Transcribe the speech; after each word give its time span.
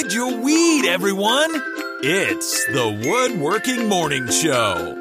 Hide 0.00 0.12
your 0.12 0.32
weed, 0.40 0.86
everyone. 0.86 1.50
It's 2.04 2.64
the 2.66 3.02
Woodworking 3.04 3.88
Morning 3.88 4.28
Show. 4.28 4.96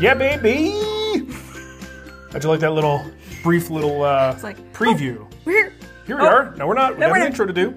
Yeah, 0.00 0.14
baby. 0.14 0.72
How'd 2.32 2.42
you 2.42 2.50
like 2.50 2.58
that 2.58 2.72
little 2.72 3.08
brief 3.44 3.70
little 3.70 4.02
uh, 4.02 4.36
like, 4.42 4.56
preview? 4.72 5.32
We're 5.44 5.72
Here 6.08 6.16
we 6.16 6.26
are. 6.26 6.52
No, 6.56 6.66
we're 6.66 6.74
not. 6.74 6.94
We 6.94 6.98
No, 7.02 7.14
have 7.14 7.16
an 7.16 7.28
intro 7.28 7.46
to 7.46 7.52
do. 7.52 7.72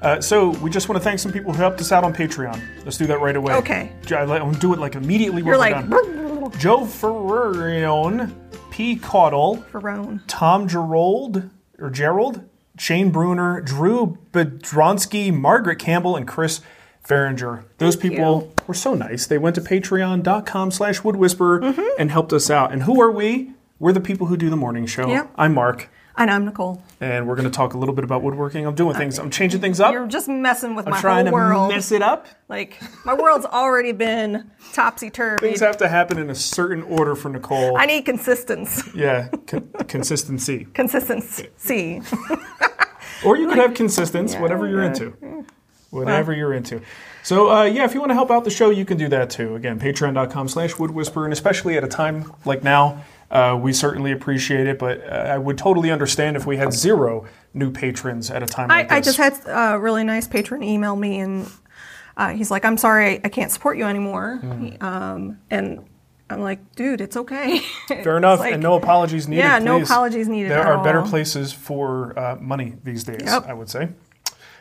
Uh, 0.00 0.20
so 0.20 0.50
we 0.50 0.70
just 0.70 0.88
want 0.88 0.96
to 0.96 1.02
thank 1.02 1.18
some 1.18 1.32
people 1.32 1.52
who 1.52 1.58
helped 1.58 1.80
us 1.80 1.90
out 1.90 2.04
on 2.04 2.14
Patreon. 2.14 2.84
Let's 2.84 2.98
do 2.98 3.06
that 3.08 3.20
right 3.20 3.34
away. 3.34 3.54
Okay. 3.54 3.92
I 4.12 4.24
will 4.24 4.52
do 4.52 4.72
it 4.74 4.78
like 4.78 4.94
immediately. 4.94 5.42
you're 5.42 5.58
like 5.58 5.74
done. 5.74 6.52
Joe 6.60 6.82
Ferrarion, 6.82 8.32
P. 8.70 8.94
Caudle, 8.94 9.56
Verone. 9.72 10.22
Tom 10.28 10.68
Gerold 10.68 11.50
or 11.80 11.90
Gerald, 11.90 12.47
Shane 12.78 13.10
Bruner, 13.10 13.60
Drew 13.60 14.18
Bedronsky, 14.32 15.32
Margaret 15.34 15.78
Campbell, 15.78 16.16
and 16.16 16.26
Chris 16.26 16.60
Farringer. 17.06 17.64
Those 17.78 17.96
people 17.96 18.52
were 18.66 18.74
so 18.74 18.94
nice. 18.94 19.26
They 19.26 19.38
went 19.38 19.54
to 19.56 19.60
patreon.com 19.62 20.70
slash 20.70 21.00
woodwhisperer 21.00 21.60
Mm-hmm. 21.60 21.86
and 21.98 22.10
helped 22.10 22.32
us 22.32 22.50
out. 22.50 22.72
And 22.72 22.82
who 22.84 23.00
are 23.00 23.10
we? 23.10 23.52
We're 23.78 23.92
the 23.92 24.00
people 24.00 24.26
who 24.26 24.36
do 24.36 24.50
the 24.50 24.56
morning 24.56 24.86
show. 24.86 25.08
Yep. 25.08 25.30
I'm 25.36 25.54
Mark, 25.54 25.88
And 26.16 26.30
I'm 26.30 26.44
Nicole. 26.44 26.82
And 27.00 27.28
we're 27.28 27.36
going 27.36 27.44
to 27.50 27.54
talk 27.56 27.74
a 27.74 27.78
little 27.78 27.94
bit 27.94 28.04
about 28.04 28.22
woodworking. 28.22 28.66
I'm 28.66 28.74
doing 28.74 28.96
things. 28.96 29.18
I'm 29.18 29.30
changing 29.30 29.60
things 29.60 29.80
up. 29.80 29.92
You're 29.92 30.06
just 30.06 30.28
messing 30.28 30.74
with 30.74 30.86
I'm 30.86 30.92
my 30.92 31.00
trying 31.00 31.26
whole 31.26 31.38
to 31.38 31.44
world. 31.44 31.68
mess 31.70 31.92
it 31.92 32.02
up. 32.02 32.26
Like 32.48 32.80
my 33.04 33.14
world's 33.14 33.46
already 33.46 33.92
been 33.92 34.50
topsy 34.72 35.10
turvy. 35.10 35.38
Things 35.48 35.60
have 35.60 35.76
to 35.78 35.88
happen 35.88 36.18
in 36.18 36.30
a 36.30 36.34
certain 36.34 36.82
order 36.82 37.14
for 37.14 37.28
Nicole. 37.28 37.76
I 37.76 37.86
need 37.86 38.04
consistency. 38.04 38.90
yeah, 38.94 39.28
con- 39.46 39.68
consistency. 39.88 40.64
Consistency. 40.74 42.02
Or 43.24 43.36
you 43.36 43.48
could 43.48 43.58
have 43.58 43.74
consistence, 43.74 44.36
whatever 44.36 44.68
you're 44.68 44.82
into. 44.84 45.44
Whatever 45.90 46.32
you're 46.32 46.52
into. 46.52 46.82
So, 47.24 47.50
uh, 47.50 47.64
yeah, 47.64 47.84
if 47.84 47.92
you 47.94 48.00
want 48.00 48.10
to 48.10 48.14
help 48.14 48.30
out 48.30 48.44
the 48.44 48.50
show, 48.50 48.70
you 48.70 48.84
can 48.84 48.96
do 48.96 49.08
that 49.08 49.28
too. 49.30 49.56
Again, 49.56 49.80
patreon.com 49.80 50.46
slash 50.48 50.74
woodwhisper. 50.74 51.24
And 51.24 51.32
especially 51.32 51.76
at 51.76 51.82
a 51.82 51.88
time 51.88 52.32
like 52.44 52.62
now, 52.62 53.02
uh, 53.30 53.58
we 53.60 53.72
certainly 53.72 54.12
appreciate 54.12 54.66
it. 54.66 54.78
But 54.78 55.02
uh, 55.04 55.14
I 55.14 55.38
would 55.38 55.58
totally 55.58 55.90
understand 55.90 56.36
if 56.36 56.46
we 56.46 56.56
had 56.56 56.72
zero 56.72 57.26
new 57.54 57.70
patrons 57.70 58.30
at 58.30 58.42
a 58.42 58.46
time 58.46 58.70
I, 58.70 58.82
like 58.82 58.92
I 58.92 59.00
just 59.00 59.16
had 59.18 59.38
a 59.46 59.78
really 59.78 60.04
nice 60.04 60.26
patron 60.28 60.62
email 60.62 60.94
me 60.96 61.20
and 61.20 61.50
uh, 62.16 62.30
he's 62.30 62.50
like, 62.50 62.64
I'm 62.64 62.76
sorry, 62.76 63.20
I 63.24 63.28
can't 63.28 63.50
support 63.50 63.78
you 63.78 63.84
anymore. 63.84 64.36
Hmm. 64.38 64.68
Um, 64.80 65.38
and 65.50 65.84
I'm 66.30 66.40
like, 66.40 66.74
dude, 66.74 67.00
it's 67.00 67.16
okay. 67.16 67.60
Fair 67.88 68.16
enough. 68.18 68.40
like- 68.40 68.54
and 68.54 68.62
no 68.62 68.74
apologies 68.74 69.28
needed. 69.28 69.42
Yeah, 69.42 69.58
no 69.60 69.80
apologies 69.80 70.28
needed 70.28 70.50
There 70.50 70.66
are 70.66 70.82
better 70.82 71.02
places 71.02 71.52
for 71.52 72.18
uh, 72.18 72.36
money 72.40 72.74
these 72.84 73.04
days, 73.04 73.22
Yep. 73.24 73.46
I 73.46 73.54
would 73.54 73.70
say. 73.70 73.88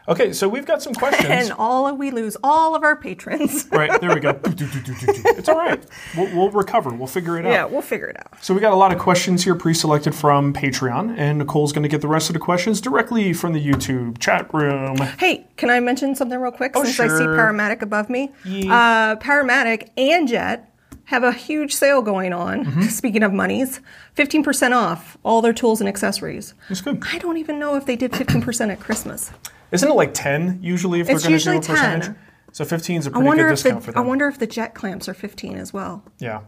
Okay, 0.09 0.31
so 0.31 0.47
we've 0.47 0.65
got 0.65 0.81
some 0.81 0.93
questions. 0.93 1.27
and 1.29 1.51
all 1.53 1.93
we 1.95 2.11
lose 2.11 2.37
all 2.43 2.75
of 2.75 2.83
our 2.83 2.95
patrons. 2.95 3.67
right, 3.71 3.99
there 3.99 4.13
we 4.13 4.21
go. 4.21 4.39
it's 4.45 5.49
all 5.49 5.57
right. 5.57 5.83
We'll, 6.15 6.33
we'll 6.35 6.49
recover. 6.51 6.91
We'll 6.91 7.07
figure 7.07 7.37
it 7.37 7.45
out. 7.45 7.51
yeah, 7.51 7.65
we'll 7.65 7.81
figure 7.81 8.07
it 8.07 8.17
out. 8.17 8.41
So 8.43 8.53
we 8.53 8.61
got 8.61 8.71
a 8.71 8.77
lot 8.77 8.93
of 8.93 8.99
questions 8.99 9.43
here 9.43 9.55
pre-selected 9.55 10.15
from 10.15 10.53
Patreon, 10.53 11.15
and 11.17 11.39
Nicole's 11.39 11.73
going 11.73 11.83
to 11.83 11.89
get 11.89 12.01
the 12.01 12.07
rest 12.07 12.29
of 12.29 12.33
the 12.33 12.39
questions 12.39 12.79
directly 12.79 13.33
from 13.33 13.53
the 13.53 13.65
YouTube 13.65 14.17
chat 14.19 14.53
room. 14.53 14.97
Hey, 15.19 15.45
can 15.57 15.69
I 15.69 15.79
mention 15.79 16.15
something 16.15 16.39
real 16.39 16.51
quick 16.51 16.71
Oh, 16.75 16.83
since 16.83 16.99
I 16.99 17.07
see 17.07 17.23
sure. 17.23 17.35
Powermatic 17.35 17.81
above 17.81 18.09
me? 18.09 18.31
Yeah. 18.45 18.73
Uh, 18.73 19.15
Powermatic 19.17 19.89
and 19.97 20.27
Jet 20.27 20.71
have 21.05 21.23
a 21.23 21.31
huge 21.31 21.73
sale 21.73 22.01
going 22.01 22.33
on. 22.33 22.65
Mm-hmm. 22.65 22.81
Speaking 22.83 23.23
of 23.23 23.33
monies, 23.33 23.81
15% 24.15 24.73
off 24.75 25.17
all 25.23 25.41
their 25.41 25.53
tools 25.53 25.79
and 25.81 25.87
accessories. 25.87 26.53
That's 26.69 26.81
good. 26.81 27.01
I 27.11 27.17
don't 27.17 27.37
even 27.37 27.59
know 27.59 27.75
if 27.75 27.85
they 27.85 27.95
did 27.95 28.11
15% 28.11 28.71
at 28.71 28.79
Christmas. 28.79 29.31
Isn't 29.71 29.89
it 29.89 29.93
like 29.95 30.13
ten 30.13 30.59
usually 30.61 30.99
if 31.01 31.09
It's 31.09 31.23
they're 31.23 31.31
going 31.31 31.39
to 31.39 31.43
do 31.45 31.51
a 31.51 31.55
usually 31.55 31.75
percentage? 31.75 32.05
10. 32.05 32.19
So 32.53 32.65
15 32.65 32.97
is 32.99 33.07
a 33.07 33.11
pretty 33.11 33.25
good 33.29 33.39
if 33.39 33.45
the 33.45 33.49
discount 33.53 33.83
for 33.83 33.91
that. 33.91 33.99
I 33.99 34.01
wonder 34.01 34.27
if 34.27 34.39
the 34.39 34.47
Jet 34.47 34.73
clamps 34.73 35.07
are 35.07 35.13
15 35.13 35.57
as 35.57 35.73
well. 35.73 36.03
yeah. 36.19 36.41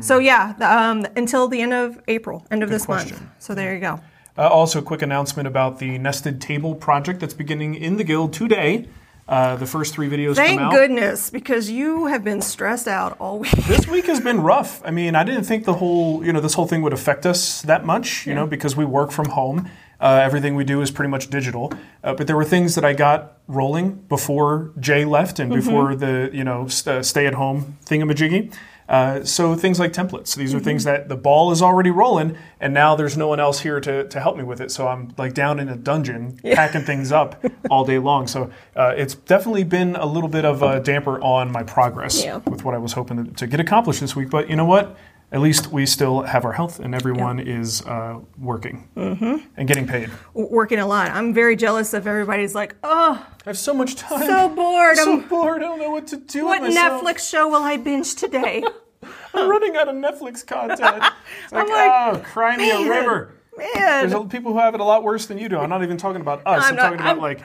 So 0.00 0.18
yeah, 0.18 0.52
the, 0.58 0.70
um, 0.70 1.06
until 1.16 1.48
the 1.48 1.62
end 1.62 1.72
of 1.72 1.98
April, 2.06 2.46
end 2.50 2.62
of 2.62 2.68
this 2.68 2.84
question. 2.84 3.16
month. 3.16 3.28
So 3.38 3.54
there 3.54 3.72
you 3.72 3.80
go. 3.80 4.00
Uh, 4.36 4.48
also, 4.48 4.80
a 4.80 4.82
quick 4.82 5.00
announcement 5.00 5.46
about 5.46 5.78
the 5.78 5.96
nested 5.96 6.42
table 6.42 6.74
project 6.74 7.20
that's 7.20 7.32
beginning 7.32 7.74
in 7.74 7.96
the 7.96 8.04
guild 8.04 8.34
today. 8.34 8.86
Uh, 9.28 9.56
the 9.56 9.66
first 9.66 9.94
three 9.94 10.10
videos 10.10 10.34
Thank 10.34 10.58
come 10.58 10.68
out. 10.68 10.72
goodness, 10.72 11.30
because 11.30 11.70
you 11.70 12.06
have 12.06 12.22
been 12.24 12.42
stressed 12.42 12.88
out 12.88 13.16
all 13.18 13.38
week. 13.38 13.52
this 13.66 13.86
week 13.86 14.06
has 14.06 14.20
been 14.20 14.42
rough. 14.42 14.82
I 14.84 14.90
mean, 14.90 15.14
I 15.14 15.24
didn't 15.24 15.44
think 15.44 15.64
the 15.64 15.74
whole, 15.74 16.22
you 16.22 16.32
know, 16.34 16.40
this 16.40 16.54
whole 16.54 16.66
thing 16.66 16.82
would 16.82 16.92
affect 16.92 17.24
us 17.24 17.62
that 17.62 17.86
much, 17.86 18.26
you 18.26 18.34
know, 18.34 18.46
because 18.46 18.76
we 18.76 18.84
work 18.84 19.10
from 19.10 19.30
home. 19.30 19.70
Uh, 20.02 20.20
everything 20.22 20.56
we 20.56 20.64
do 20.64 20.82
is 20.82 20.90
pretty 20.90 21.08
much 21.08 21.30
digital. 21.30 21.72
Uh, 22.02 22.12
but 22.12 22.26
there 22.26 22.36
were 22.36 22.44
things 22.44 22.74
that 22.74 22.84
I 22.84 22.92
got 22.92 23.38
rolling 23.46 23.92
before 24.08 24.72
Jay 24.80 25.04
left 25.04 25.38
and 25.38 25.48
before 25.52 25.94
the, 25.94 26.28
you 26.32 26.42
know, 26.44 26.66
st- 26.66 26.96
uh, 26.96 27.02
stay 27.02 27.26
at 27.26 27.34
home 27.34 27.78
thingamajiggy. 27.86 28.52
Uh, 28.88 29.24
so 29.24 29.54
things 29.54 29.78
like 29.78 29.92
templates. 29.92 30.34
These 30.34 30.52
are 30.54 30.60
things 30.60 30.84
that 30.84 31.08
the 31.08 31.16
ball 31.16 31.52
is 31.52 31.62
already 31.62 31.90
rolling, 31.90 32.36
and 32.60 32.74
now 32.74 32.94
there's 32.96 33.16
no 33.16 33.28
one 33.28 33.38
else 33.40 33.60
here 33.60 33.80
to, 33.80 34.06
to 34.08 34.20
help 34.20 34.36
me 34.36 34.42
with 34.42 34.60
it. 34.60 34.70
So 34.72 34.88
I'm 34.88 35.14
like 35.16 35.32
down 35.34 35.60
in 35.60 35.68
a 35.68 35.76
dungeon 35.76 36.38
packing 36.44 36.82
things 36.82 37.10
up 37.12 37.42
all 37.70 37.84
day 37.84 37.98
long. 37.98 38.26
So 38.26 38.50
uh, 38.76 38.92
it's 38.96 39.14
definitely 39.14 39.64
been 39.64 39.94
a 39.96 40.04
little 40.04 40.28
bit 40.28 40.44
of 40.44 40.62
a 40.62 40.80
damper 40.80 41.22
on 41.22 41.50
my 41.52 41.62
progress 41.62 42.22
Yeah. 42.22 42.38
with 42.48 42.64
what 42.64 42.74
I 42.74 42.78
was 42.78 42.92
hoping 42.92 43.24
to, 43.24 43.30
to 43.32 43.46
get 43.46 43.60
accomplished 43.60 44.00
this 44.00 44.14
week. 44.16 44.28
But 44.30 44.50
you 44.50 44.56
know 44.56 44.66
what? 44.66 44.96
At 45.32 45.40
least 45.40 45.68
we 45.72 45.86
still 45.86 46.22
have 46.22 46.44
our 46.44 46.52
health, 46.52 46.78
and 46.78 46.94
everyone 46.94 47.40
is 47.40 47.80
uh, 47.86 48.20
working 48.38 48.88
Mm-hmm. 48.94 49.46
and 49.56 49.66
getting 49.66 49.86
paid. 49.86 50.10
Working 50.34 50.78
a 50.78 50.86
lot. 50.86 51.10
I'm 51.10 51.32
very 51.32 51.56
jealous 51.56 51.94
of 51.94 52.06
everybody's 52.06 52.54
like, 52.54 52.74
oh, 52.84 53.26
I 53.46 53.48
have 53.48 53.56
so 53.58 53.72
much 53.72 53.94
time. 53.96 54.26
so 54.26 54.48
bored. 54.50 54.96
So 54.98 55.14
I'm, 55.14 55.28
bored. 55.28 55.62
I 55.62 55.66
don't 55.66 55.80
know 55.80 55.90
what 55.90 56.06
to 56.08 56.18
do. 56.18 56.44
what. 56.44 56.60
Netflix 56.60 57.28
show 57.30 57.48
will 57.48 57.62
I 57.62 57.78
binge 57.78 58.14
today? 58.14 58.62
I'm 59.34 59.48
running 59.48 59.74
out 59.74 59.88
of 59.88 59.94
Netflix 59.96 60.46
content. 60.46 60.80
It's 61.44 61.52
like, 61.52 61.66
like, 61.68 62.14
oh, 62.14 62.20
cry 62.24 62.56
me 62.58 62.70
a 62.70 62.74
man, 62.80 62.88
river. 62.88 63.34
There's 63.56 64.12
Man, 64.12 64.22
a- 64.22 64.24
people 64.28 64.52
who 64.52 64.58
have 64.58 64.74
it 64.74 64.80
a 64.80 64.84
lot 64.84 65.02
worse 65.02 65.26
than 65.26 65.38
you 65.38 65.48
do. 65.48 65.58
I'm 65.58 65.70
not 65.70 65.82
even 65.82 65.96
talking 65.96 66.20
about 66.20 66.40
us. 66.46 66.62
I'm, 66.64 66.70
I'm 66.70 66.76
not- 66.76 66.82
talking 66.82 66.98
about 67.00 67.06
I'm- 67.08 67.18
like 67.18 67.40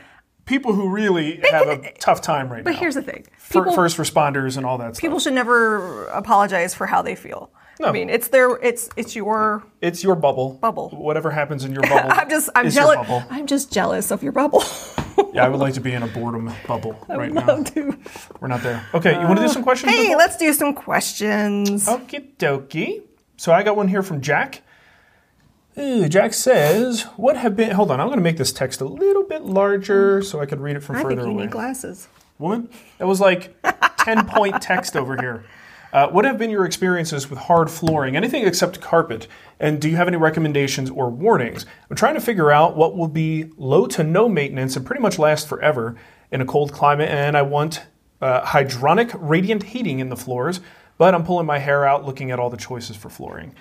people 0.45 0.73
who 0.73 0.89
really 0.89 1.41
have 1.51 1.67
a 1.69 1.91
tough 1.99 2.21
time 2.21 2.49
right 2.49 2.63
but 2.65 2.71
now. 2.71 2.75
But 2.75 2.79
here's 2.81 2.95
the 2.95 3.01
thing. 3.01 3.25
People, 3.49 3.71
first 3.73 3.97
responders 3.97 4.57
and 4.57 4.65
all 4.65 4.77
that 4.77 4.95
stuff. 4.95 5.01
people 5.01 5.19
should 5.19 5.33
never 5.33 6.05
apologize 6.07 6.73
for 6.75 6.85
how 6.85 7.01
they 7.01 7.15
feel. 7.15 7.49
No. 7.79 7.87
I 7.89 7.91
mean, 7.91 8.09
it's 8.09 8.29
their, 8.29 8.55
it's, 8.57 8.89
it's 8.95 9.15
your. 9.15 9.63
it's 9.81 10.03
your 10.03 10.15
bubble. 10.15 10.53
Bubble. 10.53 10.89
Whatever 10.89 11.29
happens 11.31 11.63
in 11.63 11.73
your 11.73 11.81
bubble. 11.89 12.09
I'm 12.11 12.29
just, 12.29 12.49
I'm 12.55 12.65
is 12.67 12.75
your 12.75 12.85
jealous. 12.85 13.07
bubble. 13.07 13.23
I'm 13.29 13.45
just 13.47 13.71
jealous 13.71 14.11
of 14.11 14.23
your 14.23 14.31
bubble. 14.31 14.63
Yeah, 15.33 15.45
I 15.45 15.49
would 15.49 15.59
like 15.59 15.73
to 15.73 15.81
be 15.81 15.93
in 15.93 16.03
a 16.03 16.07
boredom 16.07 16.51
bubble 16.67 16.95
right 17.09 17.31
now. 17.33 17.45
Love 17.45 17.73
to. 17.73 17.97
We're 18.39 18.47
not 18.47 18.61
there. 18.61 18.85
Okay, 18.93 19.19
you 19.19 19.25
want 19.27 19.37
to 19.39 19.45
do 19.47 19.51
some 19.51 19.63
questions? 19.63 19.91
Hey, 19.91 20.15
let's 20.15 20.37
do 20.37 20.53
some 20.53 20.73
questions. 20.75 21.87
Okie 21.87 22.35
dokie. 22.37 23.01
So 23.35 23.51
I 23.51 23.63
got 23.63 23.75
one 23.75 23.87
here 23.87 24.03
from 24.03 24.21
Jack. 24.21 24.61
Ooh, 25.77 26.07
Jack 26.07 26.33
says, 26.33 27.03
"What 27.17 27.35
have 27.37 27.55
been?" 27.55 27.71
Hold 27.71 27.89
on, 27.91 27.99
I'm 27.99 28.07
going 28.07 28.17
to 28.19 28.23
make 28.23 28.37
this 28.37 28.51
text 28.51 28.79
a 28.81 28.85
little 28.85 29.23
bit 29.23 29.43
larger 29.43 30.21
so 30.21 30.39
I 30.39 30.45
could 30.45 30.59
read 30.59 30.75
it 30.75 30.81
from 30.83 30.97
I 30.97 31.01
further 31.01 31.15
think 31.15 31.27
you 31.27 31.33
away. 31.33 31.43
need 31.45 31.51
glasses. 31.51 32.07
Woman, 32.39 32.69
that 32.99 33.07
was 33.07 33.19
like 33.19 33.55
ten 33.99 34.27
point 34.27 34.61
text 34.61 34.95
over 34.95 35.17
here. 35.19 35.45
Uh, 35.97 36.07
what 36.09 36.25
have 36.25 36.37
been 36.37 36.51
your 36.51 36.63
experiences 36.63 37.27
with 37.27 37.39
hard 37.39 37.71
flooring? 37.71 38.15
Anything 38.15 38.45
except 38.45 38.79
carpet? 38.79 39.27
And 39.59 39.81
do 39.81 39.89
you 39.89 39.95
have 39.95 40.07
any 40.07 40.17
recommendations 40.17 40.91
or 40.91 41.09
warnings? 41.09 41.65
I'm 41.89 41.95
trying 41.95 42.13
to 42.13 42.21
figure 42.21 42.51
out 42.51 42.77
what 42.77 42.95
will 42.95 43.07
be 43.07 43.49
low 43.57 43.87
to 43.87 44.03
no 44.03 44.29
maintenance 44.29 44.75
and 44.75 44.85
pretty 44.85 45.01
much 45.01 45.17
last 45.17 45.49
forever 45.49 45.95
in 46.31 46.39
a 46.39 46.45
cold 46.45 46.71
climate. 46.71 47.09
And 47.09 47.35
I 47.35 47.41
want 47.41 47.81
uh, 48.21 48.45
hydronic 48.45 49.17
radiant 49.19 49.63
heating 49.63 49.97
in 49.97 50.09
the 50.09 50.15
floors, 50.15 50.59
but 50.99 51.15
I'm 51.15 51.23
pulling 51.23 51.47
my 51.47 51.57
hair 51.57 51.83
out 51.83 52.05
looking 52.05 52.29
at 52.29 52.39
all 52.39 52.51
the 52.51 52.57
choices 52.57 52.95
for 52.95 53.09
flooring. 53.09 53.55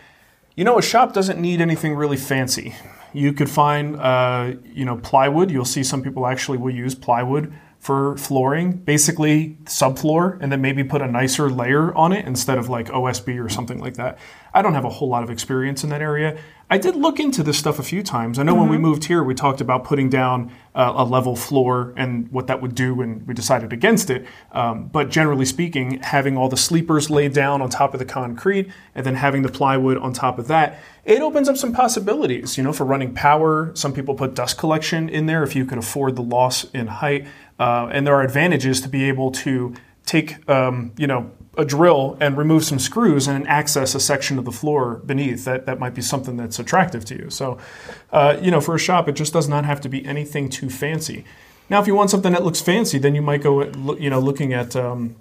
You 0.57 0.65
know, 0.65 0.77
a 0.77 0.83
shop 0.83 1.15
doesn't 1.15 1.41
need 1.41 1.63
anything 1.63 1.95
really 1.95 2.19
fancy. 2.19 2.75
You 3.15 3.33
could 3.33 3.49
find, 3.49 3.97
uh, 3.97 4.57
you 4.63 4.85
know, 4.85 4.99
plywood. 4.99 5.51
You'll 5.51 5.65
see 5.65 5.83
some 5.83 6.03
people 6.03 6.27
actually 6.27 6.59
will 6.59 6.75
use 6.75 6.95
plywood 6.95 7.55
for 7.87 8.17
flooring, 8.17 8.73
basically 8.73 9.57
subfloor, 9.63 10.37
and 10.41 10.51
then 10.51 10.61
maybe 10.61 10.83
put 10.83 11.01
a 11.01 11.07
nicer 11.07 11.49
layer 11.49 11.95
on 11.95 12.13
it 12.13 12.27
instead 12.27 12.59
of 12.59 12.69
like 12.69 12.89
OSB 12.89 13.41
or 13.41 13.49
something 13.49 13.79
like 13.79 13.95
that. 13.95 14.19
I 14.53 14.61
don't 14.61 14.75
have 14.75 14.85
a 14.85 14.91
whole 14.91 15.09
lot 15.09 15.23
of 15.23 15.31
experience 15.31 15.85
in 15.85 15.91
that 15.91 16.03
area. 16.03 16.37
I 16.69 16.79
did 16.79 16.97
look 16.97 17.21
into 17.21 17.45
this 17.45 17.57
stuff 17.57 17.79
a 17.79 17.85
few 17.85 18.03
times. 18.03 18.41
I 18.41 18.43
know 18.43 18.57
when 18.57 18.69
we 18.69 18.77
moved 18.77 19.05
here, 19.05 19.23
we 19.23 19.35
talked 19.35 19.61
about 19.61 19.85
putting 19.85 20.11
down 20.11 20.51
uh, 20.75 20.95
a 20.97 21.05
level 21.05 21.37
floor 21.37 21.95
and 21.97 22.29
what 22.33 22.49
that 22.49 22.61
would 22.61 22.75
do, 22.75 23.01
and 23.03 23.25
we 23.25 23.35
decided 23.35 23.73
against 23.73 24.11
it. 24.11 24.27
Um, 24.51 24.89
but 24.89 25.09
generally 25.09 25.45
speaking, 25.45 26.01
having 26.03 26.37
all 26.37 26.49
the 26.49 26.57
sleepers 26.57 27.09
laid 27.09 27.35
down 27.35 27.63
on 27.63 27.71
top 27.71 27.95
of 27.95 28.01
the 28.01 28.05
concrete 28.05 28.73
and 28.97 29.07
then 29.07 29.15
having 29.15 29.43
the 29.43 29.49
plywood 29.49 29.97
on 29.99 30.13
top 30.13 30.41
of 30.41 30.49
that, 30.49 30.81
it 31.05 31.23
opens 31.23 31.49
up 31.49 31.57
some 31.57 31.73
possibilities, 31.73 32.59
you 32.59 32.65
know, 32.65 32.73
for 32.73 32.85
running 32.85 33.15
power. 33.15 33.71
Some 33.75 33.93
people 33.93 34.17
put 34.17 34.35
dust 34.35 34.59
collection 34.59 35.09
in 35.09 35.27
there 35.27 35.45
if 35.45 35.55
you 35.55 35.65
could 35.65 35.79
afford 35.79 36.17
the 36.17 36.23
loss 36.23 36.65
in 36.71 36.89
height. 36.89 37.29
Uh, 37.59 37.89
and 37.93 38.07
there 38.07 38.15
are 38.15 38.23
advantages 38.23 38.81
to 38.83 38.89
be 38.89 39.05
able 39.05 39.31
to 39.31 39.75
take, 40.05 40.49
um, 40.49 40.93
you 40.97 41.07
know, 41.07 41.31
a 41.59 41.65
drill 41.65 42.17
and 42.21 42.37
remove 42.37 42.65
some 42.65 42.79
screws 42.79 43.27
and 43.27 43.49
access 43.49 43.95
a 43.95 44.01
section 44.01 44.39
of 44.39 44.45
the 44.45 44.53
floor 44.53 44.97
beneath, 45.07 45.45
that, 45.47 45.67
that 45.67 45.79
might 45.79 45.95
be 45.95 46.03
something 46.03 46.37
that's 46.37 46.59
attractive 46.59 47.05
to 47.07 47.17
you. 47.17 47.31
So, 47.31 47.59
uh, 48.13 48.37
you 48.41 48.51
know, 48.51 48.61
for 48.61 48.75
a 48.75 48.79
shop, 48.79 49.09
it 49.09 49.13
just 49.13 49.33
does 49.33 49.49
not 49.49 49.65
have 49.65 49.81
to 49.81 49.89
be 49.89 50.05
anything 50.05 50.49
too 50.51 50.69
fancy. 50.69 51.25
Now, 51.69 51.81
if 51.81 51.87
you 51.87 51.95
want 51.95 52.11
something 52.11 52.33
that 52.33 52.45
looks 52.45 52.61
fancy, 52.61 52.99
then 52.99 53.15
you 53.15 53.23
might 53.23 53.43
go, 53.43 53.65
you 53.95 54.11
know, 54.11 54.21
looking 54.21 54.53
at 54.53 54.77
um, 54.77 55.17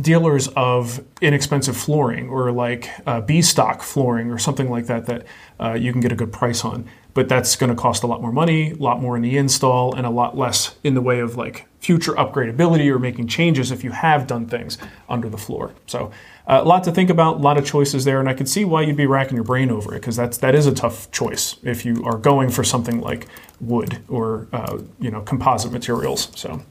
dealers 0.00 0.48
of 0.48 1.04
inexpensive 1.20 1.76
flooring 1.76 2.28
or 2.28 2.50
like 2.52 2.90
uh, 3.06 3.20
B 3.20 3.42
stock 3.42 3.82
flooring 3.82 4.30
or 4.30 4.38
something 4.38 4.70
like 4.70 4.86
that 4.86 5.06
that 5.06 5.26
uh, 5.60 5.74
you 5.74 5.92
can 5.92 6.00
get 6.00 6.12
a 6.12 6.16
good 6.16 6.32
price 6.32 6.64
on. 6.64 6.88
But 7.14 7.28
that's 7.28 7.54
going 7.54 7.70
to 7.70 7.76
cost 7.80 8.02
a 8.02 8.06
lot 8.08 8.20
more 8.20 8.32
money, 8.32 8.72
a 8.72 8.76
lot 8.76 9.00
more 9.00 9.16
in 9.16 9.22
the 9.22 9.38
install, 9.38 9.94
and 9.94 10.04
a 10.04 10.10
lot 10.10 10.36
less 10.36 10.74
in 10.82 10.94
the 10.94 11.00
way 11.00 11.20
of 11.20 11.36
like 11.36 11.66
future 11.78 12.12
upgradability 12.12 12.90
or 12.90 12.98
making 12.98 13.28
changes 13.28 13.70
if 13.70 13.84
you 13.84 13.92
have 13.92 14.26
done 14.26 14.46
things 14.46 14.78
under 15.08 15.28
the 15.28 15.38
floor. 15.38 15.72
So 15.86 16.10
uh, 16.46 16.60
a 16.62 16.64
lot 16.64 16.82
to 16.84 16.92
think 16.92 17.10
about, 17.10 17.36
a 17.36 17.38
lot 17.38 17.56
of 17.56 17.64
choices 17.64 18.04
there, 18.04 18.20
and 18.20 18.28
I 18.28 18.34
can 18.34 18.46
see 18.46 18.64
why 18.64 18.82
you'd 18.82 18.96
be 18.96 19.06
racking 19.06 19.36
your 19.36 19.44
brain 19.44 19.70
over 19.70 19.94
it 19.94 20.00
because 20.00 20.16
that's 20.16 20.38
that 20.38 20.54
is 20.54 20.66
a 20.66 20.74
tough 20.74 21.10
choice 21.10 21.56
if 21.62 21.84
you 21.84 22.04
are 22.04 22.18
going 22.18 22.50
for 22.50 22.64
something 22.64 23.00
like 23.00 23.26
wood 23.60 24.02
or 24.08 24.48
uh, 24.52 24.78
you 24.98 25.10
know 25.10 25.20
composite 25.22 25.72
materials. 25.72 26.30
So 26.34 26.62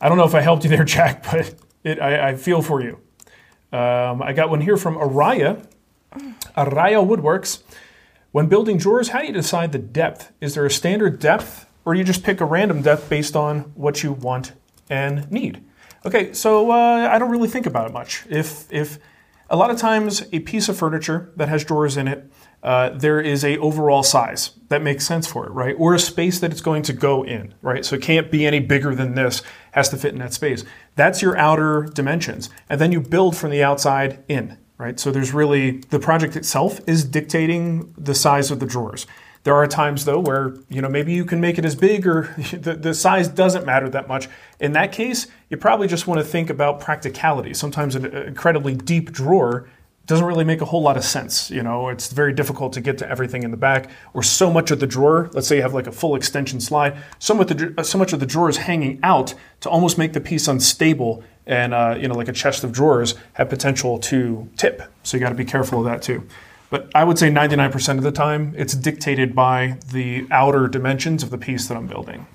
I 0.00 0.08
don't 0.08 0.18
know 0.18 0.26
if 0.26 0.34
I 0.34 0.40
helped 0.40 0.64
you 0.64 0.70
there, 0.70 0.84
Jack, 0.96 1.24
but 1.30 1.54
it, 1.84 2.00
I, 2.00 2.30
I 2.30 2.36
feel 2.36 2.60
for 2.60 2.82
you. 2.82 2.98
Um, 3.72 4.22
I 4.22 4.32
got 4.32 4.50
one 4.50 4.60
here 4.60 4.76
from 4.76 4.96
Araya. 4.96 5.66
Araya 6.56 7.06
Woodworks. 7.06 7.62
When 8.36 8.48
building 8.48 8.76
drawers, 8.76 9.08
how 9.08 9.20
do 9.20 9.26
you 9.26 9.32
decide 9.32 9.72
the 9.72 9.78
depth? 9.78 10.30
Is 10.42 10.52
there 10.52 10.66
a 10.66 10.70
standard 10.70 11.18
depth, 11.18 11.64
or 11.86 11.94
do 11.94 11.98
you 11.98 12.04
just 12.04 12.22
pick 12.22 12.42
a 12.42 12.44
random 12.44 12.82
depth 12.82 13.08
based 13.08 13.34
on 13.34 13.60
what 13.74 14.02
you 14.02 14.12
want 14.12 14.52
and 14.90 15.30
need? 15.30 15.64
Okay, 16.04 16.34
so 16.34 16.70
uh, 16.70 17.08
I 17.10 17.18
don't 17.18 17.30
really 17.30 17.48
think 17.48 17.64
about 17.64 17.88
it 17.88 17.94
much. 17.94 18.26
If 18.28 18.70
if 18.70 18.98
a 19.48 19.56
lot 19.56 19.70
of 19.70 19.78
times 19.78 20.22
a 20.34 20.40
piece 20.40 20.68
of 20.68 20.76
furniture 20.76 21.32
that 21.36 21.48
has 21.48 21.64
drawers 21.64 21.96
in 21.96 22.08
it 22.08 22.30
uh, 22.62 22.90
there 22.90 23.22
is 23.22 23.42
a 23.42 23.56
overall 23.56 24.02
size 24.02 24.50
that 24.68 24.82
makes 24.82 25.06
sense 25.06 25.26
for 25.26 25.46
it, 25.46 25.52
right? 25.52 25.74
Or 25.78 25.94
a 25.94 25.98
space 25.98 26.38
that 26.40 26.50
it's 26.50 26.60
going 26.60 26.82
to 26.82 26.92
go 26.92 27.24
in, 27.24 27.54
right? 27.62 27.86
So 27.86 27.96
it 27.96 28.02
can't 28.02 28.30
be 28.30 28.44
any 28.44 28.60
bigger 28.60 28.94
than 28.94 29.14
this, 29.14 29.40
has 29.70 29.88
to 29.90 29.96
fit 29.96 30.12
in 30.12 30.18
that 30.18 30.34
space. 30.34 30.62
That's 30.94 31.22
your 31.22 31.38
outer 31.38 31.88
dimensions. 31.94 32.50
And 32.68 32.80
then 32.80 32.92
you 32.92 33.00
build 33.00 33.34
from 33.34 33.50
the 33.50 33.62
outside 33.62 34.22
in, 34.28 34.58
right? 34.78 34.98
So 35.00 35.10
there's 35.10 35.32
really, 35.32 35.78
the 35.90 35.98
project 35.98 36.36
itself 36.36 36.80
is 36.86 37.04
dictating 37.04 37.94
the 37.96 38.14
size 38.14 38.50
of 38.50 38.60
the 38.60 38.66
drawers. 38.66 39.06
There 39.44 39.54
are 39.54 39.66
times 39.68 40.04
though 40.04 40.18
where, 40.18 40.56
you 40.68 40.82
know, 40.82 40.88
maybe 40.88 41.12
you 41.12 41.24
can 41.24 41.40
make 41.40 41.56
it 41.56 41.64
as 41.64 41.76
big 41.76 42.06
or 42.06 42.22
the, 42.52 42.74
the 42.74 42.94
size 42.94 43.28
doesn't 43.28 43.64
matter 43.64 43.88
that 43.90 44.08
much. 44.08 44.28
In 44.58 44.72
that 44.72 44.92
case, 44.92 45.28
you 45.50 45.56
probably 45.56 45.86
just 45.86 46.06
want 46.06 46.20
to 46.20 46.24
think 46.24 46.50
about 46.50 46.80
practicality. 46.80 47.54
Sometimes 47.54 47.94
an 47.94 48.06
incredibly 48.06 48.74
deep 48.74 49.12
drawer 49.12 49.68
doesn't 50.06 50.24
really 50.24 50.44
make 50.44 50.60
a 50.60 50.64
whole 50.64 50.82
lot 50.82 50.96
of 50.96 51.04
sense. 51.04 51.50
You 51.50 51.62
know, 51.62 51.88
it's 51.88 52.12
very 52.12 52.32
difficult 52.32 52.72
to 52.74 52.80
get 52.80 52.98
to 52.98 53.08
everything 53.08 53.42
in 53.42 53.50
the 53.50 53.56
back, 53.56 53.90
or 54.14 54.22
so 54.22 54.52
much 54.52 54.70
of 54.70 54.80
the 54.80 54.86
drawer. 54.86 55.28
Let's 55.32 55.48
say 55.48 55.56
you 55.56 55.62
have 55.62 55.74
like 55.74 55.88
a 55.88 55.92
full 55.92 56.14
extension 56.14 56.60
slide. 56.60 56.96
So 57.18 57.34
much, 57.34 57.48
the, 57.48 57.84
so 57.84 57.98
much 57.98 58.12
of 58.12 58.20
the 58.20 58.26
drawer 58.26 58.48
is 58.48 58.56
hanging 58.56 59.00
out 59.02 59.34
to 59.60 59.68
almost 59.68 59.98
make 59.98 60.12
the 60.12 60.20
piece 60.20 60.46
unstable, 60.46 61.24
and 61.46 61.72
uh, 61.72 61.96
you 61.98 62.08
know, 62.08 62.14
like 62.14 62.28
a 62.28 62.32
chest 62.32 62.64
of 62.64 62.72
drawers 62.72 63.14
have 63.34 63.48
potential 63.48 63.98
to 64.00 64.48
tip. 64.56 64.82
So 65.02 65.16
you 65.16 65.20
got 65.20 65.30
to 65.30 65.34
be 65.34 65.44
careful 65.44 65.78
of 65.80 65.84
that 65.84 66.02
too. 66.02 66.26
But 66.68 66.90
I 66.94 67.04
would 67.04 67.18
say 67.18 67.30
99% 67.30 67.96
of 67.96 68.02
the 68.02 68.10
time, 68.10 68.52
it's 68.56 68.74
dictated 68.74 69.34
by 69.34 69.78
the 69.92 70.26
outer 70.30 70.66
dimensions 70.66 71.22
of 71.22 71.30
the 71.30 71.38
piece 71.38 71.68
that 71.68 71.76
I'm 71.76 71.86
building. 71.86 72.26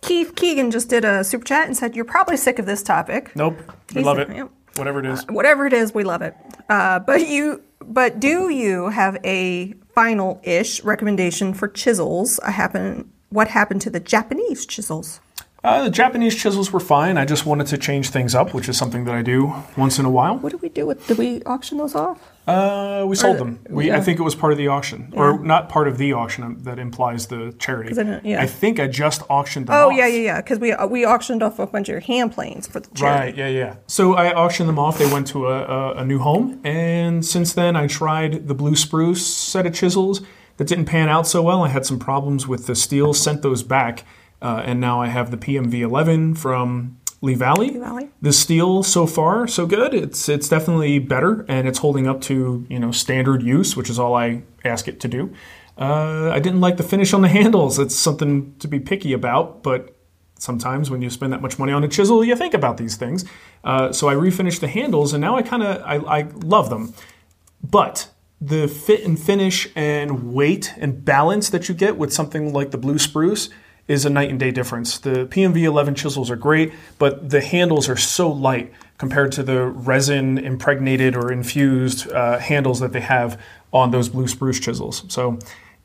Keith 0.00 0.36
Keegan 0.36 0.70
just 0.70 0.88
did 0.88 1.04
a 1.04 1.24
super 1.24 1.44
chat 1.44 1.66
and 1.66 1.76
said, 1.76 1.96
"You're 1.96 2.04
probably 2.04 2.36
sick 2.36 2.60
of 2.60 2.66
this 2.66 2.82
topic." 2.84 3.34
Nope, 3.34 3.58
we 3.94 4.02
love 4.02 4.18
it. 4.18 4.28
Yep. 4.28 4.50
Whatever 4.76 5.00
it 5.00 5.06
is. 5.06 5.20
Uh, 5.20 5.32
whatever 5.32 5.66
it 5.66 5.72
is, 5.72 5.92
we 5.92 6.04
love 6.04 6.22
it. 6.22 6.36
Uh, 6.68 7.00
but 7.00 7.26
you, 7.26 7.62
but 7.84 8.20
do 8.20 8.48
you 8.48 8.90
have 8.90 9.18
a 9.24 9.72
final-ish 9.94 10.84
recommendation 10.84 11.52
for 11.52 11.66
chisels? 11.66 12.38
I 12.40 12.52
happen. 12.52 13.10
What 13.30 13.48
happened 13.48 13.82
to 13.82 13.90
the 13.90 14.00
Japanese 14.00 14.66
chisels? 14.66 15.20
Uh, 15.68 15.84
the 15.84 15.90
Japanese 15.90 16.34
chisels 16.34 16.72
were 16.72 16.80
fine. 16.80 17.18
I 17.18 17.24
just 17.24 17.44
wanted 17.46 17.66
to 17.68 17.78
change 17.78 18.10
things 18.10 18.34
up, 18.34 18.54
which 18.54 18.68
is 18.68 18.76
something 18.76 19.04
that 19.04 19.14
I 19.14 19.22
do 19.22 19.54
once 19.76 19.98
in 19.98 20.04
a 20.04 20.10
while. 20.10 20.38
What 20.38 20.52
did 20.52 20.62
we 20.62 20.68
do 20.68 20.86
with? 20.86 21.06
Did 21.06 21.18
we 21.18 21.42
auction 21.44 21.78
those 21.78 21.94
off? 21.94 22.20
Uh, 22.46 23.04
we 23.06 23.14
sold 23.14 23.36
them. 23.36 23.58
We, 23.68 23.88
yeah. 23.88 23.98
I 23.98 24.00
think 24.00 24.18
it 24.18 24.22
was 24.22 24.34
part 24.34 24.52
of 24.52 24.58
the 24.58 24.68
auction, 24.68 25.10
yeah. 25.12 25.20
or 25.20 25.38
not 25.38 25.68
part 25.68 25.86
of 25.86 25.98
the 25.98 26.14
auction. 26.14 26.44
Um, 26.44 26.62
that 26.62 26.78
implies 26.78 27.26
the 27.26 27.54
charity. 27.58 28.00
I, 28.00 28.20
yeah. 28.24 28.40
I 28.40 28.46
think 28.46 28.80
I 28.80 28.86
just 28.86 29.20
auctioned 29.28 29.66
them. 29.66 29.74
Oh 29.74 29.90
off. 29.90 29.96
yeah, 29.96 30.06
yeah, 30.06 30.20
yeah. 30.20 30.40
Because 30.40 30.58
we 30.58 30.72
uh, 30.72 30.86
we 30.86 31.04
auctioned 31.04 31.42
off 31.42 31.58
a 31.58 31.66
bunch 31.66 31.90
of 31.90 31.92
your 31.92 32.00
hand 32.00 32.32
planes 32.32 32.66
for 32.66 32.80
the 32.80 32.88
charity. 32.94 33.26
Right. 33.26 33.36
Yeah, 33.36 33.48
yeah. 33.48 33.76
So 33.86 34.14
I 34.14 34.32
auctioned 34.32 34.66
them 34.66 34.78
off. 34.78 34.96
They 34.98 35.12
went 35.12 35.26
to 35.28 35.46
a, 35.46 35.64
a, 35.64 35.94
a 35.96 36.04
new 36.06 36.20
home, 36.20 36.58
and 36.64 37.22
since 37.24 37.52
then 37.52 37.76
I 37.76 37.86
tried 37.86 38.48
the 38.48 38.54
blue 38.54 38.76
spruce 38.76 39.26
set 39.26 39.66
of 39.66 39.74
chisels 39.74 40.22
that 40.56 40.66
didn't 40.66 40.86
pan 40.86 41.10
out 41.10 41.26
so 41.26 41.42
well. 41.42 41.64
I 41.64 41.68
had 41.68 41.84
some 41.84 41.98
problems 41.98 42.48
with 42.48 42.66
the 42.66 42.74
steel. 42.74 43.12
Sent 43.12 43.42
those 43.42 43.62
back, 43.62 44.04
uh, 44.40 44.62
and 44.64 44.80
now 44.80 45.00
I 45.00 45.08
have 45.08 45.30
the 45.30 45.36
PMV 45.36 45.80
11 45.80 46.34
from 46.34 46.98
Lee 47.20 47.34
Valley. 47.34 47.70
Lee 47.70 47.78
Valley. 47.78 48.10
The 48.22 48.32
steel 48.32 48.82
so 48.82 49.06
far 49.06 49.48
so 49.48 49.66
good. 49.66 49.92
It's 49.92 50.28
it's 50.28 50.48
definitely 50.48 50.98
better 50.98 51.44
and 51.48 51.66
it's 51.66 51.78
holding 51.78 52.06
up 52.06 52.20
to 52.22 52.64
you 52.68 52.78
know 52.78 52.92
standard 52.92 53.42
use, 53.42 53.76
which 53.76 53.90
is 53.90 53.98
all 53.98 54.14
I 54.14 54.42
ask 54.64 54.86
it 54.86 55.00
to 55.00 55.08
do. 55.08 55.34
Uh, 55.76 56.30
I 56.32 56.40
didn't 56.40 56.60
like 56.60 56.76
the 56.76 56.82
finish 56.82 57.12
on 57.12 57.22
the 57.22 57.28
handles. 57.28 57.78
It's 57.78 57.94
something 57.94 58.54
to 58.58 58.68
be 58.68 58.80
picky 58.80 59.12
about, 59.12 59.62
but 59.62 59.96
sometimes 60.38 60.90
when 60.90 61.02
you 61.02 61.10
spend 61.10 61.32
that 61.32 61.42
much 61.42 61.58
money 61.58 61.72
on 61.72 61.84
a 61.84 61.88
chisel, 61.88 62.24
you 62.24 62.34
think 62.36 62.54
about 62.54 62.76
these 62.76 62.96
things. 62.96 63.24
Uh, 63.64 63.92
so 63.92 64.08
I 64.08 64.14
refinished 64.14 64.60
the 64.60 64.68
handles, 64.68 65.12
and 65.12 65.20
now 65.20 65.36
I 65.36 65.42
kind 65.42 65.62
of 65.62 65.82
I, 65.82 65.96
I 65.96 66.22
love 66.34 66.70
them. 66.70 66.94
But 67.62 68.10
the 68.40 68.68
fit 68.68 69.04
and 69.04 69.18
finish 69.18 69.68
and 69.74 70.32
weight 70.32 70.72
and 70.76 71.04
balance 71.04 71.50
that 71.50 71.68
you 71.68 71.74
get 71.74 71.96
with 71.96 72.12
something 72.12 72.52
like 72.52 72.70
the 72.70 72.78
blue 72.78 72.98
spruce 72.98 73.50
is 73.88 74.04
a 74.04 74.10
night 74.10 74.30
and 74.30 74.38
day 74.38 74.50
difference. 74.50 74.98
The 74.98 75.26
PMV 75.26 75.62
11 75.62 75.94
chisels 75.94 76.30
are 76.30 76.36
great, 76.36 76.72
but 76.98 77.30
the 77.30 77.40
handles 77.40 77.88
are 77.88 77.96
so 77.96 78.30
light 78.30 78.72
compared 78.98 79.32
to 79.32 79.42
the 79.42 79.64
resin 79.64 80.38
impregnated 80.38 81.16
or 81.16 81.32
infused 81.32 82.10
uh, 82.12 82.38
handles 82.38 82.80
that 82.80 82.92
they 82.92 83.00
have 83.00 83.40
on 83.72 83.90
those 83.90 84.08
blue 84.08 84.28
spruce 84.28 84.60
chisels. 84.60 85.04
So, 85.08 85.38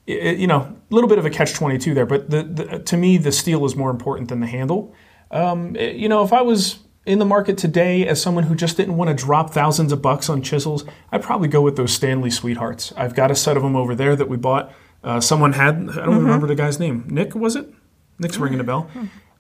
it, 0.06 0.38
you 0.38 0.48
know, 0.48 0.60
a 0.60 0.94
little 0.94 1.08
bit 1.08 1.18
of 1.18 1.26
a 1.26 1.30
catch 1.30 1.54
22 1.54 1.94
there, 1.94 2.06
but 2.06 2.30
the, 2.30 2.44
the, 2.44 2.80
to 2.80 2.98
me, 2.98 3.18
the 3.18 3.32
steel 3.32 3.66
is 3.66 3.76
more 3.76 3.90
important 3.90 4.30
than 4.30 4.42
the 4.42 4.48
handle. 4.48 4.94
Um, 5.32 5.76
it, 5.76 5.96
you 5.96 6.10
know, 6.10 6.24
if 6.24 6.34
I 6.34 6.42
was 6.42 6.80
in 7.06 7.20
the 7.20 7.26
market 7.26 7.58
today 7.58 8.08
as 8.08 8.22
someone 8.22 8.46
who 8.46 8.56
just 8.56 8.78
didn't 8.78 8.98
want 8.98 9.10
to 9.10 9.16
drop 9.16 9.52
thousands 9.52 9.92
of 9.92 10.02
bucks 10.02 10.30
on 10.30 10.42
chisels, 10.42 10.84
I'd 11.12 11.22
probably 11.22 11.48
go 11.48 11.62
with 11.62 11.78
those 11.78 11.94
Stanley 11.94 12.32
Sweethearts. 12.32 12.94
I've 12.98 13.16
got 13.16 13.32
a 13.32 13.36
set 13.36 13.56
of 13.56 13.64
them 13.64 13.76
over 13.76 13.96
there 13.96 14.16
that 14.16 14.28
we 14.28 14.38
bought. 14.38 14.74
Uh, 15.04 15.20
someone 15.20 15.54
had, 15.54 15.76
I 15.76 15.78
don't 15.78 15.94
mm-hmm. 15.94 16.18
remember 16.18 16.48
the 16.48 16.56
guy's 16.56 16.80
name. 16.80 17.06
Nick, 17.10 17.36
was 17.36 17.56
it? 17.56 17.74
Nick's 18.20 18.38
ringing 18.38 18.60
a 18.60 18.64
bell. 18.64 18.90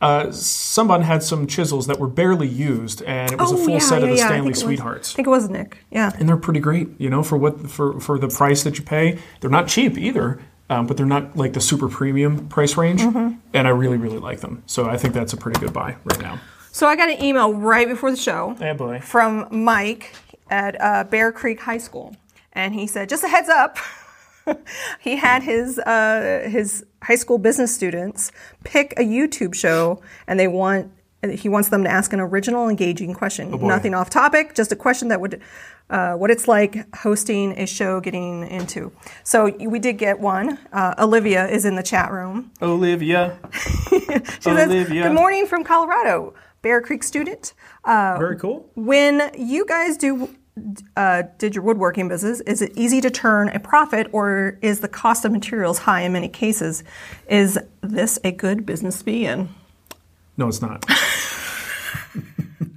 Uh, 0.03 0.29
someone 0.33 1.01
had 1.01 1.23
some 1.23 1.47
chisels 1.47 1.87
that 1.87 1.97
were 1.97 2.09
barely 2.09 2.47
used, 2.47 3.01
and 3.03 3.31
it 3.31 3.39
was 3.39 3.53
oh, 3.53 3.55
a 3.55 3.57
full 3.57 3.69
yeah, 3.69 3.79
set 3.79 4.01
yeah, 4.01 4.07
of 4.07 4.11
the 4.11 4.17
yeah. 4.17 4.27
Stanley 4.27 4.53
Sweethearts. 4.53 5.13
I 5.13 5.15
think 5.15 5.27
it 5.27 5.31
was 5.31 5.49
Nick. 5.49 5.77
Yeah, 5.91 6.11
and 6.19 6.27
they're 6.27 6.35
pretty 6.35 6.59
great. 6.59 6.89
You 6.99 7.09
know, 7.09 7.23
for 7.23 7.37
what 7.37 7.69
for 7.69 7.99
for 8.01 8.19
the 8.19 8.27
price 8.27 8.63
that 8.63 8.77
you 8.77 8.83
pay, 8.83 9.17
they're 9.39 9.49
not 9.49 9.69
cheap 9.69 9.97
either. 9.97 10.41
Um, 10.69 10.87
but 10.87 10.97
they're 10.97 11.05
not 11.05 11.37
like 11.37 11.53
the 11.53 11.61
super 11.61 11.87
premium 11.87 12.47
price 12.47 12.75
range, 12.77 13.01
mm-hmm. 13.01 13.37
and 13.53 13.67
I 13.67 13.71
really 13.71 13.97
really 13.97 14.17
like 14.17 14.41
them. 14.41 14.63
So 14.65 14.89
I 14.89 14.97
think 14.97 15.13
that's 15.13 15.31
a 15.31 15.37
pretty 15.37 15.59
good 15.59 15.71
buy 15.71 15.95
right 16.03 16.19
now. 16.19 16.39
So 16.71 16.87
I 16.87 16.95
got 16.95 17.09
an 17.09 17.23
email 17.23 17.53
right 17.53 17.87
before 17.87 18.11
the 18.11 18.17
show. 18.17 18.55
Hey 18.59 18.73
boy. 18.73 18.99
From 18.99 19.47
Mike 19.51 20.15
at 20.49 20.79
uh, 20.81 21.03
Bear 21.05 21.31
Creek 21.31 21.61
High 21.61 21.77
School, 21.77 22.15
and 22.51 22.73
he 22.73 22.87
said, 22.87 23.07
"Just 23.07 23.23
a 23.23 23.27
heads 23.27 23.47
up." 23.47 23.77
he 24.99 25.15
had 25.15 25.43
his 25.43 25.79
uh, 25.79 26.47
his 26.49 26.85
high 27.01 27.15
school 27.15 27.37
business 27.37 27.73
students 27.73 28.31
pick 28.63 28.93
a 28.97 29.03
YouTube 29.03 29.53
show, 29.55 30.01
and 30.27 30.39
they 30.39 30.47
want 30.47 30.91
he 31.31 31.47
wants 31.47 31.69
them 31.69 31.83
to 31.83 31.89
ask 31.89 32.11
an 32.13 32.19
original, 32.19 32.67
engaging 32.67 33.13
question. 33.13 33.53
Oh 33.53 33.57
Nothing 33.57 33.93
off 33.93 34.09
topic, 34.09 34.55
just 34.55 34.71
a 34.71 34.75
question 34.75 35.07
that 35.07 35.21
would 35.21 35.41
uh, 35.89 36.13
what 36.13 36.31
it's 36.31 36.47
like 36.47 36.93
hosting 36.95 37.57
a 37.57 37.65
show, 37.65 37.99
getting 38.01 38.47
into. 38.47 38.91
So 39.23 39.49
we 39.59 39.79
did 39.79 39.97
get 39.97 40.19
one. 40.19 40.59
Uh, 40.71 40.95
Olivia 40.99 41.47
is 41.47 41.65
in 41.65 41.75
the 41.75 41.83
chat 41.83 42.11
room. 42.11 42.51
Olivia. 42.61 43.39
she 43.89 43.95
Olivia. 44.49 44.85
says, 44.85 44.89
"Good 44.89 45.13
morning 45.13 45.45
from 45.45 45.63
Colorado." 45.63 46.33
Bear 46.61 46.79
Creek 46.81 47.03
student. 47.03 47.53
Uh, 47.83 48.15
Very 48.17 48.37
cool. 48.37 48.69
When 48.75 49.31
you 49.37 49.65
guys 49.65 49.97
do 49.97 50.33
uh, 50.95 51.23
did 51.37 51.55
your 51.55 51.63
woodworking 51.63 52.07
business, 52.07 52.39
is 52.41 52.61
it 52.61 52.71
easy 52.75 53.01
to 53.01 53.09
turn 53.09 53.49
a 53.49 53.59
profit 53.59 54.07
or 54.11 54.59
is 54.61 54.81
the 54.81 54.87
cost 54.87 55.25
of 55.25 55.31
materials 55.31 55.79
high 55.79 56.01
in 56.01 56.13
many 56.13 56.27
cases? 56.27 56.83
Is 57.27 57.57
this 57.81 58.19
a 58.23 58.31
good 58.31 58.65
business 58.65 58.99
to 58.99 59.05
be 59.05 59.25
in? 59.25 59.49
No, 60.37 60.47
it's 60.47 60.61
not. 60.61 60.85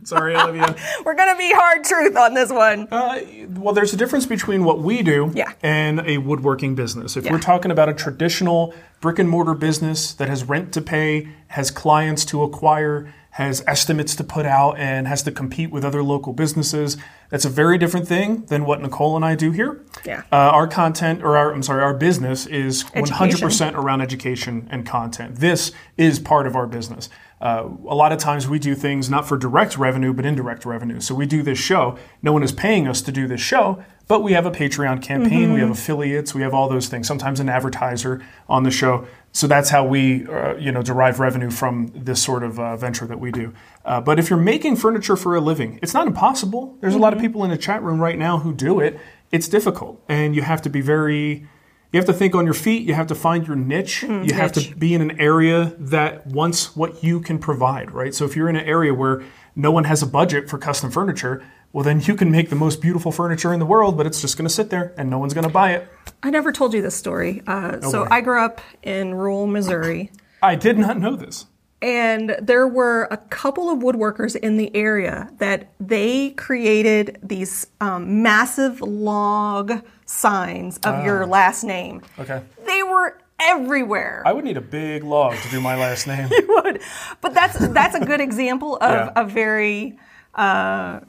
Sorry, 0.07 0.37
Olivia. 0.37 0.77
We're 1.05 1.17
gonna 1.17 1.37
be 1.37 1.51
hard 1.53 1.83
truth 1.83 2.17
on 2.17 2.33
this 2.35 2.51
one. 2.53 2.87
Uh, 2.93 3.19
well, 3.57 3.75
there's 3.75 3.93
a 3.93 3.97
difference 3.97 4.25
between 4.25 4.63
what 4.63 4.79
we 4.79 5.03
do 5.03 5.33
Yeah. 5.35 5.51
and 5.65 6.01
a 6.07 6.19
woodworking 6.19 6.77
business. 6.77 7.17
If 7.17 7.25
Yeah. 7.25 7.33
we're 7.33 7.41
talking 7.41 7.73
about 7.73 7.89
a 7.89 7.93
traditional 7.93 8.73
brick 9.01 9.19
and 9.19 9.29
mortar 9.29 9.55
business 9.55 10.13
that 10.15 10.29
has 10.29 10.45
rent 10.45 10.73
to 10.75 10.81
pay, 10.81 11.27
has 11.49 11.73
clients 11.73 12.25
to 12.27 12.45
acquire, 12.45 13.13
has 13.31 13.65
estimates 13.67 14.15
to 14.15 14.23
put 14.25 14.47
out, 14.47 14.79
and 14.79 15.09
has 15.09 15.25
to 15.25 15.33
compete 15.33 15.73
with 15.73 15.85
other 15.85 16.05
local 16.05 16.33
businesses, 16.33 16.97
that's 17.29 17.45
a 17.45 17.51
very 17.51 17.77
different 17.77 18.07
thing 18.07 18.45
than 18.47 18.65
what 18.65 18.81
Nicole 18.81 19.17
and 19.17 19.25
I 19.25 19.35
do 19.35 19.51
here. 19.51 19.81
Yeah. 20.05 20.23
Uh, 20.31 20.37
our 20.37 20.69
content, 20.69 21.25
or 21.25 21.37
our, 21.37 21.53
I'm 21.53 21.65
sorry, 21.65 21.83
our 21.83 21.93
business 21.95 22.47
is 22.47 22.85
Education. 22.95 23.49
100% 23.49 23.75
around 23.75 24.03
education 24.03 24.69
and 24.71 24.87
content. 24.87 25.37
This 25.41 25.73
is 25.97 26.21
part 26.21 26.47
of 26.47 26.55
our 26.55 26.67
business. 26.69 27.09
Uh, 27.41 27.69
a 27.89 27.95
lot 27.95 28.13
of 28.13 28.19
times 28.19 28.49
we 28.49 28.59
do 28.59 28.75
things 28.75 29.11
not 29.11 29.29
for 29.29 29.37
direct 29.37 29.77
revenue, 29.77 30.13
but 30.13 30.25
indirect 30.25 30.65
revenue. 30.65 31.01
So 31.01 31.15
we 31.15 31.27
do 31.27 31.43
this 31.43 31.59
show. 31.59 31.99
No 32.23 32.33
one 32.33 32.43
is 32.43 32.53
paying 32.53 32.89
us 32.89 33.03
to 33.03 33.13
do 33.13 33.27
this 33.27 33.41
show, 33.41 33.85
but 34.09 34.23
we 34.23 34.33
have 34.33 34.47
a 34.47 34.51
Patreon 34.51 35.03
campaign, 35.03 35.53
we 35.53 35.61
have 35.61 35.71
affiliates, 35.71 36.35
we 36.35 36.43
have 36.43 36.55
all 36.55 36.69
those 36.69 36.89
things. 36.89 37.07
Sometimes 37.07 37.41
an 37.41 37.49
advertiser 37.49 38.25
on 38.49 38.63
the 38.63 38.71
show. 38.71 39.07
So 39.33 39.47
that's 39.47 39.69
how 39.69 39.85
we, 39.85 40.27
uh, 40.27 40.55
you 40.57 40.73
know, 40.73 40.81
derive 40.81 41.21
revenue 41.21 41.51
from 41.51 41.89
this 41.95 42.23
sort 42.23 42.43
of 42.43 42.59
uh, 42.59 42.77
venture 42.77 43.05
that 43.07 43.21
we 43.21 43.31
do. 43.33 43.53
Uh, 43.85 44.01
but 44.01 44.19
if 44.19 44.31
you're 44.31 44.39
making 44.39 44.77
furniture 44.77 45.17
for 45.17 45.37
a 45.37 45.41
living, 45.41 45.79
it's 45.83 45.93
not 45.93 46.07
impossible. 46.07 46.79
There's 46.81 46.95
a 46.95 46.99
lot 46.99 47.13
of 47.13 47.19
people 47.19 47.45
in 47.45 47.51
the 47.51 47.59
chat 47.59 47.83
room 47.83 48.01
right 48.01 48.19
now 48.19 48.39
who 48.39 48.55
do 48.55 48.81
it. 48.81 48.99
It's 49.31 49.49
difficult, 49.49 50.03
and 50.09 50.35
you 50.35 50.43
have 50.43 50.63
to 50.63 50.71
be 50.71 50.81
very 50.81 51.47
you 51.93 51.99
have 51.99 52.07
to 52.07 52.13
think 52.13 52.35
on 52.35 52.45
your 52.45 52.55
feet. 52.55 52.87
You 52.87 52.95
have 52.95 53.07
to 53.09 53.15
find 53.15 53.47
your 53.47 53.57
niche. 53.57 54.03
you 54.03 54.35
have 54.35 54.53
to 54.53 54.75
be 54.77 54.95
in 54.95 55.01
an 55.01 55.21
area 55.21 55.75
that 55.79 56.27
wants 56.27 56.77
what 56.77 57.03
you 57.03 57.21
can 57.21 57.39
provide, 57.39 57.91
right? 57.91 58.15
So 58.15 58.25
if 58.25 58.37
you're 58.37 58.49
in 58.49 58.57
an 58.57 58.67
area 58.67 58.93
where 58.93 59.23
no 59.55 59.71
one 59.71 59.85
has 59.85 60.03
a 60.03 60.07
budget 60.07 60.51
for 60.51 60.59
custom 60.59 60.91
furniture, 60.91 61.43
well, 61.73 61.85
then 61.85 62.01
you 62.01 62.15
can 62.15 62.31
make 62.31 62.49
the 62.49 62.57
most 62.57 62.81
beautiful 62.81 63.13
furniture 63.13 63.53
in 63.53 63.61
the 63.61 63.67
world, 63.67 63.97
but 63.97 64.07
it's 64.07 64.21
just 64.21 64.37
going 64.37 64.49
to 64.49 64.53
sit 64.53 64.71
there 64.71 64.95
and 64.97 65.11
no 65.11 65.19
one's 65.19 65.35
going 65.35 65.47
to 65.47 65.53
buy 65.53 65.73
it. 65.73 65.89
I 66.23 66.31
never 66.31 66.51
told 66.53 66.73
you 66.75 66.81
this 66.83 66.95
story. 66.95 67.43
Uh, 67.47 67.81
so 67.83 68.05
boy. 68.05 68.09
I 68.11 68.21
grew 68.21 68.43
up 68.43 68.61
in 68.83 69.15
rural 69.15 69.47
Missouri. 69.47 70.11
I 70.43 70.55
did 70.55 70.79
not 70.79 70.99
know 70.99 71.17
this. 71.17 71.47
And 71.87 72.37
there 72.43 72.67
were 72.67 73.07
a 73.13 73.17
couple 73.17 73.71
of 73.71 73.79
woodworkers 73.79 74.35
in 74.35 74.57
the 74.57 74.75
area 74.75 75.31
that 75.39 75.71
they 75.79 76.31
created 76.31 77.19
these 77.23 77.69
um, 77.81 78.23
massive 78.23 78.81
log 78.81 79.85
signs 80.05 80.79
of 80.79 81.05
your 81.05 81.27
last 81.27 81.63
name. 81.63 82.03
Okay. 82.19 82.43
They 82.67 82.83
were 82.83 83.19
everywhere. 83.39 84.23
I 84.27 84.33
would 84.33 84.45
need 84.45 84.57
a 84.57 84.61
big 84.63 85.05
log 85.05 85.37
to 85.37 85.49
do 85.51 85.61
my 85.61 85.77
last 85.77 86.07
name. 86.13 86.29
You 86.33 86.61
would. 86.65 86.81
But 87.21 87.35
that's 87.35 87.57
that's 87.69 87.95
a 87.95 88.05
good 88.05 88.21
example 88.21 88.77
of 88.77 88.91
Yeah. 88.91 89.13
a 89.15 89.25
very 89.25 89.97
uh, 90.35 91.01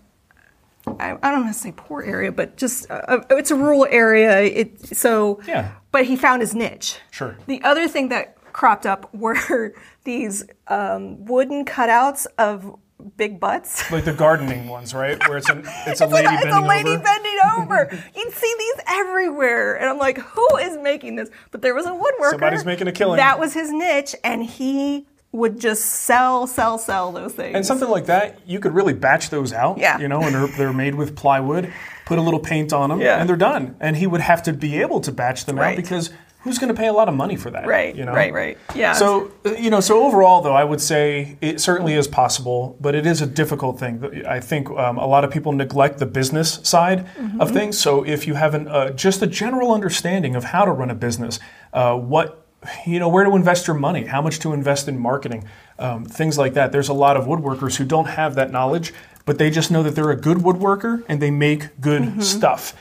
I, 0.99 1.17
I 1.21 1.31
don't 1.31 1.41
want 1.43 1.53
to 1.53 1.59
say 1.59 1.73
poor 1.75 2.01
area, 2.03 2.31
but 2.31 2.55
just 2.55 2.89
uh, 2.91 3.19
it's 3.31 3.49
a 3.51 3.55
rural 3.55 3.87
area. 3.89 4.41
It 4.41 4.95
so 4.95 5.41
Yeah. 5.47 5.71
But 5.91 6.05
he 6.05 6.15
found 6.15 6.41
his 6.41 6.53
niche. 6.53 6.99
Sure. 7.09 7.35
The 7.47 7.63
other 7.63 7.87
thing 7.87 8.09
that 8.09 8.36
cropped 8.57 8.87
up 8.87 9.13
were 9.13 9.73
these 10.03 10.43
um, 10.67 11.23
wooden 11.25 11.63
cutouts 11.63 12.25
of 12.39 12.75
big 13.15 13.39
butts. 13.39 13.89
like 13.91 14.03
the 14.03 14.13
gardening 14.13 14.67
ones, 14.67 14.95
right? 14.95 15.15
Where 15.29 15.37
it's, 15.37 15.47
an, 15.47 15.59
it's 15.85 16.01
a 16.01 16.05
It's 16.05 16.13
lady 16.13 16.27
a, 16.27 16.31
it's 16.33 16.43
bending 16.43 16.63
a 16.63 16.67
lady 16.67 16.89
over. 16.89 17.03
bending 17.03 17.37
over. 17.59 18.03
You'd 18.15 18.33
see 18.33 18.55
these 18.57 18.83
everywhere, 18.87 19.75
and 19.77 19.87
I'm 19.87 19.99
like, 19.99 20.17
who 20.17 20.57
is 20.57 20.75
making 20.79 21.15
this? 21.17 21.29
But 21.51 21.61
there 21.61 21.75
was 21.75 21.85
a 21.85 21.91
woodworker. 21.91 22.31
Somebody's 22.31 22.65
making 22.65 22.87
a 22.87 22.91
killing. 22.91 23.17
That 23.17 23.39
was 23.39 23.53
his 23.53 23.71
niche, 23.71 24.15
and 24.23 24.43
he 24.43 25.05
would 25.31 25.59
just 25.59 25.85
sell, 25.85 26.47
sell, 26.47 26.79
sell 26.79 27.11
those 27.11 27.33
things. 27.33 27.55
And 27.55 27.63
something 27.63 27.89
like 27.89 28.07
that, 28.07 28.39
you 28.47 28.59
could 28.59 28.73
really 28.73 28.93
batch 28.93 29.29
those 29.29 29.53
out. 29.53 29.77
Yeah. 29.77 29.99
You 29.99 30.07
know, 30.07 30.21
and 30.23 30.33
they're, 30.33 30.47
they're 30.47 30.73
made 30.73 30.95
with 30.95 31.15
plywood, 31.15 31.71
put 32.07 32.17
a 32.17 32.21
little 32.21 32.39
paint 32.39 32.73
on 32.73 32.89
them, 32.89 33.01
Yeah. 33.01 33.19
and 33.19 33.29
they're 33.29 33.35
done. 33.35 33.75
And 33.79 33.95
he 33.97 34.07
would 34.07 34.21
have 34.21 34.41
to 34.43 34.53
be 34.53 34.81
able 34.81 34.99
to 35.01 35.11
batch 35.11 35.45
them 35.45 35.59
out 35.59 35.75
because 35.75 36.09
who's 36.47 36.57
going 36.57 36.73
to 36.73 36.79
pay 36.79 36.87
a 36.87 36.93
lot 36.93 37.07
of 37.09 37.15
money 37.15 37.35
for 37.35 37.51
that? 37.51 37.67
Right, 37.67 37.95
You 37.95 38.05
know? 38.05 38.13
right, 38.13 38.33
right. 38.33 38.57
Yeah. 38.75 38.93
So, 38.93 39.31
uh, 39.45 39.51
you 39.51 39.69
know, 39.69 39.79
so 39.79 40.03
overall, 40.03 40.41
though, 40.41 40.53
I 40.55 40.63
would 40.63 40.81
say 40.81 41.37
it 41.41 41.59
certainly 41.61 41.93
is 41.93 42.07
possible, 42.07 42.75
but 42.81 42.95
it 42.95 43.05
is 43.05 43.21
a 43.21 43.27
difficult 43.27 43.79
thing. 43.79 44.25
I 44.25 44.39
think 44.39 44.69
um, 44.71 44.97
a 44.97 45.05
lot 45.05 45.23
of 45.23 45.31
people 45.31 45.51
neglect 45.51 45.99
the 45.99 46.05
business 46.05 46.59
side 46.63 47.05
Mm-hmm. 47.17 47.41
of 47.41 47.51
things. 47.51 47.79
So 47.79 48.03
if 48.05 48.25
you 48.27 48.33
have 48.35 48.53
an, 48.55 48.67
uh, 48.67 48.89
just 48.91 49.21
a 49.21 49.27
general 49.27 49.71
understanding 49.73 50.35
of 50.35 50.43
how 50.45 50.65
to 50.65 50.71
run 50.71 50.89
a 50.89 50.95
business, 50.95 51.39
uh, 51.73 51.95
what 51.95 52.43
you 52.85 52.99
know, 52.99 53.07
where 53.07 53.23
to 53.23 53.35
invest 53.35 53.67
your 53.67 53.75
money, 53.75 54.05
how 54.05 54.21
much 54.21 54.39
to 54.39 54.51
invest 54.51 54.87
in 54.87 54.97
marketing, 54.97 55.43
um, 55.79 56.03
things 56.05 56.37
like 56.37 56.53
that. 56.55 56.71
There's 56.71 56.89
a 56.89 56.93
lot 56.93 57.15
of 57.15 57.25
woodworkers 57.25 57.75
who 57.77 57.85
don't 57.85 58.07
have 58.07 58.33
that 58.35 58.51
knowledge, 58.51 58.93
but 59.25 59.37
they 59.37 59.49
just 59.51 59.69
know 59.71 59.83
that 59.83 59.95
they're 59.95 60.09
a 60.09 60.15
good 60.19 60.37
woodworker 60.39 61.03
and 61.07 61.21
they 61.21 61.29
make 61.31 61.79
good 61.79 62.01
Mm-hmm. 62.01 62.21
stuff. 62.21 62.73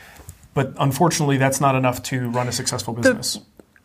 But 0.54 0.72
unfortunately, 0.78 1.36
that's 1.36 1.60
not 1.60 1.74
enough 1.74 2.02
to 2.04 2.30
run 2.30 2.48
a 2.48 2.52
successful 2.52 2.94
business. 2.94 3.38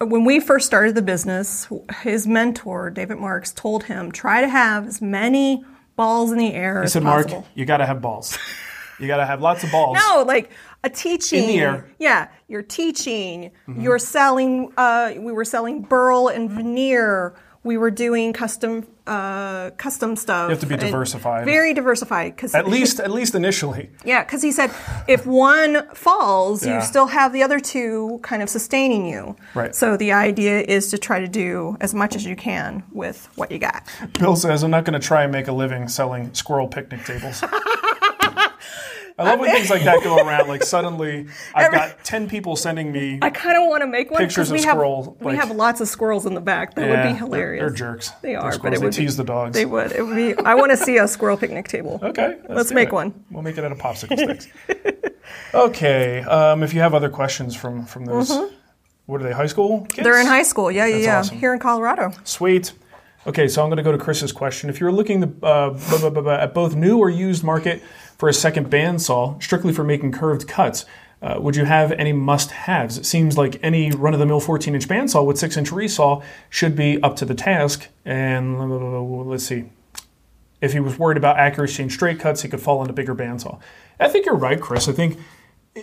When 0.05 0.25
we 0.25 0.39
first 0.39 0.65
started 0.65 0.95
the 0.95 1.01
business, 1.01 1.67
his 2.01 2.27
mentor, 2.27 2.89
David 2.89 3.17
Marks, 3.17 3.51
told 3.51 3.83
him 3.83 4.11
try 4.11 4.41
to 4.41 4.49
have 4.49 4.87
as 4.87 5.01
many 5.01 5.63
balls 5.95 6.31
in 6.31 6.37
the 6.37 6.53
air 6.53 6.81
he 6.81 6.87
said, 6.87 7.03
Mark, 7.03 7.29
you 7.53 7.65
got 7.65 7.77
to 7.77 7.85
have 7.85 8.01
balls. 8.01 8.37
you 8.99 9.07
got 9.07 9.17
to 9.17 9.25
have 9.25 9.41
lots 9.41 9.63
of 9.63 9.71
balls. 9.71 9.97
No, 9.97 10.23
like 10.23 10.49
a 10.83 10.89
teaching. 10.89 11.43
In 11.43 11.47
the 11.47 11.59
air. 11.59 11.73
Mm-hmm. 11.73 11.93
Yeah, 11.99 12.27
you're 12.47 12.63
teaching. 12.63 13.51
You're 13.67 13.99
selling. 13.99 14.71
Uh, 14.77 15.13
we 15.17 15.31
were 15.31 15.45
selling 15.45 15.81
burl 15.81 16.27
and 16.27 16.49
veneer. 16.49 17.35
We 17.63 17.77
were 17.77 17.91
doing 17.91 18.33
custom, 18.33 18.87
uh, 19.05 19.69
custom 19.77 20.15
stuff. 20.15 20.45
You 20.49 20.51
have 20.55 20.59
to 20.61 20.65
be 20.65 20.77
diversified. 20.77 21.45
Very 21.45 21.75
diversified, 21.75 22.35
because 22.35 22.55
At 22.55 22.67
least, 22.67 22.99
at 22.99 23.11
least 23.11 23.35
initially. 23.35 23.91
yeah, 24.03 24.23
because 24.23 24.41
he 24.41 24.51
said 24.51 24.71
if 25.07 25.27
one 25.27 25.87
falls, 25.93 26.65
Yeah. 26.65 26.75
you 26.77 26.81
still 26.81 27.05
have 27.05 27.33
the 27.33 27.43
other 27.43 27.59
two 27.59 28.19
kind 28.23 28.41
of 28.41 28.49
sustaining 28.49 29.05
you. 29.05 29.35
Right. 29.53 29.75
So 29.75 29.95
the 29.95 30.11
idea 30.11 30.61
is 30.61 30.89
to 30.89 30.97
try 30.97 31.19
to 31.19 31.27
do 31.27 31.77
as 31.81 31.93
much 31.93 32.15
as 32.15 32.25
you 32.25 32.35
can 32.35 32.81
with 32.91 33.29
what 33.35 33.51
you 33.51 33.59
got. 33.59 33.83
Bill 34.19 34.35
says, 34.35 34.63
I'm 34.63 34.71
not 34.71 34.83
going 34.85 34.99
to 34.99 35.07
try 35.07 35.21
and 35.21 35.31
make 35.31 35.47
a 35.47 35.53
living 35.53 35.87
selling 35.87 36.33
squirrel 36.33 36.67
picnic 36.67 37.05
tables. 37.05 37.43
I 39.21 39.31
love 39.31 39.39
when 39.39 39.51
things 39.51 39.69
like 39.69 39.83
that 39.83 40.03
go 40.03 40.17
around. 40.17 40.47
Like 40.47 40.63
suddenly, 40.63 41.27
I've 41.55 41.71
got 41.71 42.03
ten 42.03 42.27
people 42.29 42.55
sending 42.55 42.91
me. 42.91 43.19
I 43.21 43.29
kind 43.29 43.57
of 43.57 43.67
want 43.69 43.81
to 43.81 43.87
make 43.87 44.11
one 44.11 44.19
Pictures 44.21 44.49
because 44.49 44.51
we 44.51 44.59
of 44.59 44.65
have 44.65 44.73
squirrel, 44.75 45.17
we 45.21 45.35
have 45.35 45.51
lots 45.51 45.81
of 45.81 45.87
squirrels 45.87 46.25
in 46.25 46.33
the 46.33 46.41
back. 46.41 46.75
That 46.75 46.81
would 46.87 46.93
Yeah, 46.93 47.03
be 47.03 47.09
they're- 47.09 47.17
hilarious. 47.17 47.61
They're, 47.61 47.69
jerks. 47.71 48.09
They 48.21 48.33
They're 48.33 48.41
but 48.59 48.73
it 48.73 48.81
would 48.81 48.93
they 48.93 48.97
be- 48.97 49.03
tease 49.05 49.17
the 49.17 49.23
dogs. 49.23 49.53
They 49.53 49.65
would. 49.65 49.91
It 49.91 50.03
would 50.05 50.15
be. 50.15 50.35
I 50.43 50.55
want 50.55 50.71
to 50.71 50.77
see 50.77 50.97
a 50.97 51.07
squirrel 51.07 51.37
picnic 51.37 51.67
table. 51.67 51.99
Okay, 52.11 52.37
Let's 52.49 52.69
do 52.69 52.75
make 52.75 52.89
it. 52.89 52.93
one. 52.93 53.23
We'll 53.31 53.43
make 53.43 53.57
it 53.57 53.63
out 53.63 53.71
of 53.71 53.77
popsicle 53.77 54.17
sticks. 54.17 54.47
okay, 55.53 56.21
um, 56.21 56.63
if 56.63 56.73
you 56.73 56.81
have 56.81 56.93
other 56.93 57.09
questions 57.09 57.55
from 57.55 57.85
from 57.85 58.05
those, 58.05 58.29
what 59.05 59.21
are 59.21 59.23
they? 59.23 59.31
High 59.31 59.45
school 59.47 59.81
kids? 59.81 59.93
Mm-hmm. 59.93 60.03
They're 60.03 60.19
in 60.21 60.27
high 60.27 60.43
school. 60.43 60.71
Yeah, 60.71 60.85
yeah, 60.85 60.93
That's 60.93 61.05
yeah. 61.05 61.19
awesome. 61.19 61.37
Here 61.37 61.53
in 61.53 61.59
Colorado. 61.59 62.11
Sweet. 62.23 62.73
Okay, 63.27 63.47
so 63.47 63.61
I'm 63.61 63.69
going 63.69 63.77
to 63.77 63.83
go 63.83 63.91
to 63.91 63.99
Chris's 63.99 64.31
question. 64.31 64.67
If 64.69 64.79
you're 64.79 64.91
looking 64.91 65.21
to, 65.21 65.27
uh, 65.45 65.69
blah, 65.69 65.97
blah, 65.99 66.09
blah, 66.09 66.21
blah, 66.23 66.33
at 66.33 66.55
both 66.55 66.73
new 66.75 66.97
or 66.97 67.07
used 67.11 67.43
market 67.43 67.83
for 68.21 68.29
a 68.29 68.33
second 68.35 68.69
bandsaw, 68.69 69.41
strictly 69.41 69.73
for 69.73 69.83
making 69.83 70.11
curved 70.11 70.47
cuts, 70.47 70.85
uh, 71.23 71.39
would 71.39 71.55
you 71.55 71.65
have 71.65 71.91
any 71.93 72.13
must-haves? 72.13 72.99
It 72.99 73.05
seems 73.07 73.35
like 73.35 73.59
any 73.63 73.89
run-of-the-mill 73.89 74.41
14-inch 74.41 74.87
bandsaw 74.87 75.25
with 75.25 75.37
6-inch 75.37 75.71
resaw 75.71 76.23
should 76.47 76.75
be 76.75 77.01
up 77.01 77.15
to 77.15 77.25
the 77.25 77.33
task. 77.33 77.87
And 78.05 79.27
let's 79.27 79.45
see. 79.45 79.71
If 80.61 80.73
he 80.73 80.79
was 80.79 80.99
worried 80.99 81.17
about 81.17 81.37
accuracy 81.37 81.81
and 81.81 81.91
straight 81.91 82.19
cuts, 82.19 82.43
he 82.43 82.47
could 82.47 82.61
fall 82.61 82.81
into 82.81 82.93
bigger 82.93 83.15
bandsaw. 83.15 83.59
I 83.99 84.07
think 84.07 84.27
you're 84.27 84.35
right, 84.35 84.61
Chris. 84.61 84.87
I 84.87 84.91
think 84.91 85.17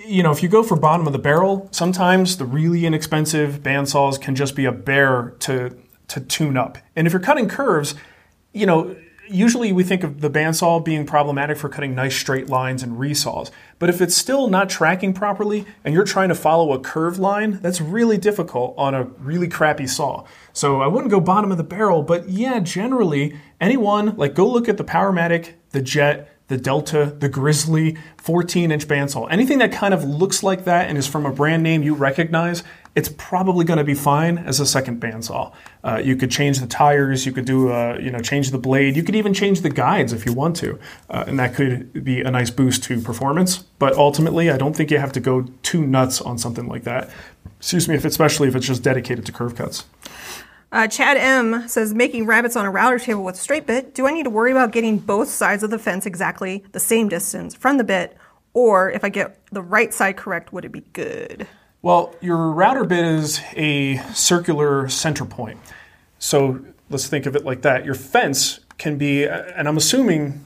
you 0.07 0.23
know, 0.23 0.31
if 0.31 0.41
you 0.41 0.49
go 0.49 0.63
for 0.63 0.77
bottom 0.77 1.09
of 1.09 1.13
the 1.13 1.19
barrel, 1.19 1.69
sometimes 1.73 2.37
the 2.37 2.45
really 2.45 2.87
inexpensive 2.87 3.65
bandsaws 3.65 4.21
can 4.21 4.37
just 4.37 4.55
be 4.55 4.65
a 4.65 4.71
bear 4.71 5.35
to 5.41 5.77
to 6.07 6.21
tune 6.21 6.57
up. 6.57 6.79
And 6.95 7.09
if 7.09 7.13
you're 7.13 7.21
cutting 7.21 7.49
curves, 7.49 7.97
you 8.53 8.65
know, 8.65 8.95
usually 9.31 9.73
we 9.73 9.85
think 9.85 10.03
of 10.03 10.21
the 10.21 10.31
bandsaw 10.31 10.85
being 10.85 11.07
problematic 11.07 11.57
for 11.57 11.69
cutting 11.69 11.95
nice 11.95 12.17
straight 12.17 12.49
lines 12.49 12.83
and 12.83 12.99
resaws. 12.99 13.51
But 13.79 13.89
if 13.89 14.01
it's 14.01 14.17
still 14.17 14.49
not 14.49 14.69
tracking 14.69 15.13
properly 15.13 15.67
and 15.85 15.95
you're 15.95 16.05
trying 16.05 16.29
to 16.29 16.35
follow 16.35 16.73
a 16.73 16.81
curved 16.81 17.19
line, 17.19 17.59
that's 17.63 17.81
really 17.81 18.19
difficult 18.19 18.75
on 18.77 18.95
a 18.95 19.05
really 19.05 19.49
crappy 19.49 19.87
saw. 19.87 20.25
So 20.53 20.81
I 20.81 20.87
wouldn't 20.87 21.11
go 21.11 21.21
bottom 21.21 21.53
of 21.53 21.59
the 21.59 21.65
barrel, 21.65 22.03
but 22.03 22.29
yeah, 22.29 22.61
generally 22.61 23.39
anyone 23.61 24.17
like 24.17 24.35
go 24.35 24.49
look 24.49 24.69
at 24.69 24.77
the 24.77 24.85
Powermatic, 24.85 25.55
the 25.71 25.83
Jet, 25.83 26.33
the 26.49 26.57
Delta, 26.57 27.15
the 27.19 27.29
Grizzly, 27.29 27.97
14 28.17 28.73
inch 28.73 28.89
bandsaw. 28.89 29.29
Anything 29.31 29.59
that 29.59 29.71
kind 29.71 29.95
of 29.95 30.03
looks 30.05 30.43
like 30.43 30.65
that 30.65 30.89
and 30.89 30.99
is 30.99 31.07
from 31.07 31.27
a 31.27 31.33
brand 31.33 31.63
name 31.63 31.83
you 31.83 31.95
recognize, 31.95 32.65
it's 32.99 33.09
probably 33.11 33.65
going 33.65 33.79
to 33.79 33.85
be 33.85 33.95
fine 33.95 34.39
as 34.39 34.59
a 34.59 34.67
second 34.67 35.01
bandsaw. 35.01 35.53
Uh, 35.85 36.01
you 36.03 36.17
could 36.17 36.33
change 36.33 36.59
the 36.59 36.67
tires, 36.67 37.25
you 37.25 37.31
could 37.31 37.45
do, 37.45 37.71
uh, 37.71 37.97
you 38.03 38.11
know, 38.11 38.19
change 38.19 38.51
the 38.51 38.59
blade, 38.59 38.97
you 38.97 39.05
could 39.05 39.15
even 39.15 39.33
change 39.33 39.61
the 39.61 39.71
guides 39.71 40.13
if 40.13 40.27
you 40.27 40.33
want 40.33 40.57
to, 40.57 40.77
uh, 41.09 41.23
and 41.29 41.39
that 41.39 41.55
could 41.55 42.05
be 42.05 42.21
a 42.23 42.31
nice 42.33 42.51
boost 42.51 42.83
to 42.83 43.01
performance. 43.01 43.59
But 43.79 43.95
ultimately, 43.95 44.51
I 44.51 44.57
don't 44.57 44.75
think 44.75 44.91
you 44.91 44.99
have 44.99 45.13
to 45.13 45.21
go 45.21 45.43
too 45.63 45.87
nuts 45.87 46.21
on 46.21 46.39
something 46.39 46.67
like 46.67 46.83
that. 46.83 47.09
Excuse 47.59 47.89
me, 47.89 47.95
if 47.95 48.05
especially 48.05 48.49
if 48.49 48.57
it's 48.57 48.67
just 48.67 48.83
dedicated 48.83 49.25
to 49.27 49.33
curve 49.33 49.55
cuts. 49.55 49.85
Uh, 50.73 50.89
Chad 50.89 51.17
M 51.17 51.69
says, 51.69 51.95
making 51.95 52.27
rabbets 52.27 52.57
on 52.57 52.67
a 52.67 52.71
router 52.71 52.99
table 52.99 53.23
with 53.23 53.37
a 53.37 53.39
straight 53.39 53.65
bit. 53.65 53.95
Do 53.95 54.09
I 54.09 54.13
need 54.13 54.25
to 54.25 54.31
worry 54.31 54.51
about 54.51 54.73
getting 54.73 54.99
both 54.99 55.29
sides 55.29 55.63
of 55.63 55.71
the 55.71 55.79
fence 55.79 56.05
exactly 56.05 56.65
the 56.73 56.81
same 56.81 57.09
distance 57.09 57.55
from 57.55 57.79
the 57.79 57.85
bit? 57.85 58.19
Or 58.55 58.91
if 58.91 59.05
I 59.05 59.09
get 59.09 59.39
the 59.53 59.63
right 59.63 59.95
side 59.95 60.17
correct, 60.17 60.53
would 60.53 60.65
it 60.65 60.73
be 60.73 60.81
good? 60.93 61.47
Well, 61.81 62.15
your 62.21 62.51
router 62.51 62.85
bit 62.85 63.05
is 63.05 63.41
a 63.55 63.99
circular 64.13 64.89
center 64.89 65.25
point. 65.25 65.61
So 66.19 66.61
let's 66.91 67.07
think 67.07 67.25
of 67.25 67.37
it 67.37 67.45
like 67.45 67.63
that. 67.63 67.85
Your 67.85 67.95
fence 67.95 68.59
can 68.79 68.99
be, 68.99 69.25
and 69.25 69.69
I'm 69.69 69.77
assuming, 69.77 70.45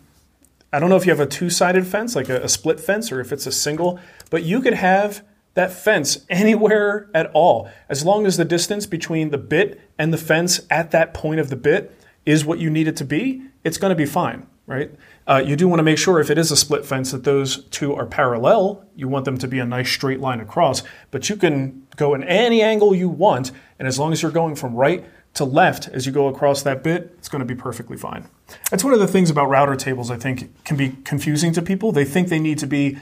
I 0.75 0.79
don't 0.79 0.91
know 0.91 0.97
if 0.97 1.07
you 1.07 1.11
have 1.11 1.21
a 1.21 1.27
two 1.27 1.49
sided 1.49 1.87
fence, 1.87 2.15
like 2.15 2.29
a, 2.29 2.43
a, 2.43 2.49
split 2.49 2.81
fence, 2.81 3.11
or 3.11 3.19
if 3.19 3.33
it's 3.33 3.47
a 3.47 3.53
single, 3.53 3.99
but 4.29 4.43
you 4.43 4.61
could 4.61 4.75
have 4.75 5.25
that 5.55 5.73
fence 5.73 6.25
anywhere 6.29 7.09
at 7.15 7.31
all, 7.33 7.71
as 7.89 8.05
long 8.05 8.27
as 8.27 8.37
the 8.37 8.45
distance 8.45 8.85
between 8.85 9.31
the 9.31 9.39
bit 9.39 9.81
and 9.99 10.13
the 10.13 10.19
fence 10.19 10.61
at 10.69 10.91
that 10.91 11.15
point 11.15 11.41
of 11.41 11.49
the 11.49 11.57
bit 11.57 11.97
is 12.27 12.45
what 12.45 12.59
you 12.59 12.69
need 12.69 12.89
it 12.89 12.97
to 12.97 13.05
be, 13.07 13.43
it's 13.65 13.79
going 13.79 13.91
to 13.91 13.97
be 13.97 14.07
fine, 14.07 14.47
right? 14.67 14.91
Uh, 15.27 15.43
you 15.45 15.55
do 15.55 15.69
want 15.69 15.79
to 15.79 15.85
make 15.85 15.99
sure 15.99 16.19
if 16.19 16.31
it 16.31 16.39
is 16.39 16.51
a 16.51 16.57
split 16.57 16.85
fence 16.85 17.13
that 17.13 17.25
those 17.25 17.65
two 17.67 17.95
are 17.95 18.07
parallel. 18.07 18.85
You 18.97 19.09
want 19.09 19.25
them 19.25 19.39
to 19.39 19.49
be 19.49 19.59
a 19.59 19.65
nice 19.65 19.91
straight 19.91 20.21
line 20.21 20.41
across, 20.41 20.83
but 21.11 21.29
you 21.29 21.37
can 21.37 21.87
go 21.97 22.15
in 22.15 22.25
any 22.25 22.63
angle 22.63 22.95
you 22.95 23.09
want, 23.09 23.53
and 23.79 23.87
as 23.87 23.99
long 23.99 24.13
as 24.13 24.23
you're 24.23 24.33
going 24.33 24.57
from 24.57 24.75
right 24.75 25.05
to 25.35 25.45
left 25.45 25.89
as 25.89 26.07
you 26.07 26.13
go 26.13 26.29
across 26.29 26.63
that 26.63 26.83
bit, 26.83 27.15
it's 27.19 27.29
going 27.29 27.41
to 27.41 27.47
be 27.47 27.55
perfectly 27.55 27.97
fine. 27.97 28.29
That's 28.71 28.85
one 28.85 28.93
of 28.93 29.01
the 29.01 29.07
things 29.07 29.31
about 29.31 29.49
router 29.49 29.77
tables 29.77 30.11
I 30.11 30.17
think 30.17 30.65
can 30.65 30.77
be 30.77 30.91
confusing 31.05 31.53
to 31.55 31.63
people. 31.63 31.93
They 31.93 32.05
think 32.05 32.29
they 32.29 32.39
need 32.39 32.59
to 32.59 32.67
be 32.67 32.99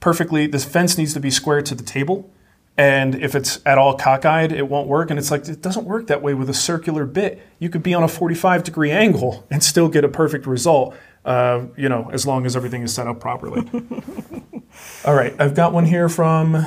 perfectly, 0.00 0.46
this 0.46 0.64
fence 0.64 0.98
needs 0.98 1.14
to 1.14 1.20
be 1.20 1.30
square 1.30 1.62
to 1.62 1.74
the 1.74 1.82
table. 1.82 2.30
And 2.76 3.14
if 3.14 3.34
it's 3.34 3.60
at 3.66 3.76
all 3.76 3.96
cockeyed, 3.98 4.50
it 4.50 4.68
won't 4.68 4.88
work. 4.88 5.10
And 5.10 5.18
it's 5.18 5.30
like, 5.30 5.46
it 5.46 5.60
doesn't 5.60 5.84
work 5.84 6.06
that 6.06 6.22
way 6.22 6.32
with 6.34 6.48
a 6.48 6.54
circular 6.54 7.04
bit. 7.04 7.42
You 7.58 7.68
could 7.68 7.82
be 7.82 7.92
on 7.92 8.02
a 8.02 8.08
45 8.08 8.64
degree 8.64 8.90
angle 8.90 9.46
and 9.50 9.62
still 9.62 9.88
get 9.88 10.04
a 10.04 10.08
perfect 10.08 10.46
result, 10.46 10.96
uh, 11.24 11.66
you 11.76 11.88
know, 11.88 12.10
as 12.12 12.26
long 12.26 12.46
as 12.46 12.56
everything 12.56 12.82
is 12.82 12.92
set 12.92 13.06
up 13.06 13.20
properly. 13.20 13.68
all 15.04 15.14
right, 15.14 15.34
I've 15.38 15.54
got 15.54 15.72
one 15.72 15.86
here 15.86 16.08
from, 16.08 16.64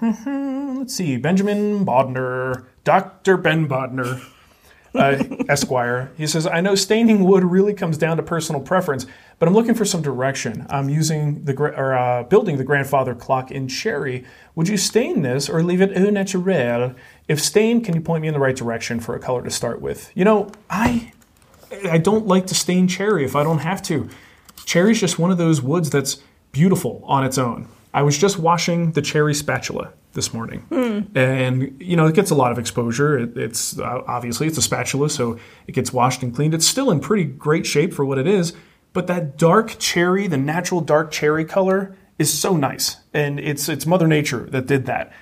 let's 0.00 0.94
see, 0.94 1.16
Benjamin 1.16 1.84
Bodner, 1.84 2.66
Dr. 2.84 3.36
Ben 3.36 3.68
Bodner 3.68 4.22
uh, 4.96 5.22
Esquire. 5.48 6.10
He 6.16 6.26
says, 6.26 6.46
I 6.46 6.60
know 6.60 6.74
staining 6.74 7.24
wood 7.24 7.44
really 7.44 7.74
comes 7.74 7.98
down 7.98 8.16
to 8.16 8.22
personal 8.22 8.60
preference, 8.60 9.06
but 9.38 9.48
I'm 9.48 9.54
looking 9.54 9.74
for 9.74 9.84
some 9.84 10.02
direction. 10.02 10.66
I'm 10.70 10.88
using 10.88 11.44
the 11.44 11.54
or 11.56 11.94
uh, 11.94 12.22
building 12.24 12.56
the 12.56 12.64
grandfather 12.64 13.14
clock 13.14 13.50
in 13.50 13.68
cherry. 13.68 14.24
Would 14.54 14.68
you 14.68 14.76
stain 14.76 15.22
this 15.22 15.48
or 15.48 15.62
leave 15.62 15.80
it 15.80 15.96
au 15.96 16.10
naturel? 16.10 16.94
If 17.28 17.40
stain, 17.40 17.82
can 17.82 17.94
you 17.94 18.00
point 18.00 18.22
me 18.22 18.28
in 18.28 18.34
the 18.34 18.40
right 18.40 18.56
direction 18.56 19.00
for 19.00 19.14
a 19.14 19.18
color 19.18 19.42
to 19.42 19.50
start 19.50 19.80
with? 19.80 20.10
You 20.14 20.24
know, 20.24 20.50
I 20.70 21.12
I 21.88 21.98
don't 21.98 22.26
like 22.26 22.46
to 22.48 22.54
stain 22.54 22.88
cherry 22.88 23.24
if 23.24 23.36
I 23.36 23.42
don't 23.42 23.58
have 23.58 23.82
to. 23.84 24.08
Cherry 24.64 24.92
is 24.92 25.00
just 25.00 25.18
one 25.18 25.30
of 25.30 25.38
those 25.38 25.62
woods 25.62 25.90
that's 25.90 26.20
beautiful 26.52 27.02
on 27.04 27.24
its 27.24 27.38
own. 27.38 27.68
I 27.92 28.02
was 28.02 28.18
just 28.18 28.38
washing 28.38 28.92
the 28.92 29.02
cherry 29.02 29.34
spatula 29.34 29.92
this 30.12 30.34
morning, 30.34 30.66
mm. 30.70 31.16
and 31.16 31.80
you 31.80 31.96
know 31.96 32.06
it 32.06 32.14
gets 32.14 32.30
a 32.30 32.34
lot 32.34 32.52
of 32.52 32.58
exposure. 32.58 33.18
It, 33.18 33.36
it's 33.36 33.78
uh, 33.78 34.02
obviously 34.06 34.46
it's 34.46 34.58
a 34.58 34.62
spatula, 34.62 35.08
so 35.08 35.38
it 35.66 35.72
gets 35.72 35.92
washed 35.92 36.22
and 36.22 36.34
cleaned. 36.34 36.54
It's 36.54 36.66
still 36.66 36.90
in 36.90 37.00
pretty 37.00 37.24
great 37.24 37.64
shape 37.66 37.94
for 37.94 38.04
what 38.04 38.18
it 38.18 38.26
is, 38.26 38.52
but 38.92 39.06
that 39.06 39.38
dark 39.38 39.76
cherry, 39.78 40.26
the 40.26 40.36
natural 40.36 40.80
dark 40.80 41.10
cherry 41.10 41.44
color, 41.44 41.96
is 42.18 42.32
so 42.36 42.56
nice, 42.56 42.96
and 43.14 43.38
it's 43.38 43.68
it's 43.68 43.86
Mother 43.86 44.08
Nature 44.08 44.48
that 44.50 44.66
did 44.66 44.86
that. 44.86 45.12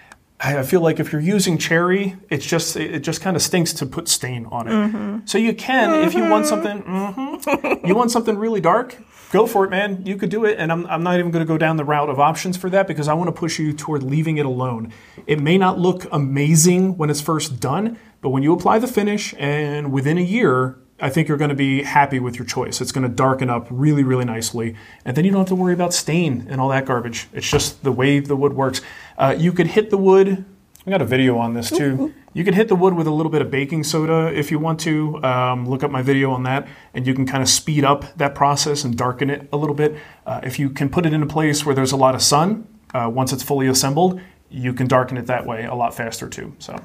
I 0.41 0.63
feel 0.63 0.81
like 0.81 1.01
if 1.01 1.13
you're 1.13 1.23
using 1.23 1.59
cherry, 1.59 2.17
it's 2.29 2.45
just 2.45 2.77
it 2.77 3.01
just 3.01 3.21
kind 3.21 3.37
of 3.37 3.43
stinks 3.43 3.73
to 3.75 3.87
put 3.87 4.09
stain 4.09 4.47
on 4.47 4.69
it. 4.69 4.73
Mm-hmm. 4.73 5.19
So 5.27 5.39
you 5.39 5.55
can, 5.55 5.91
mm-hmm. 5.91 6.09
if 6.09 6.15
you 6.15 6.29
want 6.29 6.47
something, 6.47 6.83
mm-hmm, 6.83 7.87
you 7.87 7.95
want 7.95 8.11
something 8.11 8.37
really 8.37 8.61
dark, 8.61 8.97
go 9.31 9.47
for 9.47 9.65
it, 9.65 9.71
man. 9.71 10.05
You 10.05 10.17
could 10.17 10.31
do 10.31 10.45
it. 10.45 10.59
And 10.59 10.71
I'm, 10.71 10.87
I'm 10.87 11.03
not 11.03 11.19
even 11.19 11.31
going 11.31 11.45
to 11.45 11.49
go 11.49 11.57
down 11.57 11.77
the 11.77 11.85
route 11.85 12.11
of 12.11 12.19
options 12.19 12.57
for 12.57 12.69
that 12.71 12.87
because 12.87 13.09
I 13.09 13.15
want 13.15 13.29
to 13.29 13.33
push 13.33 13.59
you 13.59 13.73
toward 13.73 14.03
leaving 14.03 14.37
it 14.37 14.47
alone. 14.47 14.93
It 15.27 15.41
may 15.41 15.57
not 15.57 15.79
look 15.79 16.07
amazing 16.13 16.99
when 16.99 17.11
it's 17.11 17.21
first 17.21 17.61
done, 17.61 17.99
but 18.21 18.31
when 18.31 18.43
you 18.43 18.53
apply 18.53 18.81
the 18.81 18.87
finish 18.87 19.35
and 19.39 19.93
within 19.93 20.19
a 20.19 20.23
year, 20.23 20.79
I 21.01 21.11
think 21.11 21.29
you're 21.29 21.39
going 21.39 21.51
to 21.51 21.57
be 21.57 21.83
happy 21.83 22.21
with 22.21 22.37
your 22.37 22.47
choice. 22.47 22.81
It's 22.81 22.93
going 22.93 23.09
to 23.09 23.15
darken 23.15 23.51
up 23.51 23.67
really, 23.71 24.05
really 24.05 24.25
nicely. 24.25 24.77
And 25.05 25.17
then 25.17 25.25
you 25.25 25.33
don't 25.33 25.41
have 25.41 25.49
to 25.49 25.55
worry 25.55 25.75
about 25.75 25.93
stain 25.93 26.47
and 26.49 26.61
all 26.61 26.69
that 26.69 26.87
garbage. 26.87 27.27
It's 27.33 27.51
just 27.51 27.83
the 27.83 27.93
way 27.93 28.21
the 28.21 28.37
wood 28.37 28.55
works. 28.55 28.81
Uh, 29.19 29.35
you 29.37 29.53
could 29.53 29.67
hit 29.69 29.91
the 29.91 29.99
wood. 29.99 30.45
I 30.87 30.91
got 30.91 31.03
a 31.03 31.07
video 31.07 31.39
on 31.39 31.55
this 31.55 31.71
too. 31.71 32.13
You 32.35 32.45
can 32.45 32.53
hit 32.53 32.69
the 32.69 32.75
wood 32.75 32.95
with 32.95 33.07
a 33.07 33.11
little 33.11 33.33
bit 33.33 33.41
of 33.41 33.51
baking 33.51 33.85
soda 33.85 34.31
if 34.37 34.51
you 34.51 34.59
want 34.59 34.81
to. 34.81 35.23
Um, 35.25 35.67
look 35.67 35.83
up 35.83 35.91
my 35.91 36.03
video 36.03 36.31
on 36.31 36.43
that, 36.43 36.69
and 36.93 37.07
you 37.07 37.15
can 37.15 37.27
kind 37.27 37.43
of 37.43 37.49
speed 37.49 37.85
up 37.85 38.17
that 38.19 38.35
process 38.35 38.85
and 38.85 38.97
darken 38.97 39.31
it 39.31 39.49
a 39.53 39.57
little 39.57 39.75
bit. 39.75 39.97
Uh, 40.27 40.41
if 40.43 40.59
you 40.59 40.69
can 40.69 40.91
put 40.91 41.07
it 41.07 41.15
in 41.15 41.23
a 41.23 41.27
place 41.27 41.65
where 41.65 41.75
there's 41.75 41.93
a 41.93 41.97
lot 41.97 42.15
of 42.15 42.21
sun, 42.21 42.67
uh, 42.93 43.11
once 43.13 43.33
it's 43.33 43.43
fully 43.43 43.67
assembled, 43.67 44.21
you 44.51 44.75
can 44.75 44.87
darken 44.87 45.17
it 45.17 45.27
that 45.27 45.47
way 45.47 45.65
a 45.65 45.75
lot 45.75 45.95
faster 45.95 46.29
too. 46.29 46.55
So, 46.59 46.79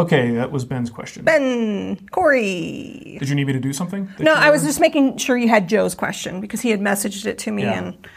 okay, 0.00 0.32
that 0.32 0.50
was 0.50 0.64
Ben's 0.64 0.90
question. 0.90 1.24
Ben, 1.24 2.08
Corey. 2.10 3.16
Did 3.18 3.28
you 3.28 3.34
need 3.34 3.46
me 3.46 3.52
to 3.52 3.60
do 3.60 3.72
something? 3.72 4.12
No, 4.18 4.34
I 4.34 4.50
was 4.50 4.62
just 4.62 4.80
making 4.80 5.18
sure 5.18 5.36
you 5.36 5.48
had 5.48 5.68
Joe's 5.68 5.94
question 5.94 6.40
because 6.40 6.60
he 6.60 6.70
had 6.70 6.80
messaged 6.80 7.26
it 7.26 7.38
to 7.38 7.50
me 7.52 7.62
yeah. 7.62 7.78
and 7.78 8.08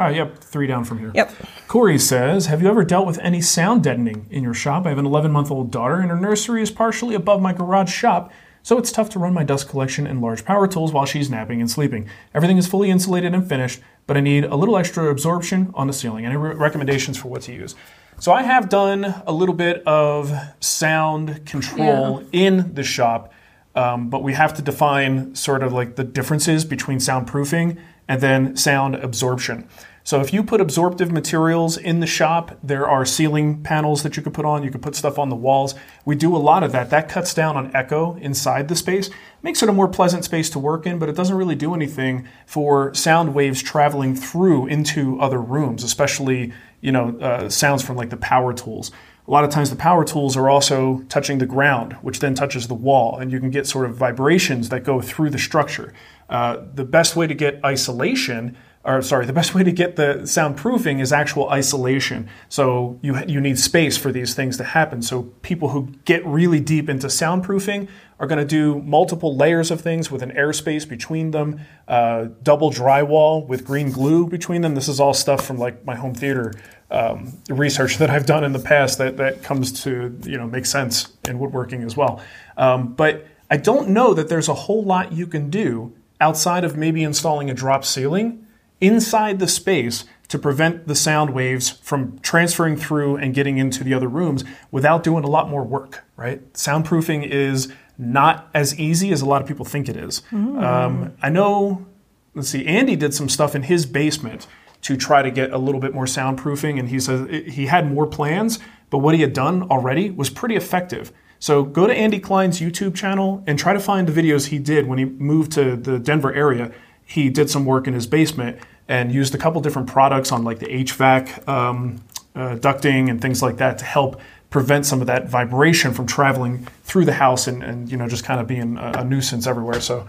Ah, 0.00 0.08
yep, 0.08 0.38
three 0.38 0.66
down 0.66 0.84
from 0.84 0.98
here. 0.98 1.12
Yep. 1.14 1.30
Corey 1.68 1.98
says, 1.98 2.46
Have 2.46 2.62
you 2.62 2.68
ever 2.68 2.84
dealt 2.84 3.06
with 3.06 3.18
any 3.18 3.42
sound 3.42 3.84
deadening 3.84 4.24
in 4.30 4.42
your 4.42 4.54
shop? 4.54 4.86
I 4.86 4.88
have 4.88 4.98
an 4.98 5.04
11 5.04 5.30
month 5.30 5.50
old 5.50 5.70
daughter, 5.70 5.96
and 5.96 6.08
her 6.08 6.16
nursery 6.18 6.62
is 6.62 6.70
partially 6.70 7.14
above 7.14 7.42
my 7.42 7.52
garage 7.52 7.92
shop, 7.92 8.32
so 8.62 8.78
it's 8.78 8.90
tough 8.90 9.10
to 9.10 9.18
run 9.18 9.34
my 9.34 9.44
dust 9.44 9.68
collection 9.68 10.06
and 10.06 10.22
large 10.22 10.46
power 10.46 10.66
tools 10.66 10.90
while 10.90 11.04
she's 11.04 11.28
napping 11.28 11.60
and 11.60 11.70
sleeping. 11.70 12.08
Everything 12.34 12.56
is 12.56 12.66
fully 12.66 12.88
insulated 12.88 13.34
and 13.34 13.46
finished, 13.46 13.80
but 14.06 14.16
I 14.16 14.20
need 14.20 14.44
a 14.44 14.56
little 14.56 14.78
extra 14.78 15.10
absorption 15.10 15.70
on 15.74 15.86
the 15.86 15.92
ceiling. 15.92 16.24
Any 16.24 16.36
re- 16.36 16.54
recommendations 16.54 17.18
for 17.18 17.28
what 17.28 17.42
to 17.42 17.52
use? 17.52 17.74
So 18.20 18.32
I 18.32 18.42
have 18.42 18.68
done 18.68 19.22
a 19.26 19.32
little 19.32 19.54
bit 19.54 19.82
of 19.86 20.30
sound 20.60 21.46
control 21.46 22.22
yeah. 22.30 22.48
in 22.48 22.74
the 22.74 22.82
shop, 22.82 23.32
um, 23.74 24.10
but 24.10 24.22
we 24.22 24.34
have 24.34 24.52
to 24.54 24.62
define 24.62 25.34
sort 25.34 25.62
of 25.62 25.72
like 25.72 25.96
the 25.96 26.04
differences 26.04 26.66
between 26.66 26.98
soundproofing 26.98 27.78
and 28.08 28.20
then 28.20 28.56
sound 28.56 28.96
absorption. 28.96 29.66
So 30.04 30.20
if 30.20 30.34
you 30.34 30.42
put 30.42 30.60
absorptive 30.60 31.10
materials 31.10 31.78
in 31.78 32.00
the 32.00 32.06
shop, 32.06 32.58
there 32.62 32.86
are 32.86 33.06
ceiling 33.06 33.62
panels 33.62 34.02
that 34.02 34.16
you 34.18 34.22
could 34.22 34.34
put 34.34 34.44
on. 34.44 34.64
You 34.64 34.70
could 34.70 34.82
put 34.82 34.96
stuff 34.96 35.18
on 35.18 35.28
the 35.30 35.36
walls. 35.36 35.74
We 36.04 36.14
do 36.14 36.34
a 36.34 36.38
lot 36.38 36.62
of 36.62 36.72
that. 36.72 36.90
That 36.90 37.08
cuts 37.08 37.32
down 37.32 37.56
on 37.56 37.74
echo 37.74 38.16
inside 38.16 38.68
the 38.68 38.76
space, 38.76 39.08
makes 39.42 39.62
it 39.62 39.68
a 39.68 39.72
more 39.72 39.88
pleasant 39.88 40.24
space 40.24 40.50
to 40.50 40.58
work 40.58 40.84
in, 40.84 40.98
but 40.98 41.08
it 41.08 41.16
doesn't 41.16 41.36
really 41.36 41.54
do 41.54 41.74
anything 41.74 42.26
for 42.44 42.92
sound 42.92 43.34
waves 43.34 43.62
traveling 43.62 44.14
through 44.14 44.66
into 44.66 45.18
other 45.20 45.40
rooms, 45.40 45.84
especially 45.84 46.52
you 46.80 46.92
know 46.92 47.18
uh, 47.18 47.48
sounds 47.48 47.82
from 47.82 47.96
like 47.96 48.10
the 48.10 48.16
power 48.16 48.52
tools. 48.52 48.90
A 49.28 49.30
lot 49.30 49.44
of 49.44 49.50
times 49.50 49.70
the 49.70 49.76
power 49.76 50.04
tools 50.04 50.36
are 50.36 50.50
also 50.50 51.04
touching 51.08 51.38
the 51.38 51.46
ground, 51.46 51.92
which 52.02 52.18
then 52.18 52.34
touches 52.34 52.66
the 52.66 52.74
wall, 52.74 53.18
and 53.18 53.30
you 53.30 53.38
can 53.38 53.50
get 53.50 53.66
sort 53.66 53.86
of 53.86 53.94
vibrations 53.94 54.70
that 54.70 54.82
go 54.82 55.00
through 55.00 55.30
the 55.30 55.38
structure. 55.38 55.92
Uh, 56.28 56.64
the 56.74 56.84
best 56.84 57.16
way 57.16 57.26
to 57.26 57.34
get 57.34 57.64
isolation 57.64 58.56
or 58.82 59.02
sorry, 59.02 59.26
the 59.26 59.32
best 59.32 59.54
way 59.54 59.62
to 59.62 59.72
get 59.72 59.96
the 59.96 60.20
soundproofing 60.22 61.00
is 61.00 61.12
actual 61.12 61.50
isolation. 61.50 62.28
So 62.48 62.98
you 63.02 63.18
you 63.26 63.40
need 63.40 63.58
space 63.58 63.98
for 63.98 64.10
these 64.10 64.34
things 64.34 64.56
to 64.56 64.64
happen. 64.64 65.02
So 65.02 65.24
people 65.42 65.68
who 65.68 65.92
get 66.06 66.24
really 66.24 66.60
deep 66.60 66.88
into 66.88 67.08
soundproofing 67.08 67.88
are 68.20 68.26
going 68.26 68.38
to 68.38 68.44
do 68.44 68.80
multiple 68.82 69.34
layers 69.34 69.70
of 69.70 69.80
things 69.80 70.10
with 70.10 70.22
an 70.22 70.30
airspace 70.32 70.86
between 70.86 71.30
them, 71.30 71.58
uh, 71.88 72.26
double 72.42 72.70
drywall 72.70 73.46
with 73.46 73.64
green 73.64 73.90
glue 73.90 74.26
between 74.26 74.60
them. 74.60 74.74
This 74.74 74.88
is 74.88 75.00
all 75.00 75.14
stuff 75.14 75.44
from 75.44 75.56
like 75.56 75.86
my 75.86 75.96
home 75.96 76.14
theater 76.14 76.52
um, 76.90 77.32
research 77.48 77.96
that 77.96 78.10
I've 78.10 78.26
done 78.26 78.44
in 78.44 78.52
the 78.52 78.58
past 78.58 78.98
that 78.98 79.16
that 79.16 79.42
comes 79.42 79.82
to 79.84 80.16
you 80.24 80.36
know 80.36 80.46
make 80.46 80.66
sense 80.66 81.16
in 81.26 81.38
woodworking 81.38 81.82
as 81.82 81.96
well. 81.96 82.22
Um, 82.58 82.92
but 82.92 83.26
I 83.50 83.56
don't 83.56 83.88
know 83.88 84.12
that 84.12 84.28
there's 84.28 84.48
a 84.48 84.54
whole 84.54 84.84
lot 84.84 85.12
you 85.12 85.26
can 85.26 85.48
do 85.48 85.94
outside 86.20 86.62
of 86.62 86.76
maybe 86.76 87.02
installing 87.02 87.48
a 87.48 87.54
drop 87.54 87.86
ceiling 87.86 88.46
inside 88.82 89.38
the 89.38 89.48
space 89.48 90.04
to 90.28 90.38
prevent 90.38 90.86
the 90.86 90.94
sound 90.94 91.30
waves 91.30 91.70
from 91.70 92.18
transferring 92.20 92.76
through 92.76 93.16
and 93.16 93.34
getting 93.34 93.58
into 93.58 93.82
the 93.82 93.92
other 93.92 94.06
rooms 94.08 94.44
without 94.70 95.02
doing 95.02 95.24
a 95.24 95.26
lot 95.26 95.48
more 95.48 95.64
work, 95.64 96.04
right? 96.16 96.52
Soundproofing 96.52 97.26
is 97.26 97.72
not 98.00 98.48
as 98.54 98.78
easy 98.78 99.12
as 99.12 99.20
a 99.20 99.26
lot 99.26 99.42
of 99.42 99.48
people 99.48 99.64
think 99.64 99.88
it 99.88 99.96
is. 99.96 100.22
Mm. 100.30 100.62
Um, 100.62 101.12
I 101.22 101.28
know, 101.28 101.86
let's 102.34 102.48
see, 102.48 102.66
Andy 102.66 102.96
did 102.96 103.14
some 103.14 103.28
stuff 103.28 103.54
in 103.54 103.64
his 103.64 103.86
basement 103.86 104.46
to 104.82 104.96
try 104.96 105.20
to 105.22 105.30
get 105.30 105.52
a 105.52 105.58
little 105.58 105.80
bit 105.80 105.94
more 105.94 106.06
soundproofing, 106.06 106.78
and 106.78 106.88
he 106.88 106.98
says 106.98 107.28
he 107.46 107.66
had 107.66 107.92
more 107.92 108.06
plans, 108.06 108.58
but 108.88 108.98
what 108.98 109.14
he 109.14 109.20
had 109.20 109.34
done 109.34 109.64
already 109.64 110.10
was 110.10 110.30
pretty 110.30 110.56
effective. 110.56 111.12
So 111.38 111.62
go 111.62 111.86
to 111.86 111.94
Andy 111.94 112.18
Klein's 112.18 112.60
YouTube 112.60 112.94
channel 112.94 113.42
and 113.46 113.58
try 113.58 113.72
to 113.72 113.80
find 113.80 114.06
the 114.06 114.12
videos 114.12 114.48
he 114.48 114.58
did 114.58 114.86
when 114.86 114.98
he 114.98 115.04
moved 115.04 115.52
to 115.52 115.76
the 115.76 115.98
Denver 115.98 116.32
area. 116.32 116.72
He 117.04 117.30
did 117.30 117.50
some 117.50 117.64
work 117.64 117.86
in 117.86 117.94
his 117.94 118.06
basement 118.06 118.58
and 118.88 119.12
used 119.12 119.34
a 119.34 119.38
couple 119.38 119.60
different 119.60 119.88
products 119.88 120.32
on 120.32 120.44
like 120.44 120.58
the 120.58 120.66
HVAC 120.66 121.48
um, 121.48 122.02
uh, 122.34 122.56
ducting 122.56 123.10
and 123.10 123.20
things 123.20 123.42
like 123.42 123.56
that 123.56 123.78
to 123.78 123.84
help 123.84 124.20
prevent 124.50 124.84
some 124.84 125.00
of 125.00 125.06
that 125.06 125.28
vibration 125.28 125.94
from 125.94 126.06
traveling 126.06 126.66
through 126.82 127.04
the 127.04 127.14
house 127.14 127.46
and, 127.46 127.62
and 127.62 127.90
you 127.90 127.96
know 127.96 128.08
just 128.08 128.24
kind 128.24 128.40
of 128.40 128.46
being 128.46 128.76
a, 128.76 128.92
a 128.98 129.04
nuisance 129.04 129.46
everywhere. 129.46 129.80
So, 129.80 130.06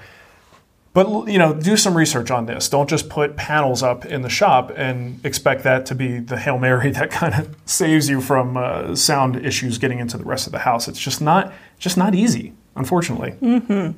but 0.93 1.27
you 1.27 1.37
know, 1.37 1.53
do 1.53 1.77
some 1.77 1.95
research 1.95 2.31
on 2.31 2.47
this. 2.47 2.67
Don't 2.67 2.89
just 2.89 3.07
put 3.07 3.37
panels 3.37 3.83
up 3.83 4.05
in 4.05 4.23
the 4.23 4.29
shop 4.29 4.71
and 4.75 5.23
expect 5.23 5.63
that 5.63 5.85
to 5.85 5.95
be 5.95 6.19
the 6.19 6.37
hail 6.37 6.57
mary 6.57 6.91
that 6.99 7.11
kind 7.11 7.35
of 7.35 7.55
saves 7.65 8.09
you 8.09 8.19
from 8.19 8.57
uh, 8.57 8.95
sound 8.95 9.37
issues 9.37 9.77
getting 9.77 9.99
into 9.99 10.17
the 10.17 10.25
rest 10.25 10.47
of 10.47 10.51
the 10.51 10.59
house. 10.59 10.87
It's 10.87 10.99
just 10.99 11.21
not 11.21 11.53
just 11.79 11.97
not 11.97 12.15
easy, 12.15 12.53
unfortunately. 12.75 13.35
Mm-hmm. 13.41 13.97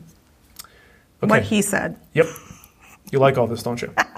What 1.28 1.44
he 1.44 1.62
said. 1.62 1.98
Yep. 2.14 2.26
You 3.12 3.20
like 3.20 3.38
all 3.38 3.48
this, 3.48 3.64
don't 3.64 3.82
you? 3.82 3.94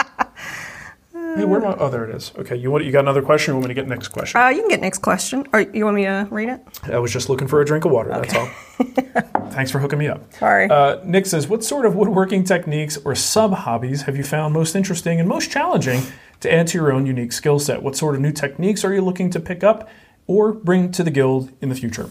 hey, 1.36 1.46
where 1.46 1.64
am 1.64 1.74
I? 1.74 1.76
Oh, 1.78 1.90
there 1.90 2.04
it 2.10 2.16
is. 2.16 2.32
Okay, 2.38 2.56
you 2.56 2.72
want 2.72 2.86
you 2.86 2.92
got 2.92 3.02
another 3.02 3.22
question? 3.22 3.52
Or 3.52 3.56
you 3.56 3.60
want 3.60 3.70
me 3.70 3.76
to 3.76 3.82
get 3.82 3.88
next 3.88 4.10
question? 4.10 4.40
Uh, 4.40 4.50
you 4.50 4.62
can 4.62 4.70
get 4.70 4.82
next 4.82 5.00
question. 5.00 5.48
Or 5.54 5.62
you 5.62 5.86
want 5.86 5.96
me 5.96 6.04
to 6.06 6.28
read 6.32 6.50
it? 6.50 6.62
I 6.84 7.00
was 7.00 7.12
just 7.12 7.30
looking 7.30 7.48
for 7.48 7.62
a 7.62 7.66
drink 7.66 7.86
of 7.86 7.92
water. 7.92 8.10
That's 8.10 8.34
all. 8.34 8.50
Thanks 9.52 9.72
for 9.72 9.80
hooking 9.80 10.00
me 10.00 10.08
up. 10.08 10.34
Sorry. 10.34 10.70
Uh, 10.70 11.04
Nick 11.04 11.26
says, 11.26 11.48
"What 11.48 11.64
sort 11.64 11.86
of 11.86 11.96
woodworking 11.96 12.44
techniques 12.44 12.98
or 13.06 13.16
sub 13.16 13.54
hobbies 13.54 14.04
have 14.04 14.18
you 14.18 14.24
found 14.24 14.54
most 14.54 14.76
interesting 14.76 15.20
and 15.20 15.30
most 15.30 15.50
challenging 15.52 16.02
to 16.42 16.54
add 16.54 16.68
to 16.68 16.78
your 16.78 16.92
own 16.92 17.06
unique 17.06 17.32
skill 17.32 17.60
set? 17.60 17.82
What 17.82 17.96
sort 17.96 18.16
of 18.16 18.22
new 18.22 18.32
techniques 18.32 18.84
are 18.84 18.94
you 18.94 19.02
looking 19.02 19.30
to 19.32 19.40
pick 19.40 19.64
up 19.64 19.90
or 20.28 20.52
bring 20.52 20.92
to 20.94 21.04
the 21.04 21.12
guild 21.12 21.52
in 21.62 21.70
the 21.70 21.76
future?" 21.76 22.10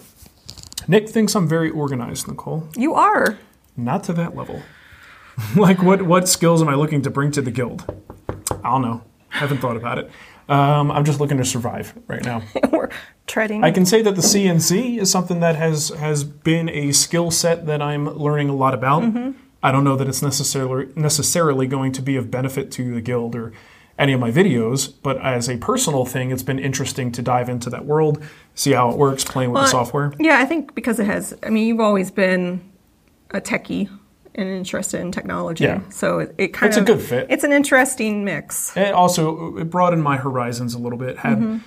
Nick 0.86 1.08
thinks 1.08 1.34
I'm 1.34 1.48
very 1.48 1.70
organized, 1.70 2.28
Nicole. 2.28 2.68
you 2.76 2.94
are. 2.94 3.38
Not 3.76 4.04
to 4.04 4.12
that 4.14 4.36
level. 4.36 4.62
like, 5.56 5.82
what 5.82 6.02
what 6.02 6.28
skills 6.28 6.62
am 6.62 6.68
I 6.68 6.74
looking 6.74 7.02
to 7.02 7.10
bring 7.10 7.30
to 7.32 7.42
the 7.42 7.50
guild? 7.50 7.84
I 8.62 8.70
don't 8.70 8.82
know. 8.82 9.02
Haven't 9.34 9.58
thought 9.58 9.76
about 9.76 9.98
it. 9.98 10.10
Um, 10.48 10.92
I'm 10.92 11.04
just 11.04 11.20
looking 11.20 11.38
to 11.38 11.44
survive 11.44 11.92
right 12.06 12.22
now. 12.24 12.42
We're 12.72 12.90
treading. 13.26 13.64
I 13.64 13.70
can 13.70 13.84
say 13.84 14.00
that 14.02 14.14
the 14.14 14.22
CNC 14.22 14.98
is 14.98 15.10
something 15.10 15.40
that 15.40 15.56
has 15.56 15.88
has 15.88 16.22
been 16.22 16.68
a 16.68 16.92
skill 16.92 17.30
set 17.30 17.66
that 17.66 17.82
I'm 17.82 18.08
learning 18.08 18.48
a 18.48 18.54
lot 18.54 18.74
about. 18.74 19.02
I 19.62 19.72
don't 19.72 19.82
know 19.82 19.96
that 19.96 20.06
it's 20.06 20.22
necessarily 20.22 20.92
necessarily 20.94 21.66
going 21.66 21.92
to 21.92 22.02
be 22.02 22.16
of 22.16 22.30
benefit 22.30 22.70
to 22.72 22.94
the 22.94 23.00
guild 23.00 23.34
or 23.34 23.52
any 23.98 24.12
of 24.12 24.20
my 24.20 24.30
videos, 24.30 24.92
but 25.02 25.20
as 25.20 25.48
a 25.48 25.56
personal 25.56 26.04
thing, 26.04 26.30
it's 26.30 26.42
been 26.42 26.58
interesting 26.58 27.10
to 27.12 27.22
dive 27.22 27.48
into 27.48 27.70
that 27.70 27.84
world, 27.84 28.22
see 28.54 28.72
how 28.72 28.90
it 28.90 28.98
works, 28.98 29.24
playing 29.24 29.52
with 29.52 29.62
the 29.62 29.68
software. 29.68 30.12
Yeah, 30.18 30.38
I 30.38 30.44
think 30.44 30.74
because 30.74 30.98
it 30.98 31.06
has. 31.06 31.34
I 31.42 31.50
mean, 31.50 31.66
you've 31.66 31.80
always 31.80 32.10
been 32.10 32.60
a 33.30 33.40
techie 33.40 33.88
and 34.34 34.48
interested 34.48 35.00
in 35.00 35.12
technology. 35.12 35.64
Yeah. 35.64 35.80
So 35.90 36.18
it, 36.20 36.34
it 36.38 36.48
kind 36.48 36.68
It's 36.68 36.76
a 36.76 36.82
good 36.82 37.00
fit. 37.00 37.26
It's 37.30 37.44
an 37.44 37.52
interesting 37.52 38.24
mix. 38.24 38.76
It 38.76 38.92
also 38.92 39.56
it 39.58 39.70
broadened 39.70 40.02
my 40.02 40.16
horizons 40.16 40.74
a 40.74 40.78
little 40.78 40.98
bit. 40.98 41.18
Had 41.18 41.60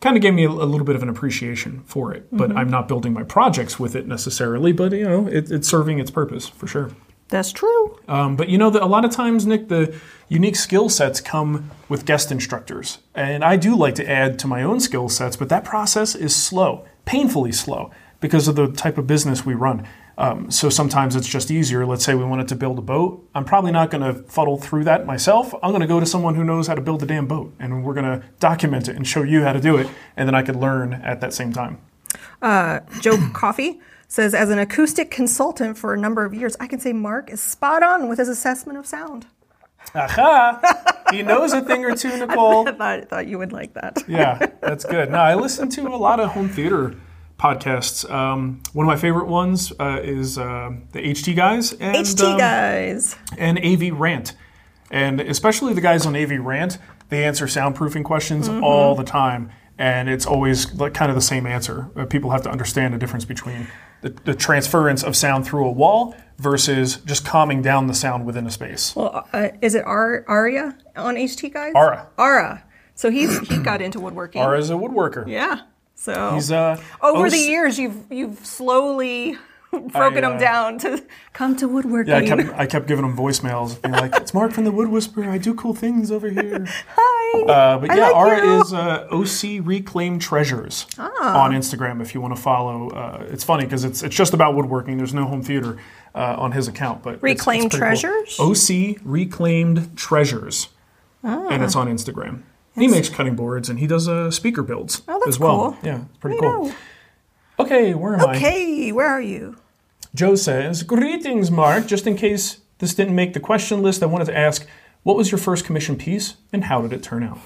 kind 0.00 0.16
of 0.16 0.22
gave 0.22 0.34
me 0.34 0.44
a, 0.44 0.50
a 0.50 0.50
little 0.50 0.84
bit 0.84 0.96
of 0.96 1.02
an 1.02 1.08
appreciation 1.08 1.82
for 1.86 2.12
it. 2.12 2.26
But 2.32 2.56
I'm 2.56 2.68
not 2.70 2.88
building 2.88 3.12
my 3.12 3.22
projects 3.22 3.78
with 3.78 3.94
it 3.94 4.06
necessarily. 4.06 4.72
But 4.72 4.92
you 4.92 5.04
know, 5.04 5.26
it, 5.26 5.50
it's 5.50 5.68
serving 5.68 5.98
its 5.98 6.10
purpose 6.10 6.48
for 6.48 6.66
sure. 6.66 6.90
That's 7.28 7.50
true. 7.50 7.98
Um, 8.08 8.36
but 8.36 8.50
you 8.50 8.58
know 8.58 8.68
that 8.68 8.82
a 8.82 8.86
lot 8.86 9.06
of 9.06 9.10
times, 9.10 9.46
Nick, 9.46 9.68
the 9.68 9.98
unique 10.28 10.56
skill 10.56 10.90
sets 10.90 11.18
come 11.18 11.70
with 11.88 12.04
guest 12.04 12.30
instructors, 12.30 12.98
and 13.14 13.42
I 13.42 13.56
do 13.56 13.74
like 13.74 13.94
to 13.94 14.08
add 14.08 14.38
to 14.40 14.46
my 14.46 14.62
own 14.62 14.80
skill 14.80 15.08
sets. 15.08 15.34
But 15.34 15.48
that 15.48 15.64
process 15.64 16.14
is 16.14 16.36
slow, 16.36 16.84
painfully 17.06 17.52
slow, 17.52 17.90
because 18.20 18.48
of 18.48 18.56
the 18.56 18.70
type 18.70 18.98
of 18.98 19.06
business 19.06 19.46
we 19.46 19.54
run. 19.54 19.88
Um, 20.18 20.50
so 20.50 20.68
sometimes 20.68 21.16
it's 21.16 21.28
just 21.28 21.50
easier. 21.50 21.86
Let's 21.86 22.04
say 22.04 22.14
we 22.14 22.24
wanted 22.24 22.48
to 22.48 22.56
build 22.56 22.78
a 22.78 22.82
boat. 22.82 23.28
I'm 23.34 23.44
probably 23.44 23.72
not 23.72 23.90
going 23.90 24.02
to 24.02 24.22
fuddle 24.24 24.58
through 24.58 24.84
that 24.84 25.06
myself. 25.06 25.54
I'm 25.62 25.70
going 25.70 25.80
to 25.80 25.86
go 25.86 26.00
to 26.00 26.06
someone 26.06 26.34
who 26.34 26.44
knows 26.44 26.66
how 26.66 26.74
to 26.74 26.80
build 26.80 27.02
a 27.02 27.06
damn 27.06 27.26
boat, 27.26 27.52
and 27.58 27.84
we're 27.84 27.94
going 27.94 28.20
to 28.20 28.26
document 28.38 28.88
it 28.88 28.96
and 28.96 29.06
show 29.06 29.22
you 29.22 29.42
how 29.42 29.52
to 29.52 29.60
do 29.60 29.76
it, 29.78 29.88
and 30.16 30.28
then 30.28 30.34
I 30.34 30.42
could 30.42 30.56
learn 30.56 30.92
at 30.94 31.20
that 31.20 31.32
same 31.32 31.52
time. 31.52 31.78
Joe 33.00 33.16
Coffee 33.32 33.80
says, 34.08 34.34
as 34.34 34.50
an 34.50 34.58
acoustic 34.58 35.10
consultant 35.10 35.78
for 35.78 35.94
a 35.94 35.98
number 35.98 36.24
of 36.24 36.34
years, 36.34 36.56
I 36.60 36.66
can 36.66 36.80
say 36.80 36.92
Mark 36.92 37.30
is 37.30 37.40
spot 37.40 37.82
on 37.82 38.08
with 38.08 38.18
his 38.18 38.28
assessment 38.28 38.78
of 38.78 38.86
sound. 38.86 39.26
Aha! 39.94 41.04
he 41.10 41.22
knows 41.22 41.52
a 41.52 41.62
thing 41.62 41.84
or 41.84 41.96
two, 41.96 42.16
Nicole. 42.18 42.68
I 42.68 42.72
thought, 42.72 43.08
thought 43.08 43.26
you 43.26 43.38
would 43.38 43.52
like 43.52 43.74
that. 43.74 44.02
yeah, 44.06 44.46
that's 44.60 44.84
good. 44.84 45.10
Now 45.10 45.22
I 45.22 45.34
listen 45.34 45.68
to 45.70 45.88
a 45.88 45.96
lot 45.96 46.20
of 46.20 46.30
home 46.30 46.48
theater 46.48 46.94
podcasts. 47.42 48.08
Um, 48.10 48.62
one 48.72 48.86
of 48.86 48.88
my 48.88 48.96
favorite 48.96 49.26
ones 49.26 49.72
uh, 49.80 50.00
is 50.02 50.38
uh, 50.38 50.70
the 50.92 51.00
HT 51.00 51.34
guys 51.34 51.72
and 51.74 51.96
HT 51.96 52.22
um, 52.24 52.38
guys. 52.38 53.16
and 53.36 53.58
AV 53.58 53.98
Rant, 53.98 54.34
and 54.90 55.20
especially 55.20 55.74
the 55.74 55.80
guys 55.80 56.06
on 56.06 56.14
AV 56.16 56.38
Rant. 56.40 56.78
They 57.08 57.24
answer 57.24 57.46
soundproofing 57.46 58.04
questions 58.04 58.48
Mm-hmm. 58.48 58.64
all 58.64 58.94
the 58.94 59.04
time, 59.04 59.50
and 59.76 60.08
it's 60.08 60.24
always 60.24 60.72
like 60.74 60.94
kind 60.94 61.10
of 61.10 61.14
the 61.16 61.20
same 61.20 61.46
answer. 61.46 61.90
Uh, 61.96 62.06
people 62.06 62.30
have 62.30 62.42
to 62.42 62.50
understand 62.50 62.94
the 62.94 62.98
difference 62.98 63.24
between 63.24 63.66
the, 64.00 64.10
the 64.24 64.34
transference 64.34 65.02
of 65.02 65.14
sound 65.16 65.44
through 65.44 65.66
a 65.66 65.72
wall 65.72 66.14
versus 66.38 66.96
just 67.04 67.24
calming 67.26 67.60
down 67.60 67.86
the 67.86 67.94
sound 67.94 68.24
within 68.24 68.46
a 68.46 68.50
space. 68.50 68.96
Well, 68.96 69.26
uh, 69.32 69.48
is 69.60 69.74
it 69.74 69.84
Ar- 69.84 70.24
Aria 70.26 70.76
on 70.96 71.16
HT 71.16 71.52
guys? 71.52 71.72
Ara. 71.76 72.08
Ara. 72.18 72.64
So 72.94 73.10
he's 73.10 73.38
he 73.48 73.58
got 73.58 73.82
into 73.82 74.00
woodworking. 74.00 74.40
Or 74.42 74.54
as 74.54 74.70
a 74.70 74.74
woodworker, 74.74 75.26
Yeah. 75.28 75.60
So 76.02 76.34
he's 76.34 76.50
uh, 76.50 76.80
over 77.00 77.30
the 77.30 77.38
years, 77.38 77.78
you've 77.78 78.10
you've 78.10 78.44
slowly 78.44 79.38
broken 79.70 79.94
I, 80.24 80.28
them 80.28 80.32
uh, 80.32 80.38
down 80.38 80.78
to 80.80 81.00
come 81.32 81.54
to 81.58 81.68
woodworking. 81.68 82.10
Yeah, 82.10 82.16
I 82.18 82.26
kept 82.26 82.58
I 82.62 82.66
kept 82.66 82.86
giving 82.88 83.04
him 83.04 83.16
voicemails, 83.16 83.80
being 83.80 83.94
like, 83.94 84.12
"It's 84.16 84.34
Mark 84.34 84.50
from 84.50 84.64
the 84.64 84.72
Wood 84.72 84.88
Whisperer. 84.88 85.30
I 85.30 85.38
do 85.38 85.54
cool 85.54 85.74
things 85.74 86.10
over 86.10 86.28
here." 86.28 86.66
Hi. 86.96 87.42
Uh, 87.42 87.78
but 87.78 87.94
yeah, 87.96 88.08
like 88.10 88.16
Ara 88.16 88.44
you. 88.44 88.60
is 88.62 88.72
uh, 88.74 89.06
OC 89.12 89.64
Reclaim 89.64 90.18
Treasures 90.18 90.86
Ah. 90.98 91.44
on 91.44 91.52
Instagram. 91.52 92.02
If 92.02 92.14
you 92.14 92.20
want 92.20 92.34
to 92.34 92.42
follow, 92.42 92.90
uh, 92.90 93.24
it's 93.30 93.44
funny 93.44 93.62
because 93.64 93.84
it's 93.84 94.02
it's 94.02 94.16
just 94.16 94.34
about 94.34 94.56
woodworking. 94.56 94.96
There's 94.98 95.14
no 95.14 95.24
home 95.26 95.42
theater 95.42 95.78
uh, 96.16 96.34
on 96.36 96.50
his 96.50 96.66
account, 96.66 97.04
but 97.04 97.14
it's- 97.24 97.46
it's 97.46 97.76
Treasures? 97.76 98.36
Cool. 98.38 98.50
OC 98.50 98.98
Reclaimed 99.04 99.96
Treasures, 99.96 100.68
Ah. 101.22 101.46
and 101.48 101.62
it's 101.62 101.76
on 101.76 101.86
Instagram. 101.86 102.42
He 102.74 102.88
makes 102.88 103.08
cutting 103.08 103.36
boards 103.36 103.68
and 103.68 103.78
he 103.78 103.86
does 103.86 104.08
uh, 104.08 104.30
speaker 104.30 104.62
builds 104.62 105.02
Oh, 105.06 105.18
that's 105.18 105.28
as 105.36 105.38
well. 105.38 105.72
cool. 105.72 105.76
Yeah, 105.82 106.00
it's 106.08 106.16
pretty 106.18 106.38
I 106.38 106.40
cool. 106.40 106.66
know. 106.68 106.74
Okay, 107.58 107.94
where 107.94 108.14
am 108.14 108.26
I? 108.28 108.36
Okay, 108.36 108.92
where 108.92 109.08
are 109.08 109.20
you? 109.20 109.56
Joe 110.14 110.34
says, 110.36 110.82
Greetings, 110.82 111.50
Mark. 111.50 111.86
Just 111.86 112.06
in 112.06 112.16
case 112.16 112.60
this 112.78 112.94
didn't 112.94 113.14
make 113.14 113.34
the 113.34 113.40
question 113.40 113.82
list, 113.82 114.02
I 114.02 114.06
wanted 114.06 114.24
to 114.26 114.36
ask, 114.36 114.66
what 115.02 115.16
was 115.16 115.30
your 115.30 115.38
first 115.38 115.64
commission 115.64 115.96
piece 115.96 116.34
and 116.52 116.64
how 116.64 116.80
did 116.82 116.92
it 116.92 117.02
turn 117.02 117.22
out? 117.22 117.38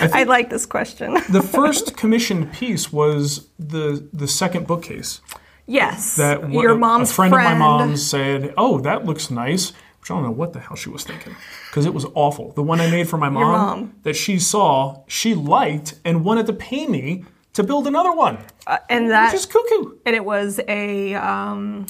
I 0.00 0.24
like 0.24 0.50
this 0.50 0.66
question. 0.66 1.16
The 1.30 1.42
first 1.42 1.96
commissioned 1.96 2.52
piece 2.52 2.92
was 2.92 3.48
the 3.58 4.08
the 4.12 4.26
second 4.28 4.66
bookcase. 4.66 5.20
yes. 5.66 6.16
That 6.16 6.42
one- 6.42 6.52
your 6.52 6.74
mom's 6.74 7.10
a 7.10 7.14
friend, 7.14 7.32
of 7.32 7.40
my 7.40 7.54
mom's 7.54 8.04
said, 8.10 8.52
"Oh, 8.58 8.80
that 8.80 9.04
looks 9.06 9.30
nice." 9.30 9.72
Which 10.06 10.12
I 10.12 10.14
don't 10.14 10.22
know 10.22 10.30
what 10.30 10.52
the 10.52 10.60
hell 10.60 10.76
she 10.76 10.88
was 10.88 11.02
thinking 11.02 11.34
because 11.68 11.84
it 11.84 11.92
was 11.92 12.06
awful. 12.14 12.52
The 12.52 12.62
one 12.62 12.80
I 12.80 12.88
made 12.88 13.08
for 13.08 13.16
my 13.18 13.28
mom, 13.28 13.50
mom. 13.52 13.94
that 14.04 14.14
she 14.14 14.38
saw, 14.38 15.02
she 15.08 15.34
liked 15.34 15.94
and 16.04 16.24
wanted 16.24 16.46
to 16.46 16.52
pay 16.52 16.86
me 16.86 17.24
to 17.54 17.64
build 17.64 17.88
another 17.88 18.12
one. 18.12 18.38
Uh, 18.68 18.78
and 18.88 19.10
that 19.10 19.32
Just 19.32 19.50
cuckoo. 19.52 19.96
and 20.06 20.14
it 20.14 20.24
was 20.24 20.60
a 20.68 21.14
um, 21.14 21.86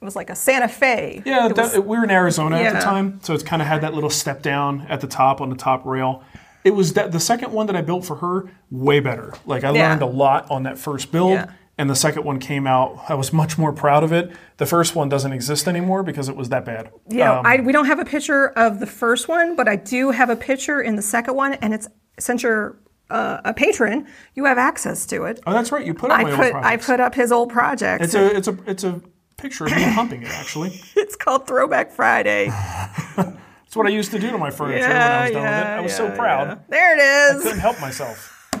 it 0.00 0.04
was 0.04 0.16
like 0.16 0.30
a 0.30 0.34
Santa 0.34 0.66
Fe. 0.68 1.22
Yeah, 1.26 1.46
It 1.50 1.56
was- 1.58 1.74
we 1.78 1.98
were 1.98 2.04
in 2.04 2.10
Arizona 2.10 2.56
at 2.56 2.72
the 2.72 2.80
time, 2.80 3.20
so 3.22 3.34
it's 3.34 3.42
kind 3.44 3.60
of 3.60 3.68
had 3.68 3.82
that 3.82 3.92
little 3.92 4.08
step 4.10 4.40
down 4.40 4.86
at 4.88 5.02
the 5.02 5.06
top 5.06 5.42
on 5.42 5.50
the 5.50 5.56
top 5.56 5.84
rail. 5.84 6.22
It 6.64 6.70
was 6.74 6.94
that 6.94 7.12
the 7.12 7.20
second 7.20 7.52
one 7.52 7.66
that 7.66 7.76
I 7.76 7.82
built 7.82 8.06
for 8.06 8.16
her 8.16 8.50
way 8.70 9.00
better. 9.00 9.34
Like 9.44 9.62
I 9.62 9.72
Yeah. 9.72 9.90
learned 9.90 10.00
a 10.02 10.06
lot 10.06 10.50
on 10.50 10.62
that 10.62 10.78
first 10.78 11.12
build, 11.12 11.32
Yeah. 11.32 11.46
And 11.78 11.88
the 11.88 11.94
second 11.96 12.24
one 12.24 12.38
came 12.38 12.66
out. 12.66 13.04
I 13.08 13.14
was 13.14 13.32
much 13.32 13.56
more 13.58 13.72
proud 13.72 14.04
of 14.04 14.12
it. 14.12 14.30
The 14.58 14.66
first 14.66 14.94
one 14.94 15.08
doesn't 15.08 15.32
exist 15.32 15.66
anymore 15.66 16.02
because 16.02 16.28
it 16.28 16.36
was 16.36 16.48
that 16.50 16.64
bad. 16.64 16.90
Yeah, 17.08 17.38
Um, 17.38 17.46
I, 17.46 17.60
we 17.60 17.72
don't 17.72 17.86
have 17.86 17.98
a 17.98 18.04
picture 18.04 18.48
of 18.50 18.78
the 18.80 18.86
first 18.86 19.28
one, 19.28 19.56
but 19.56 19.68
I 19.68 19.76
do 19.76 20.10
have 20.10 20.30
a 20.30 20.36
picture 20.36 20.80
in 20.80 20.96
the 20.96 21.02
second 21.02 21.34
one, 21.34 21.54
and 21.54 21.72
it's 21.74 21.88
since 22.18 22.42
you're 22.42 22.76
uh, 23.10 23.40
a 23.44 23.52
patron, 23.54 24.06
you 24.34 24.44
have 24.44 24.58
access 24.58 25.06
to 25.06 25.24
it. 25.24 25.40
oh, 25.46 25.52
that's 25.52 25.72
right. 25.72 25.84
You 25.86 25.94
put 25.94 26.10
up 26.10 26.18
I 26.18 26.22
my 26.22 26.30
old 26.30 26.38
put 26.40 26.54
I 26.54 26.76
put 26.76 27.00
up 27.00 27.14
his 27.14 27.32
old 27.32 27.50
project. 27.50 28.04
It's 28.04 28.14
a 28.14 28.36
it's 28.36 28.48
a 28.48 28.58
it's 28.66 28.84
a 28.84 29.00
picture 29.36 29.64
of 29.66 29.74
me 29.74 29.82
humping 29.82 30.22
it. 30.22 30.28
Actually, 30.30 30.80
It's 30.96 31.16
called 31.16 31.46
Throwback 31.46 31.90
Friday. 31.92 32.46
it's 33.66 33.76
what 33.76 33.86
I 33.86 33.90
used 33.90 34.10
to 34.12 34.18
do 34.18 34.30
to 34.30 34.38
my 34.38 34.50
furniture 34.50 34.86
when 34.86 34.96
I 34.96 35.22
was 35.24 35.30
done 35.32 35.42
with 35.42 35.52
it. 35.52 35.66
I 35.66 35.80
was 35.80 35.96
so 35.96 36.10
proud. 36.10 36.48
yeah. 36.48 36.58
There 36.68 36.96
it 36.96 37.36
is. 37.36 37.42
Couldn't 37.42 37.58
help 37.60 37.80
myself. 37.80 38.50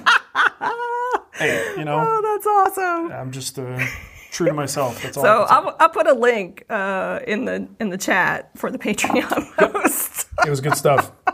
hey, 1.34 1.74
you 1.76 1.84
know, 1.84 1.98
Oh, 2.00 2.20
that's 2.22 2.46
awesome. 2.46 3.12
I'm 3.12 3.30
just 3.30 3.58
uh, 3.58 3.78
true 4.30 4.46
to 4.46 4.52
myself. 4.54 5.02
That's 5.02 5.16
all. 5.16 5.24
So. 5.24 5.42
I'll, 5.48 5.76
I'll 5.78 5.88
put 5.88 6.06
a 6.06 6.14
link 6.14 6.64
uh, 6.70 7.20
in 7.26 7.44
the 7.44 7.68
in 7.80 7.90
the 7.90 7.98
chat 7.98 8.50
for 8.56 8.70
the 8.70 8.78
Patreon 8.78 9.56
post. 9.56 10.26
It 10.46 10.50
was 10.50 10.60
good 10.60 10.76
stuff. 10.76 11.12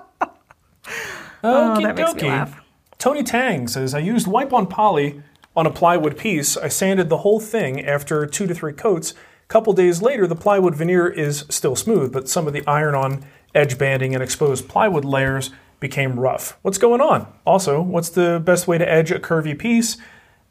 Oh, 1.42 1.80
that 1.80 1.94
makes 1.94 2.14
me 2.14 2.28
laugh. 2.28 2.60
Tony 2.98 3.22
Tang 3.22 3.68
says, 3.68 3.94
I 3.94 4.00
used 4.00 4.26
wipe 4.26 4.52
on 4.52 4.66
poly 4.66 5.22
on 5.54 5.66
a 5.66 5.70
plywood 5.70 6.16
piece. 6.16 6.56
I 6.56 6.66
sanded 6.68 7.08
the 7.08 7.18
whole 7.18 7.38
thing 7.38 7.84
after 7.84 8.26
two 8.26 8.46
to 8.48 8.54
three 8.54 8.72
coats. 8.72 9.14
Couple 9.46 9.72
days 9.72 10.02
later, 10.02 10.26
the 10.26 10.34
plywood 10.34 10.74
veneer 10.74 11.06
is 11.06 11.44
still 11.48 11.76
smooth, 11.76 12.12
but 12.12 12.28
some 12.28 12.46
of 12.48 12.52
the 12.52 12.66
iron 12.66 12.94
on 12.96 13.24
edge 13.54 13.78
banding 13.78 14.14
and 14.14 14.22
exposed 14.22 14.68
plywood 14.68 15.04
layers 15.04 15.50
became 15.80 16.18
rough. 16.18 16.58
What's 16.62 16.78
going 16.78 17.00
on? 17.00 17.32
Also, 17.46 17.80
what's 17.80 18.08
the 18.10 18.40
best 18.44 18.66
way 18.66 18.78
to 18.78 18.88
edge 18.90 19.10
a 19.10 19.18
curvy 19.18 19.58
piece? 19.58 19.96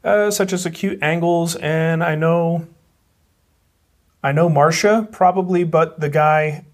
uh, 0.04 0.30
such 0.30 0.52
as 0.52 0.66
acute 0.66 0.98
angles, 1.02 1.56
and 1.56 2.02
I 2.02 2.14
know, 2.14 2.66
I 4.22 4.32
know 4.32 4.48
Marcia 4.48 5.08
probably, 5.10 5.64
but 5.64 6.00
the 6.00 6.08
guy 6.08 6.64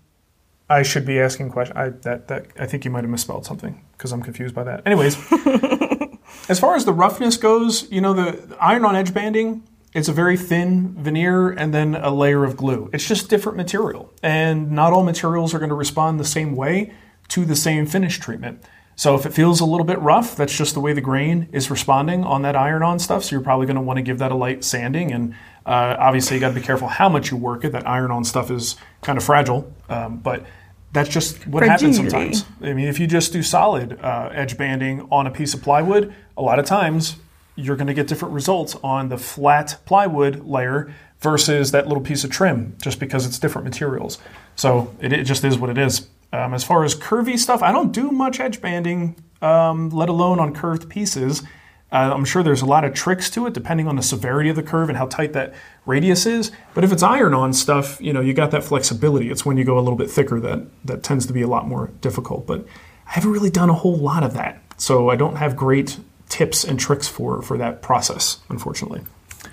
I 0.68 0.82
should 0.82 1.06
be 1.06 1.20
asking 1.20 1.50
questions. 1.50 1.76
I 1.76 1.88
that 2.08 2.28
that 2.28 2.46
I 2.58 2.66
think 2.66 2.84
you 2.84 2.90
might 2.90 3.04
have 3.04 3.10
misspelled 3.10 3.46
something 3.46 3.84
because 3.92 4.12
I'm 4.12 4.22
confused 4.22 4.54
by 4.54 4.64
that. 4.64 4.86
Anyways, 4.86 5.16
as 6.48 6.60
far 6.60 6.76
as 6.76 6.84
the 6.84 6.92
roughness 6.92 7.36
goes, 7.36 7.90
you 7.90 8.00
know 8.00 8.14
the, 8.14 8.32
the 8.46 8.56
iron-on 8.62 8.96
edge 8.96 9.12
banding. 9.12 9.62
It's 9.92 10.08
a 10.08 10.12
very 10.12 10.36
thin 10.36 10.92
veneer 10.94 11.50
and 11.50 11.72
then 11.72 11.94
a 11.94 12.10
layer 12.10 12.42
of 12.42 12.56
glue. 12.56 12.90
It's 12.92 13.06
just 13.06 13.30
different 13.30 13.56
material, 13.56 14.12
and 14.24 14.72
not 14.72 14.92
all 14.92 15.04
materials 15.04 15.54
are 15.54 15.60
going 15.60 15.68
to 15.68 15.76
respond 15.76 16.18
the 16.18 16.24
same 16.24 16.56
way 16.56 16.92
to 17.28 17.44
the 17.44 17.56
same 17.56 17.86
finish 17.86 18.18
treatment. 18.18 18.62
So 18.96 19.16
if 19.16 19.26
it 19.26 19.32
feels 19.32 19.60
a 19.60 19.64
little 19.64 19.84
bit 19.84 20.00
rough, 20.00 20.36
that's 20.36 20.56
just 20.56 20.74
the 20.74 20.80
way 20.80 20.92
the 20.92 21.00
grain 21.00 21.48
is 21.50 21.68
responding 21.68 22.22
on 22.22 22.42
that 22.42 22.54
iron-on 22.54 23.00
stuff. 23.00 23.24
So 23.24 23.34
you're 23.34 23.42
probably 23.42 23.66
going 23.66 23.76
to 23.76 23.82
want 23.82 23.96
to 23.96 24.02
give 24.02 24.18
that 24.18 24.30
a 24.30 24.36
light 24.36 24.62
sanding, 24.62 25.10
and 25.10 25.34
uh, 25.66 25.96
obviously 25.98 26.36
you 26.36 26.40
got 26.40 26.50
to 26.50 26.54
be 26.54 26.60
careful 26.60 26.86
how 26.86 27.08
much 27.08 27.30
you 27.30 27.36
work 27.36 27.64
it. 27.64 27.72
That 27.72 27.88
iron-on 27.88 28.24
stuff 28.24 28.50
is 28.52 28.76
kind 29.02 29.18
of 29.18 29.24
fragile, 29.24 29.72
um, 29.88 30.18
but 30.18 30.46
that's 30.92 31.08
just 31.08 31.44
what 31.48 31.64
happens 31.64 31.96
sometimes. 31.96 32.44
I 32.62 32.72
mean, 32.72 32.86
if 32.86 33.00
you 33.00 33.08
just 33.08 33.32
do 33.32 33.42
solid 33.42 33.98
uh, 34.00 34.30
edge 34.32 34.56
banding 34.56 35.08
on 35.10 35.26
a 35.26 35.30
piece 35.30 35.54
of 35.54 35.60
plywood, 35.60 36.14
a 36.36 36.42
lot 36.42 36.60
of 36.60 36.66
times 36.66 37.16
you're 37.56 37.76
going 37.76 37.88
to 37.88 37.94
get 37.94 38.06
different 38.06 38.32
results 38.32 38.76
on 38.84 39.08
the 39.08 39.18
flat 39.18 39.76
plywood 39.86 40.44
layer 40.46 40.94
versus 41.18 41.72
that 41.72 41.88
little 41.88 42.02
piece 42.02 42.22
of 42.22 42.30
trim, 42.30 42.76
just 42.80 43.00
because 43.00 43.26
it's 43.26 43.40
different 43.40 43.64
materials. 43.64 44.18
So 44.54 44.94
it, 45.00 45.12
it 45.12 45.24
just 45.24 45.44
is 45.44 45.58
what 45.58 45.70
it 45.70 45.78
is. 45.78 46.06
Um, 46.34 46.52
as 46.52 46.64
far 46.64 46.82
as 46.82 46.96
curvy 46.96 47.38
stuff, 47.38 47.62
I 47.62 47.70
don't 47.70 47.92
do 47.92 48.10
much 48.10 48.40
edge 48.40 48.60
banding, 48.60 49.14
um, 49.40 49.90
let 49.90 50.08
alone 50.08 50.40
on 50.40 50.52
curved 50.52 50.88
pieces. 50.88 51.44
Uh, 51.92 52.10
I'm 52.12 52.24
sure 52.24 52.42
there's 52.42 52.60
a 52.62 52.66
lot 52.66 52.84
of 52.84 52.92
tricks 52.92 53.30
to 53.30 53.46
it, 53.46 53.52
depending 53.52 53.86
on 53.86 53.94
the 53.94 54.02
severity 54.02 54.50
of 54.50 54.56
the 54.56 54.62
curve 54.64 54.88
and 54.88 54.98
how 54.98 55.06
tight 55.06 55.32
that 55.34 55.54
radius 55.86 56.26
is. 56.26 56.50
But 56.74 56.82
if 56.82 56.90
it's 56.90 57.04
iron-on 57.04 57.52
stuff, 57.52 58.00
you 58.00 58.12
know, 58.12 58.20
you 58.20 58.34
got 58.34 58.50
that 58.50 58.64
flexibility. 58.64 59.30
It's 59.30 59.46
when 59.46 59.56
you 59.56 59.62
go 59.62 59.78
a 59.78 59.82
little 59.82 59.96
bit 59.96 60.10
thicker 60.10 60.40
that 60.40 60.66
that 60.84 61.04
tends 61.04 61.24
to 61.26 61.32
be 61.32 61.42
a 61.42 61.46
lot 61.46 61.68
more 61.68 61.92
difficult. 62.00 62.48
But 62.48 62.66
I 63.06 63.12
haven't 63.12 63.30
really 63.30 63.50
done 63.50 63.70
a 63.70 63.74
whole 63.74 63.96
lot 63.96 64.24
of 64.24 64.34
that, 64.34 64.60
so 64.76 65.10
I 65.10 65.14
don't 65.14 65.36
have 65.36 65.54
great 65.54 66.00
tips 66.28 66.64
and 66.64 66.80
tricks 66.80 67.06
for 67.06 67.42
for 67.42 67.56
that 67.58 67.80
process, 67.80 68.40
unfortunately. 68.48 69.02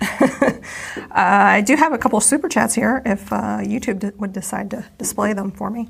I 1.12 1.62
do 1.64 1.76
have 1.76 1.92
a 1.92 1.98
couple 1.98 2.16
of 2.16 2.24
super 2.24 2.48
chats 2.48 2.74
here 2.74 3.02
if 3.06 3.32
uh, 3.32 3.58
YouTube 3.58 4.00
d- 4.00 4.10
would 4.16 4.32
decide 4.32 4.70
to 4.70 4.84
display 4.98 5.32
them 5.32 5.52
for 5.52 5.70
me. 5.70 5.88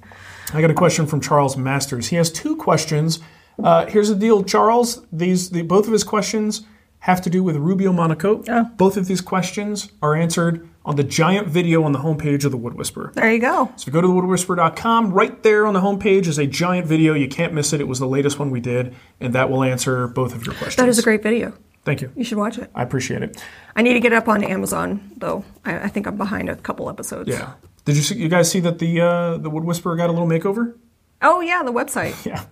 I 0.54 0.60
got 0.60 0.70
a 0.70 0.74
question 0.74 1.06
from 1.06 1.20
Charles 1.20 1.56
Masters. 1.56 2.08
He 2.08 2.16
has 2.16 2.30
two 2.30 2.56
questions. 2.56 3.20
Uh, 3.62 3.86
here's 3.86 4.08
the 4.08 4.14
deal, 4.14 4.42
Charles. 4.44 5.06
These 5.12 5.50
the, 5.50 5.62
both 5.62 5.86
of 5.86 5.92
his 5.92 6.04
questions 6.04 6.66
have 7.00 7.20
to 7.22 7.30
do 7.30 7.42
with 7.42 7.56
Rubio 7.56 7.92
Monocoat. 7.92 8.76
Both 8.76 8.96
of 8.96 9.06
these 9.06 9.20
questions 9.20 9.90
are 10.02 10.14
answered 10.14 10.68
on 10.84 10.96
the 10.96 11.04
giant 11.04 11.48
video 11.48 11.82
on 11.82 11.92
the 11.92 11.98
homepage 11.98 12.44
of 12.44 12.50
the 12.50 12.56
Wood 12.56 12.74
Whisperer. 12.74 13.12
There 13.14 13.32
you 13.32 13.40
go. 13.40 13.72
So 13.76 13.90
go 13.90 14.00
to 14.00 14.06
thewoodwhisperer.com. 14.06 15.12
Right 15.12 15.42
there 15.42 15.66
on 15.66 15.74
the 15.74 15.80
homepage 15.80 16.26
is 16.26 16.38
a 16.38 16.46
giant 16.46 16.86
video. 16.86 17.14
You 17.14 17.28
can't 17.28 17.52
miss 17.52 17.72
it. 17.72 17.80
It 17.80 17.88
was 17.88 17.98
the 17.98 18.06
latest 18.06 18.38
one 18.38 18.50
we 18.50 18.60
did, 18.60 18.94
and 19.20 19.34
that 19.34 19.50
will 19.50 19.64
answer 19.64 20.06
both 20.06 20.34
of 20.34 20.46
your 20.46 20.54
questions. 20.54 20.76
That 20.76 20.88
is 20.88 20.98
a 20.98 21.02
great 21.02 21.22
video. 21.22 21.52
Thank 21.84 22.00
you. 22.02 22.12
You 22.14 22.22
should 22.22 22.38
watch 22.38 22.58
it. 22.58 22.70
I 22.74 22.82
appreciate 22.82 23.22
it. 23.22 23.42
I 23.74 23.82
need 23.82 23.94
to 23.94 24.00
get 24.00 24.12
it 24.12 24.16
up 24.16 24.28
on 24.28 24.44
Amazon 24.44 25.12
though. 25.16 25.44
I, 25.64 25.80
I 25.80 25.88
think 25.88 26.06
I'm 26.06 26.16
behind 26.16 26.48
a 26.48 26.56
couple 26.56 26.88
episodes. 26.88 27.28
Yeah. 27.28 27.54
Did 27.84 27.96
you 27.96 28.02
see, 28.02 28.16
you 28.16 28.28
guys 28.28 28.50
see 28.50 28.60
that 28.60 28.78
the 28.78 29.00
uh, 29.00 29.36
the 29.38 29.50
Wood 29.50 29.64
Whisperer 29.64 29.96
got 29.96 30.08
a 30.08 30.12
little 30.12 30.28
makeover? 30.28 30.74
Oh 31.20 31.40
yeah, 31.40 31.62
the 31.62 31.72
website. 31.72 32.14
Yeah. 32.26 32.44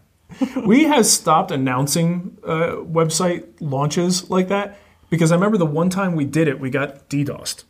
we 0.65 0.85
have 0.85 1.07
stopped 1.07 1.51
announcing 1.51 2.39
uh, 2.47 2.77
website 2.77 3.47
launches 3.61 4.31
like 4.31 4.47
that 4.49 4.79
because 5.11 5.33
I 5.33 5.35
remember 5.35 5.59
the 5.59 5.67
one 5.67 5.91
time 5.91 6.15
we 6.15 6.25
did 6.25 6.47
it, 6.47 6.61
we 6.61 6.71
got 6.71 7.09
DDoSed. 7.09 7.65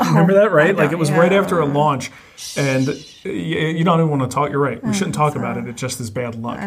remember 0.00 0.32
that, 0.32 0.50
right? 0.50 0.74
Oh, 0.74 0.78
Like 0.78 0.92
it 0.92 0.98
was 0.98 1.10
right 1.12 1.32
after 1.32 1.60
a 1.60 1.66
launch, 1.66 2.10
and 2.56 2.86
you, 3.22 3.32
you 3.32 3.84
don't 3.84 4.00
even 4.00 4.10
want 4.10 4.22
to 4.30 4.34
talk. 4.34 4.50
You're 4.50 4.60
right. 4.60 4.82
We 4.82 4.94
shouldn't 4.94 5.14
talk 5.14 5.36
about 5.36 5.56
it. 5.58 5.66
It 5.68 5.76
just 5.76 6.00
is 6.00 6.08
bad 6.10 6.34
luck. 6.36 6.58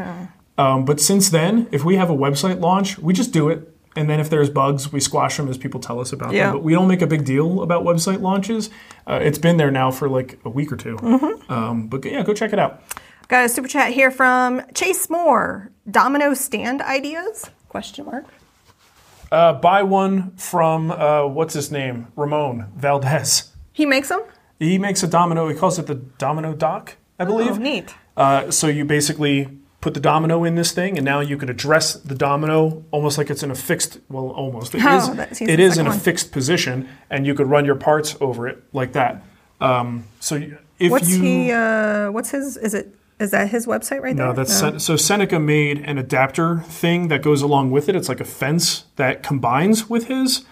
Um, 0.57 0.83
but 0.85 0.99
since 0.99 1.29
then, 1.29 1.67
if 1.71 1.83
we 1.85 1.95
have 1.95 2.09
a 2.09 2.15
website 2.15 2.59
launch, 2.59 2.97
we 2.99 3.13
just 3.13 3.31
do 3.31 3.49
it. 3.49 3.75
And 3.95 4.09
then 4.09 4.19
if 4.19 4.29
there's 4.29 4.49
bugs, 4.49 4.91
we 4.93 4.99
squash 4.99 5.37
them 5.37 5.49
as 5.49 5.57
people 5.57 5.79
tell 5.79 5.99
us 5.99 6.13
about 6.13 6.31
Yeah. 6.33 6.47
them. 6.47 6.55
But 6.57 6.63
we 6.63 6.73
don't 6.73 6.87
make 6.87 7.01
a 7.01 7.07
big 7.07 7.25
deal 7.25 7.61
about 7.63 7.83
website 7.83 8.21
launches. 8.21 8.69
Uh, 9.07 9.19
it's 9.21 9.39
been 9.39 9.57
there 9.57 9.71
now 9.71 9.91
for 9.91 10.07
like 10.07 10.39
a 10.45 10.49
week 10.49 10.71
or 10.71 10.77
2 10.77 10.95
Mm-hmm. 10.97 11.51
Um, 11.51 11.87
but 11.87 12.05
yeah, 12.05 12.23
go 12.23 12.33
check 12.33 12.53
it 12.53 12.59
out. 12.59 12.83
Got 13.27 13.45
a 13.45 13.49
super 13.49 13.67
chat 13.67 13.91
here 13.93 14.11
from 14.11 14.61
Chase 14.73 15.09
Moore. 15.09 15.71
Domino 15.89 16.33
stand 16.33 16.81
ideas? 16.81 17.49
Question 17.67 18.05
mark. 18.05 18.25
Uh, 19.31 19.53
buy 19.53 19.83
one 19.83 20.31
from 20.37 20.89
uh, 20.91 21.25
what's 21.27 21.53
his 21.53 21.71
name, 21.71 22.07
Ramon 22.15 22.71
Valdez. 22.75 23.51
He 23.73 23.85
makes 23.85 24.09
them. 24.09 24.21
He 24.59 24.77
makes 24.79 25.03
a 25.03 25.07
domino. 25.07 25.47
He 25.47 25.55
calls 25.55 25.77
it 25.79 25.85
the 25.87 25.95
domino 25.95 26.53
dock, 26.53 26.97
I 27.19 27.25
believe. 27.25 27.51
Oh, 27.51 27.55
neat. 27.57 27.93
Uh, 28.17 28.49
so 28.51 28.67
you 28.67 28.83
basically 28.85 29.58
put 29.81 29.93
the 29.93 29.99
domino 29.99 30.43
in 30.43 30.55
this 30.55 30.71
thing, 30.71 30.97
and 30.97 31.05
now 31.05 31.19
you 31.21 31.37
can 31.37 31.49
address 31.49 31.93
the 31.93 32.15
domino 32.15 32.83
almost 32.91 33.17
like 33.17 33.29
it's 33.29 33.43
in 33.43 33.51
a 33.51 33.55
fixed. 33.55 33.99
Well, 34.09 34.29
almost. 34.29 34.75
It 34.75 34.81
Oh, 34.85 34.97
is. 34.97 35.15
that's- 35.15 35.41
it 35.41 35.59
is 35.59 35.77
in 35.77 35.85
second 35.85 35.99
a 35.99 36.03
fixed 36.03 36.31
position, 36.31 36.87
and 37.09 37.25
you 37.25 37.33
could 37.33 37.47
run 37.49 37.65
your 37.65 37.75
parts 37.75 38.15
over 38.19 38.47
it 38.47 38.61
like 38.73 38.93
that. 38.93 39.23
Um, 39.61 40.03
so 40.19 40.41
if 40.79 40.91
What's 40.91 41.09
you 41.15 41.21
he? 41.21 41.51
Uh, 41.51 42.11
what's 42.11 42.31
his? 42.31 42.57
Is 42.57 42.73
it? 42.73 42.95
Is 43.19 43.31
that 43.31 43.49
his 43.49 43.65
website 43.67 44.01
right 44.01 44.15
there? 44.15 44.27
No, 44.27 44.33
that's 44.33 44.53
so 44.81 44.95
Seneca 44.95 45.39
made 45.39 45.79
an 45.79 45.97
adapter 45.97 46.59
thing 46.61 47.09
that 47.09 47.21
goes 47.21 47.41
along 47.41 47.71
with 47.71 47.89
it. 47.89 47.95
It's 47.97 48.07
like 48.07 48.21
a 48.21 48.25
fence 48.25 48.85
that 48.95 49.23
combines 49.23 49.89
with 49.89 50.05
his. 50.07 50.45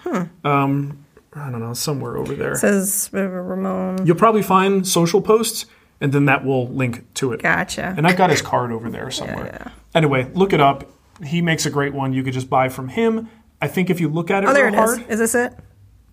Um, 0.43 1.05
I 1.33 1.49
don't 1.49 1.59
know, 1.61 1.73
somewhere 1.73 2.17
over 2.17 2.33
there. 2.35 2.55
says 2.55 3.09
uh, 3.13 3.19
Ramon. 3.25 4.05
You'll 4.05 4.17
probably 4.17 4.41
find 4.41 4.85
social 4.85 5.21
posts, 5.21 5.65
and 5.99 6.11
then 6.11 6.25
that 6.25 6.45
will 6.45 6.67
link 6.67 7.11
to 7.15 7.33
it. 7.33 7.41
Gotcha. 7.41 7.93
And 7.97 8.05
I've 8.07 8.17
got 8.17 8.29
his 8.29 8.41
card 8.41 8.71
over 8.71 8.89
there 8.89 9.09
somewhere. 9.11 9.45
yeah. 9.45 9.71
Anyway, 9.95 10.29
look 10.33 10.53
it 10.53 10.61
up. 10.61 10.89
He 11.23 11.41
makes 11.41 11.65
a 11.65 11.69
great 11.69 11.93
one. 11.93 12.13
You 12.13 12.23
could 12.23 12.33
just 12.33 12.49
buy 12.49 12.69
from 12.69 12.89
him. 12.89 13.29
I 13.61 13.67
think 13.67 13.89
if 13.89 13.99
you 13.99 14.07
look 14.07 14.29
at 14.29 14.43
it 14.43 14.49
oh, 14.49 14.53
there 14.53 14.65
real 14.65 14.75
it 14.75 14.83
is. 14.83 14.97
hard, 14.97 15.09
Is 15.09 15.19
this 15.19 15.33
it? 15.35 15.53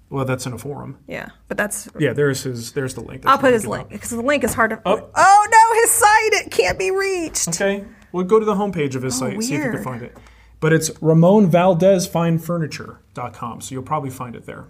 well, 0.09 0.25
that's 0.25 0.47
in 0.47 0.53
a 0.53 0.59
forum. 0.59 0.99
Yeah, 1.07 1.29
but 1.49 1.57
that's. 1.59 1.89
Yeah, 1.99 2.13
there's 2.15 2.43
his. 2.45 2.73
There's 2.73 2.95
the 2.95 3.03
link. 3.03 3.23
That's 3.23 3.33
I'll 3.33 3.39
put 3.39 3.53
his 3.53 3.67
link 3.67 3.91
because 3.91 4.11
the 4.11 4.23
link 4.23 4.45
is 4.45 4.55
hard 4.55 4.71
to. 4.71 4.81
Oh. 4.87 5.11
Oh 5.15 5.49
no, 5.51 5.81
his 5.83 5.91
site 5.91 6.47
it 6.47 6.51
can't 6.51 6.79
be 6.79 6.91
reached. 6.91 7.49
Okay, 7.49 7.85
well, 8.13 8.25
go 8.25 8.39
to 8.39 8.47
the 8.47 8.55
homepage 8.55 8.95
of 8.95 9.03
his 9.03 9.17
oh, 9.21 9.27
site. 9.29 9.43
See 9.43 9.55
if 9.57 9.65
you 9.65 9.71
can 9.73 9.81
Oh, 9.81 9.83
find 9.83 10.03
it. 10.03 10.17
But 10.61 10.73
it's 10.73 10.91
Ramon 11.03 11.51
Valdez 11.51 12.07
Fine 12.07 12.39
Furniture.com, 12.39 13.61
so 13.61 13.75
you'll 13.75 13.83
probably 13.83 14.09
find 14.11 14.35
it 14.35 14.47
there. 14.47 14.69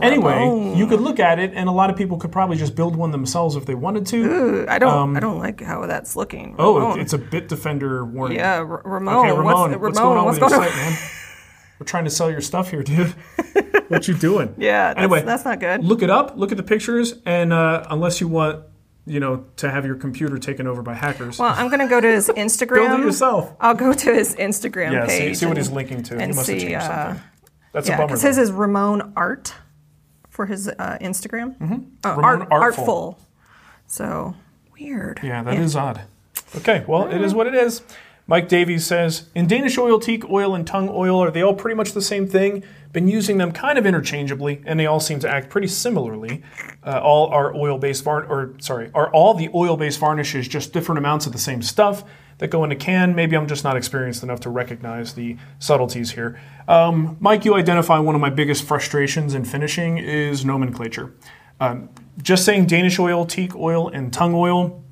Anyway, 0.00 0.74
you 0.76 0.86
could 0.86 1.00
look 1.00 1.20
at 1.20 1.38
it, 1.38 1.52
and 1.54 1.68
a 1.68 1.72
lot 1.72 1.90
of 1.90 1.96
people 1.96 2.16
could 2.16 2.32
probably 2.32 2.56
just 2.56 2.74
build 2.74 2.96
one 2.96 3.10
themselves 3.10 3.54
if 3.56 3.66
they 3.66 3.74
wanted 3.74 4.06
to. 4.06 4.64
I 4.68 4.78
don't. 4.78 5.16
I 5.16 5.20
don't 5.20 5.38
like 5.38 5.60
how 5.60 5.86
that's 5.86 6.16
looking. 6.16 6.50
Um, 6.50 6.56
Oh, 6.58 6.74
Ramon. 6.78 7.00
it's 7.00 7.12
a 7.12 7.18
Bit 7.18 7.48
Defender 7.48 8.04
warning. 8.04 8.38
yeah, 8.38 8.56
R- 8.60 8.82
Ramon. 8.84 9.14
Okay, 9.26 9.30
Ramon, 9.36 9.44
what's, 9.44 9.80
what's, 9.82 9.98
Ramon, 9.98 10.02
going 10.14 10.18
on 10.18 10.24
what's 10.24 10.40
with 10.40 10.48
going 10.50 10.62
your 10.62 10.62
on? 10.62 10.68
site, 10.70 10.76
man? 10.92 10.98
We're 11.80 11.86
trying 11.86 12.04
to 12.04 12.10
sell 12.10 12.30
your 12.30 12.40
stuff 12.40 12.70
here, 12.70 12.82
dude. 12.82 13.08
what 13.88 14.08
you 14.08 14.14
doing? 14.14 14.54
Yeah, 14.56 14.94
that's, 14.94 14.98
Anyway, 15.00 15.22
that's 15.22 15.44
not 15.44 15.60
good. 15.60 15.84
Look 15.84 16.02
it 16.02 16.08
up. 16.10 16.36
Look 16.36 16.50
at 16.50 16.56
the 16.56 16.62
pictures, 16.62 17.14
and 17.26 17.52
uh, 17.52 17.84
unless 17.90 18.20
you 18.20 18.28
want, 18.28 18.64
you 19.06 19.20
know, 19.20 19.44
to 19.56 19.70
have 19.70 19.84
your 19.84 19.96
computer 19.96 20.38
taken 20.38 20.66
over 20.66 20.80
by 20.82 20.94
hackers, 20.94 21.38
Well, 21.38 21.52
I'm 21.54 21.68
gonna 21.68 21.88
go 21.88 22.00
to 22.00 22.08
his 22.10 22.28
Instagram. 22.28 22.88
build 22.88 23.00
it 23.00 23.04
yourself. 23.04 23.54
I'll 23.60 23.74
go 23.74 23.92
to 23.92 24.14
his 24.14 24.34
Instagram 24.36 24.92
Yeah, 24.92 25.06
page. 25.06 25.34
see, 25.36 25.40
see 25.40 25.46
what 25.46 25.56
he's 25.58 25.70
linking 25.70 26.02
to. 26.04 26.16
He 26.16 26.22
and 26.22 26.34
must 26.34 26.48
have 26.48 26.58
see, 26.58 26.66
changed 26.68 26.76
uh, 26.86 27.06
something. 27.08 27.24
That's 27.72 27.88
Yeah, 27.88 27.94
a 27.94 27.98
bummer. 27.98 28.06
because 28.08 28.22
his 28.22 28.38
is 28.38 28.52
Ramon 28.52 29.12
Art 29.16 29.52
for 30.34 30.46
his 30.46 30.66
uh, 30.68 30.98
Instagram. 31.00 31.56
Mm-hmm. 31.58 31.74
Uh, 32.04 32.08
art, 32.08 32.40
Artful. 32.50 32.58
artful. 32.58 33.18
So 33.86 34.34
weird. 34.78 35.20
Yeah, 35.22 35.44
that 35.44 35.54
is 35.54 35.76
odd. 35.76 36.02
Okay, 36.56 36.84
well, 36.88 37.08
it 37.08 37.22
is 37.22 37.32
what 37.32 37.46
it 37.46 37.54
is. 37.54 37.82
Mike 38.26 38.48
Davies 38.48 38.84
says 38.84 39.28
In 39.34 39.46
Danish 39.46 39.78
oil, 39.78 40.00
teak 40.00 40.28
oil, 40.28 40.54
and 40.54 40.66
tung 40.66 40.88
oil, 40.90 41.22
are 41.22 41.30
they 41.30 41.42
all 41.42 41.54
pretty 41.54 41.76
much 41.76 41.92
the 41.92 42.02
same 42.02 42.26
thing? 42.26 42.64
Been 42.92 43.06
using 43.06 43.38
them 43.38 43.52
kind 43.52 43.78
of 43.78 43.86
interchangeably, 43.86 44.60
and 44.66 44.78
they 44.78 44.86
all 44.86 45.00
seem 45.00 45.20
to 45.20 45.28
act 45.28 45.50
pretty 45.50 45.68
similarly. 45.68 46.42
Uh, 46.84 47.00
all 47.00 47.28
are 47.28 47.54
oil-based 47.54 48.02
varn, 48.02 48.26
or 48.28 48.54
sorry, 48.58 48.90
are 48.94 49.10
all 49.10 49.34
the 49.34 49.50
oil-based 49.54 50.00
varnishes 50.00 50.48
just 50.48 50.72
different 50.72 50.98
amounts 50.98 51.26
of 51.26 51.32
the 51.32 51.38
same 51.38 51.62
stuff 51.62 52.02
that 52.44 52.50
go 52.50 52.62
into 52.62 52.76
can? 52.76 53.14
Maybe 53.14 53.36
I'm 53.36 53.48
just 53.48 53.64
not 53.64 53.74
experienced 53.74 54.22
enough 54.22 54.40
to 54.40 54.50
recognize 54.50 55.14
the 55.14 55.38
subtleties 55.58 56.10
here. 56.10 56.38
Um, 56.68 57.16
Mike, 57.18 57.46
you 57.46 57.54
identify 57.54 57.98
one 57.98 58.14
of 58.14 58.20
my 58.20 58.28
biggest 58.28 58.64
frustrations 58.64 59.32
in 59.32 59.46
finishing 59.46 59.96
is 59.96 60.44
nomenclature. 60.44 61.14
Um, 61.58 61.88
just 62.22 62.44
saying 62.44 62.66
Danish 62.66 62.98
oil, 62.98 63.24
teak 63.24 63.56
oil, 63.56 63.88
and 63.88 64.12
tung 64.12 64.34
oil 64.34 64.84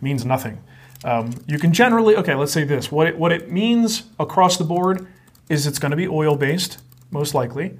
means 0.00 0.24
nothing. 0.24 0.62
Um, 1.04 1.34
you 1.46 1.58
can 1.58 1.74
generally, 1.74 2.16
okay, 2.16 2.34
let's 2.34 2.52
say 2.52 2.64
this. 2.64 2.90
What 2.90 3.06
it, 3.06 3.18
what 3.18 3.32
it 3.32 3.50
means 3.50 4.04
across 4.18 4.56
the 4.56 4.64
board 4.64 5.06
is 5.50 5.66
it's 5.66 5.78
going 5.78 5.90
to 5.90 5.96
be 5.96 6.08
oil 6.08 6.36
based, 6.36 6.80
most 7.10 7.34
likely. 7.34 7.78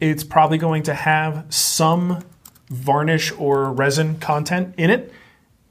It's 0.00 0.24
probably 0.24 0.58
going 0.58 0.82
to 0.84 0.94
have 0.94 1.46
some 1.48 2.24
varnish 2.70 3.30
or 3.38 3.72
resin 3.72 4.18
content 4.18 4.74
in 4.76 4.90
it. 4.90 5.12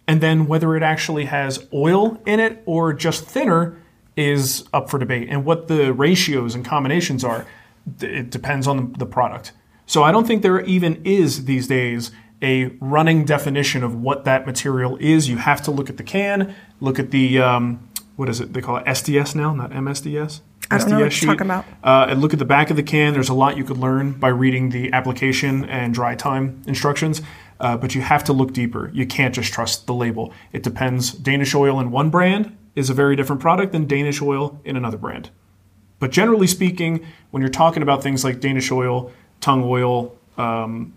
And 0.07 0.21
then 0.21 0.47
whether 0.47 0.75
it 0.75 0.83
actually 0.83 1.25
has 1.25 1.67
oil 1.73 2.21
in 2.25 2.39
it 2.39 2.63
or 2.65 2.93
just 2.93 3.25
thinner 3.25 3.77
is 4.15 4.67
up 4.73 4.89
for 4.89 4.99
debate. 4.99 5.29
And 5.29 5.45
what 5.45 5.67
the 5.67 5.93
ratios 5.93 6.55
and 6.55 6.65
combinations 6.65 7.23
are, 7.23 7.45
It 7.99 8.29
depends 8.29 8.67
on 8.67 8.93
the 8.93 9.05
product. 9.05 9.53
So 9.85 10.03
I 10.03 10.11
don't 10.11 10.27
think 10.27 10.41
there 10.41 10.61
even 10.61 11.01
is 11.03 11.45
these 11.45 11.67
days 11.67 12.11
a 12.41 12.67
running 12.79 13.25
definition 13.25 13.83
of 13.83 13.95
what 13.95 14.25
that 14.25 14.45
material 14.45 14.97
is. 14.97 15.29
You 15.29 15.37
have 15.37 15.61
to 15.63 15.71
look 15.71 15.89
at 15.89 15.97
the 15.97 16.03
can, 16.03 16.55
look 16.79 16.99
at 16.99 17.11
the 17.11 17.39
um, 17.39 17.87
what 18.15 18.29
is 18.29 18.39
it? 18.39 18.53
They 18.53 18.61
call 18.61 18.77
it 18.77 18.85
SDS 18.85 19.35
now, 19.35 19.53
not 19.53 19.71
MSDS. 19.71 20.41
I 20.69 20.77
don't 20.77 20.89
know 20.89 20.99
what 21.01 21.21
you're 21.21 21.31
talking 21.31 21.47
about. 21.47 21.65
Uh, 21.83 22.07
and 22.09 22.21
look 22.21 22.33
at 22.33 22.39
the 22.39 22.45
back 22.45 22.69
of 22.69 22.77
the 22.77 22.83
can. 22.83 23.13
There's 23.13 23.29
a 23.29 23.33
lot 23.33 23.57
you 23.57 23.63
could 23.63 23.77
learn 23.77 24.13
by 24.13 24.29
reading 24.29 24.69
the 24.69 24.93
application 24.93 25.65
and 25.65 25.93
dry 25.93 26.15
time 26.15 26.61
instructions, 26.65 27.21
uh, 27.61 27.77
but 27.77 27.95
you 27.95 28.01
have 28.01 28.23
to 28.25 28.33
look 28.33 28.53
deeper. 28.53 28.89
You 28.93 29.05
can't 29.05 29.33
just 29.33 29.53
trust 29.53 29.85
the 29.85 29.93
label. 29.93 30.33
It 30.51 30.63
depends. 30.63 31.11
Danish 31.11 31.53
oil 31.53 31.79
in 31.79 31.91
one 31.91 32.09
brand 32.09 32.57
is 32.75 32.89
a 32.89 32.93
very 32.93 33.15
different 33.15 33.41
product 33.41 33.71
than 33.71 33.85
Danish 33.85 34.21
oil 34.21 34.59
in 34.65 34.75
another 34.75 34.97
brand. 34.97 35.29
But 35.99 36.11
generally 36.11 36.47
speaking, 36.47 37.05
when 37.29 37.41
you're 37.41 37.51
talking 37.51 37.83
about 37.83 38.01
things 38.01 38.23
like 38.23 38.39
Danish 38.39 38.71
oil, 38.71 39.11
tung 39.39 39.63
oil, 39.63 40.17
um, 40.37 40.93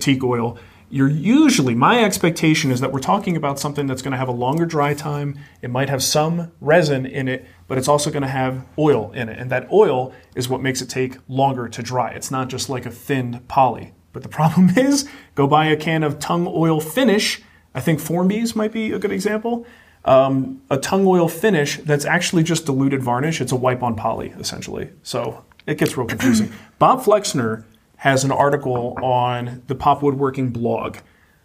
teak 0.00 0.24
oil, 0.24 0.58
you're 0.90 1.08
usually, 1.08 1.74
my 1.74 2.02
expectation 2.04 2.72
is 2.72 2.80
that 2.80 2.92
we're 2.92 2.98
talking 2.98 3.36
about 3.36 3.60
something 3.60 3.86
that's 3.86 4.02
going 4.02 4.12
to 4.12 4.18
have 4.18 4.28
a 4.28 4.32
longer 4.32 4.66
dry 4.66 4.94
time. 4.94 5.38
It 5.62 5.70
might 5.70 5.88
have 5.88 6.02
some 6.02 6.52
resin 6.60 7.06
in 7.06 7.28
it, 7.28 7.46
but 7.68 7.78
it's 7.78 7.88
also 7.88 8.10
going 8.10 8.22
to 8.22 8.28
have 8.28 8.66
oil 8.78 9.12
in 9.12 9.28
it. 9.28 9.38
And 9.38 9.50
that 9.50 9.70
oil 9.72 10.12
is 10.34 10.48
what 10.48 10.60
makes 10.60 10.82
it 10.82 10.88
take 10.88 11.18
longer 11.28 11.68
to 11.68 11.82
dry. 11.82 12.10
It's 12.10 12.30
not 12.30 12.48
just 12.48 12.68
like 12.68 12.86
a 12.86 12.90
thinned 12.90 13.46
poly. 13.46 13.92
But 14.14 14.22
the 14.22 14.30
problem 14.30 14.70
is, 14.78 15.06
go 15.34 15.46
buy 15.46 15.66
a 15.66 15.76
can 15.76 16.02
of 16.02 16.18
tung 16.18 16.46
oil 16.48 16.80
finish. 16.80 17.42
I 17.74 17.80
think 17.80 18.00
Formby's 18.00 18.56
might 18.56 18.72
be 18.72 18.92
a 18.92 18.98
good 18.98 19.12
example. 19.12 19.66
Um, 20.06 20.62
a 20.70 20.78
tung 20.78 21.06
oil 21.06 21.28
finish 21.28 21.78
that's 21.78 22.06
actually 22.06 22.42
just 22.42 22.64
diluted 22.64 23.02
varnish. 23.02 23.42
It's 23.42 23.52
a 23.52 23.56
wipe 23.56 23.82
on 23.82 23.94
poly, 23.94 24.32
essentially. 24.38 24.90
So 25.02 25.44
it 25.66 25.76
gets 25.76 25.96
real 25.98 26.06
confusing. 26.06 26.52
Bob 26.78 27.02
Flexner 27.02 27.64
has 27.96 28.24
an 28.24 28.30
article 28.30 28.98
on 29.02 29.62
the 29.66 29.74
Pop 29.74 30.02
Woodworking 30.02 30.50
blog. 30.50 30.98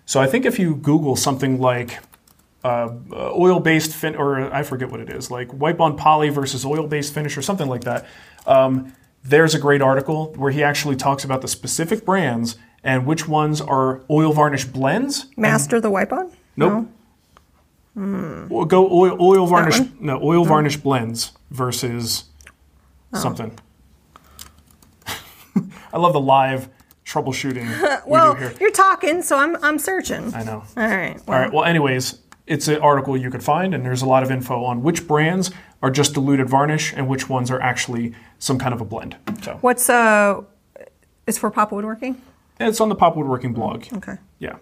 So 0.05 0.19
I 0.19 0.27
think 0.27 0.45
if 0.45 0.59
you 0.59 0.75
Google 0.75 1.15
something 1.15 1.59
like 1.59 1.99
uh, 2.63 2.89
oil-based 3.13 3.93
fin, 3.93 4.15
or 4.15 4.53
I 4.53 4.63
forget 4.63 4.91
what 4.91 4.99
it 4.99 5.09
is, 5.09 5.31
like 5.31 5.53
wipe 5.53 5.79
on 5.79 5.95
poly 5.95 6.29
versus 6.29 6.65
oil-based 6.65 7.13
finish, 7.13 7.37
or 7.37 7.41
something 7.41 7.67
like 7.67 7.85
that. 7.85 8.05
Um, 8.45 8.93
there's 9.23 9.53
a 9.53 9.59
great 9.59 9.81
article 9.81 10.33
where 10.35 10.51
he 10.51 10.63
actually 10.63 10.95
talks 10.95 11.23
about 11.23 11.41
the 11.41 11.47
specific 11.47 12.05
brands 12.05 12.57
and 12.83 13.05
which 13.05 13.27
ones 13.27 13.61
are 13.61 14.01
oil 14.09 14.31
varnish 14.33 14.65
blends. 14.65 15.25
Master 15.35 15.81
the 15.81 15.89
wipe 15.89 16.13
on? 16.13 16.31
Nope. 16.55 16.87
Or 17.95 18.01
hmm. 18.01 18.63
Go 18.67 18.89
oil, 18.91 19.17
oil 19.19 19.45
varnish. 19.45 19.79
No, 19.99 20.19
oil 20.23 20.45
varnish 20.45 20.77
blends 20.77 21.33
versus 21.51 22.25
oh. 23.13 23.19
something. 23.19 23.57
I 25.93 25.97
love 25.97 26.13
the 26.13 26.21
live 26.21 26.69
troubleshooting 27.05 27.65
we 28.05 28.11
Well, 28.11 28.35
do 28.35 28.39
here. 28.39 28.53
you're 28.59 28.71
talking, 28.71 29.21
so 29.21 29.37
I'm 29.37 29.57
I'm 29.63 29.79
searching. 29.79 30.33
I 30.33 30.43
know. 30.43 30.63
All 30.77 30.87
right. 30.87 31.19
Well, 31.25 31.37
All 31.37 31.43
right. 31.43 31.53
Well, 31.53 31.65
anyways, 31.65 32.19
it's 32.45 32.67
an 32.67 32.77
article 32.77 33.17
you 33.17 33.29
could 33.29 33.43
find, 33.43 33.73
and 33.73 33.85
there's 33.85 34.01
a 34.01 34.07
lot 34.07 34.23
of 34.23 34.31
info 34.31 34.63
on 34.63 34.81
which 34.81 35.07
brands 35.07 35.51
are 35.81 35.89
just 35.89 36.13
diluted 36.13 36.49
varnish 36.49 36.93
and 36.93 37.07
which 37.07 37.29
ones 37.29 37.49
are 37.49 37.61
actually 37.61 38.13
some 38.37 38.57
kind 38.59 38.73
of 38.73 38.81
a 38.81 38.85
blend. 38.85 39.15
So 39.41 39.57
What's 39.61 39.89
uh? 39.89 40.41
It's 41.27 41.37
for 41.37 41.49
Pop 41.51 41.71
Woodworking. 41.71 42.21
it's 42.59 42.81
on 42.81 42.89
the 42.89 42.95
Pop 42.95 43.15
Woodworking 43.15 43.53
blog. 43.53 43.85
Okay. 43.93 44.15
Yeah. 44.39 44.57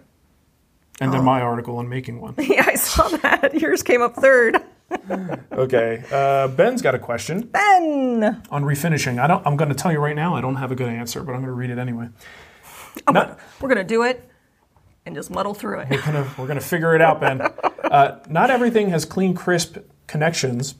And 1.00 1.12
then 1.12 1.24
my 1.24 1.40
article 1.40 1.76
on 1.78 1.88
making 1.88 2.20
one. 2.20 2.34
Yeah, 2.38 2.64
I 2.66 2.74
saw 2.74 3.08
that. 3.08 3.54
Yours 3.54 3.82
came 3.82 4.02
up 4.02 4.14
third. 4.14 4.58
Okay. 5.52 6.02
Uh, 6.10 6.48
Ben's 6.48 6.80
got 6.80 6.94
a 6.94 6.98
question. 6.98 7.42
Ben. 7.42 8.42
on 8.50 8.62
refinishing. 8.64 9.18
I 9.20 9.26
don't. 9.26 9.46
I'm 9.46 9.56
going 9.56 9.68
to 9.68 9.74
tell 9.74 9.92
you 9.92 9.98
right 9.98 10.16
now. 10.16 10.34
I 10.34 10.40
don't 10.40 10.56
have 10.56 10.72
a 10.72 10.74
good 10.74 10.88
answer, 10.88 11.22
but 11.22 11.32
I'm 11.32 11.38
going 11.40 11.48
to 11.48 11.52
read 11.52 11.68
it 11.68 11.76
anyway. 11.78 12.08
Not, 13.10 13.38
We're 13.60 13.68
gonna 13.68 13.84
do 13.84 14.02
it 14.04 14.28
and 15.04 15.14
just 15.14 15.30
muddle 15.30 15.52
through 15.54 15.80
it. 15.80 15.90
we're 15.90 16.00
going 16.00 16.14
to 16.24 16.30
we're 16.40 16.46
going 16.46 16.58
to 16.58 16.64
figure 16.64 16.94
it 16.94 17.02
out, 17.02 17.20
Ben. 17.20 17.40
Uh, 17.88 18.18
not 18.28 18.50
everything 18.50 18.90
has 18.90 19.06
clean, 19.06 19.34
crisp 19.34 19.78
connections 20.06 20.74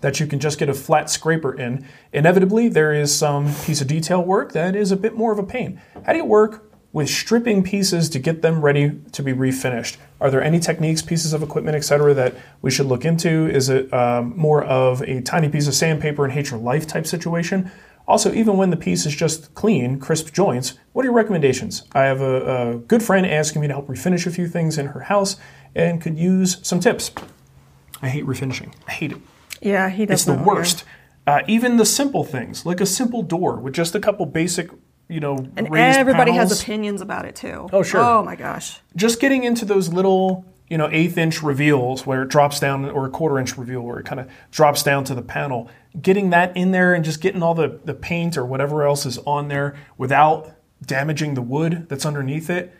that 0.00 0.20
you 0.20 0.26
can 0.26 0.40
just 0.40 0.58
get 0.58 0.68
a 0.68 0.74
flat 0.74 1.10
scraper 1.10 1.54
in. 1.54 1.86
Inevitably, 2.12 2.68
there 2.68 2.92
is 2.92 3.14
some 3.14 3.54
piece 3.64 3.80
of 3.80 3.86
detail 3.86 4.22
work 4.22 4.52
that 4.52 4.76
is 4.76 4.92
a 4.92 4.96
bit 4.96 5.16
more 5.16 5.32
of 5.32 5.38
a 5.38 5.42
pain. 5.42 5.80
How 6.04 6.12
do 6.12 6.18
you 6.18 6.24
work 6.24 6.70
with 6.92 7.10
stripping 7.10 7.62
pieces 7.62 8.08
to 8.08 8.18
get 8.18 8.40
them 8.40 8.62
ready 8.62 8.98
to 9.12 9.22
be 9.22 9.32
refinished? 9.32 9.98
Are 10.18 10.30
there 10.30 10.42
any 10.42 10.58
techniques, 10.58 11.02
pieces 11.02 11.34
of 11.34 11.42
equipment, 11.42 11.76
etc., 11.76 12.14
that 12.14 12.34
we 12.62 12.70
should 12.70 12.86
look 12.86 13.04
into? 13.04 13.48
Is 13.48 13.68
it 13.68 13.92
um, 13.92 14.32
more 14.34 14.64
of 14.64 15.02
a 15.02 15.20
tiny 15.20 15.48
piece 15.50 15.68
of 15.68 15.74
sandpaper 15.74 16.24
and 16.24 16.32
hate 16.32 16.50
your 16.50 16.58
life 16.58 16.86
type 16.86 17.06
situation? 17.06 17.70
Also, 18.08 18.32
even 18.32 18.56
when 18.56 18.70
the 18.70 18.76
piece 18.76 19.04
is 19.04 19.14
just 19.14 19.52
clean, 19.54 19.98
crisp 19.98 20.32
joints, 20.32 20.78
what 20.92 21.02
are 21.02 21.08
your 21.08 21.14
recommendations? 21.14 21.82
I 21.92 22.04
have 22.04 22.20
a, 22.20 22.70
a 22.70 22.76
good 22.76 23.02
friend 23.02 23.26
asking 23.26 23.60
me 23.60 23.68
to 23.68 23.74
help 23.74 23.88
refinish 23.88 24.26
a 24.26 24.30
few 24.30 24.48
things 24.48 24.78
in 24.78 24.86
her 24.86 25.00
house 25.00 25.36
and 25.74 26.00
could 26.00 26.16
use 26.16 26.58
some 26.62 26.80
tips. 26.80 27.10
I 28.00 28.08
hate 28.08 28.24
refinishing. 28.24 28.72
I 28.88 28.92
hate 28.92 29.12
it. 29.12 29.18
Yeah, 29.60 29.88
he 29.88 30.06
does. 30.06 30.20
It's 30.20 30.24
the 30.24 30.42
worst. 30.42 30.84
Uh, 31.26 31.40
even 31.48 31.76
the 31.76 31.84
simple 31.86 32.22
things, 32.24 32.64
like 32.64 32.80
a 32.80 32.86
simple 32.86 33.22
door 33.22 33.56
with 33.56 33.74
just 33.74 33.94
a 33.96 34.00
couple 34.00 34.24
basic, 34.26 34.70
you 35.08 35.18
know, 35.18 35.36
And 35.56 35.66
everybody 35.76 36.30
panels. 36.30 36.50
has 36.50 36.62
opinions 36.62 37.00
about 37.00 37.24
it 37.24 37.34
too. 37.34 37.68
Oh, 37.72 37.82
sure. 37.82 38.00
Oh 38.00 38.22
my 38.22 38.36
gosh. 38.36 38.80
Just 38.94 39.20
getting 39.20 39.42
into 39.42 39.64
those 39.64 39.88
little, 39.92 40.44
you 40.68 40.78
know, 40.78 40.88
eighth 40.92 41.18
inch 41.18 41.42
reveals 41.42 42.06
where 42.06 42.22
it 42.22 42.28
drops 42.28 42.60
down, 42.60 42.84
or 42.90 43.06
a 43.06 43.10
quarter 43.10 43.40
inch 43.40 43.58
reveal 43.58 43.80
where 43.80 43.98
it 43.98 44.06
kind 44.06 44.20
of 44.20 44.28
drops 44.52 44.84
down 44.84 45.02
to 45.04 45.14
the 45.16 45.22
panel. 45.22 45.68
Getting 46.00 46.30
that 46.30 46.56
in 46.56 46.70
there 46.70 46.94
and 46.94 47.04
just 47.04 47.20
getting 47.20 47.42
all 47.42 47.54
the, 47.54 47.80
the 47.84 47.94
paint 47.94 48.36
or 48.36 48.44
whatever 48.46 48.84
else 48.84 49.04
is 49.04 49.18
on 49.18 49.48
there 49.48 49.74
without 49.98 50.52
damaging 50.84 51.34
the 51.34 51.42
wood 51.42 51.88
that's 51.88 52.06
underneath 52.06 52.50
it, 52.50 52.72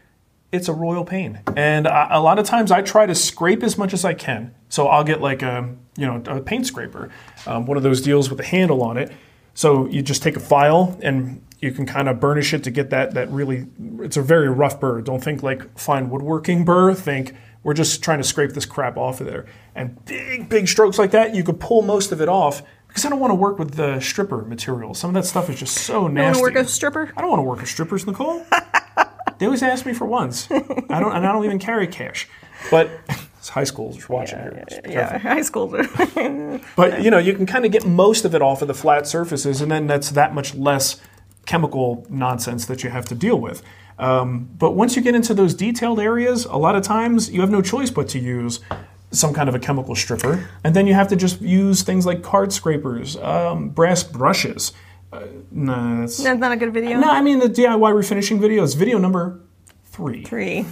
it's 0.53 0.69
a 0.69 0.73
royal 0.73 1.05
pain. 1.05 1.41
And 1.57 1.89
I, 1.89 2.09
a 2.12 2.21
lot 2.21 2.39
of 2.39 2.47
times 2.47 2.71
I 2.71 2.83
try 2.83 3.07
to 3.07 3.15
scrape 3.15 3.65
as 3.65 3.77
much 3.77 3.93
as 3.93 4.05
I 4.05 4.15
can. 4.15 4.55
So 4.69 4.87
I'll 4.87 5.03
get 5.05 5.21
like 5.21 5.43
a, 5.43 5.75
you 5.97 6.07
know, 6.07 6.23
a 6.27 6.41
paint 6.41 6.67
scraper, 6.67 7.11
um, 7.47 7.67
one 7.67 7.77
of 7.77 7.83
those 7.83 8.01
deals 8.01 8.31
with 8.31 8.41
a 8.41 8.45
handle 8.45 8.83
on 8.83 8.97
it. 8.97 9.13
So 9.55 9.87
you 9.87 10.03
just 10.03 10.23
take 10.23 10.37
a 10.37 10.41
file 10.41 10.99
and 11.03 11.43
you 11.61 11.73
can 11.73 11.87
kind 11.87 12.09
of 12.09 12.21
burnish 12.21 12.53
it 12.53 12.65
to 12.65 12.71
get 12.71 12.91
that 12.91 13.15
that 13.15 13.31
really. 13.31 13.67
It's 14.01 14.17
a 14.17 14.23
very 14.23 14.49
rough 14.49 14.79
burr. 14.79 15.01
Don't 15.01 15.23
think 15.23 15.43
like 15.43 15.79
fine 15.79 16.11
woodworking 16.11 16.65
burr. 16.65 16.95
Think 16.95 17.35
we're 17.63 17.75
just 17.75 18.05
trying 18.05 18.19
to 18.19 18.25
scrape 18.25 18.53
this 18.53 18.67
crap 18.67 18.97
off 18.97 19.21
of 19.21 19.27
there. 19.27 19.47
And 19.75 20.05
big 20.05 20.49
big 20.49 20.69
strokes 20.69 20.99
like 20.99 21.13
that, 21.13 21.35
you 21.35 21.43
could 21.43 21.59
pull 21.59 21.83
most 21.83 22.13
of 22.13 22.21
it 22.21 22.29
off 22.29 22.63
because 22.87 23.05
I 23.05 23.09
don't 23.09 23.21
want 23.21 23.31
to 23.31 23.37
work 23.37 23.59
with 23.59 23.75
the 23.75 23.99
stripper 24.01 24.43
material. 24.43 24.95
Some 24.95 25.11
of 25.11 25.15
that 25.15 25.27
stuff 25.27 25.51
is 25.51 25.59
just 25.59 25.77
so 25.77 26.07
nasty. 26.07 26.39
You 26.39 26.45
want 26.45 26.55
to 26.55 26.61
work 26.61 26.67
a 26.67 26.69
stripper? 26.69 27.13
I 27.17 27.21
don't 27.21 27.31
want 27.31 27.41
to 27.41 27.45
work 27.45 27.61
with 27.61 27.69
strippers, 27.69 28.07
Nicole. 28.07 28.45
they 29.39 29.47
always 29.47 29.63
ask 29.63 29.85
me 29.85 29.93
for 29.93 30.07
ones. 30.07 30.49
I 30.51 31.01
don't, 31.01 31.13
and 31.13 31.27
I 31.27 31.33
don't 31.33 31.45
even 31.45 31.59
carry 31.59 31.87
cash. 31.87 32.29
But 32.71 32.91
it's 33.47 33.51
high 33.51 33.63
schoolers 33.63 34.09
watching 34.09 34.41
here. 34.41 34.65
Just 34.69 34.83
be 34.83 34.91
Yeah, 34.91 35.19
high 35.19 35.43
school. 35.43 35.69
But 36.77 37.03
you 37.03 37.11
know, 37.13 37.19
you 37.19 37.33
can 37.33 37.47
kind 37.47 37.65
of 37.65 37.71
get 37.71 37.87
most 37.87 38.25
of 38.25 38.35
it 38.35 38.43
off 38.43 38.61
of 38.61 38.67
the 38.69 38.75
flat 38.75 39.07
surfaces, 39.07 39.61
and 39.61 39.71
then 39.71 39.87
that's 39.87 40.11
that 40.11 40.35
much 40.35 40.55
less 40.57 41.01
chemical 41.47 42.05
nonsense 42.11 42.67
that 42.67 42.83
you 42.83 42.91
have 42.91 43.05
to 43.07 43.15
deal 43.15 43.39
with. 43.41 43.63
Um, 44.01 44.51
but 44.59 44.73
once 44.73 44.97
you 44.97 45.03
get 45.03 45.15
into 45.15 45.33
those 45.33 45.55
detailed 45.55 46.01
areas, 46.01 46.45
a 46.45 46.57
lot 46.57 46.75
of 46.75 46.83
times 46.83 47.31
you 47.31 47.41
have 47.41 47.51
no 47.51 47.63
choice 47.63 47.91
but 47.91 48.09
to 48.09 48.19
use 48.19 48.59
some 49.13 49.33
kind 49.33 49.49
of 49.49 49.55
a 49.55 49.61
chemical 49.61 49.95
stripper, 49.95 50.49
and 50.65 50.75
then 50.75 50.89
you 50.89 50.95
have 50.95 51.07
to 51.09 51.17
just 51.17 51.41
use 51.41 51.83
things 51.83 52.05
like 52.05 52.23
card 52.25 52.53
scrapers, 52.53 53.17
um, 53.19 53.69
brass 53.69 54.03
brushes. 54.03 54.73
Uh, 55.13 55.23
nah, 55.53 56.01
that's, 56.01 56.17
That's 56.21 56.41
not 56.41 56.51
a 56.51 56.57
good 56.57 56.75
video. 56.75 56.99
no, 56.99 57.11
I 57.11 57.21
mean 57.23 57.39
the 57.39 57.47
DIY 57.49 57.93
refinishing 57.95 58.41
video 58.41 58.65
is 58.65 58.75
video 58.75 58.99
number 58.99 59.41
three. 59.85 60.25
Three. 60.25 60.67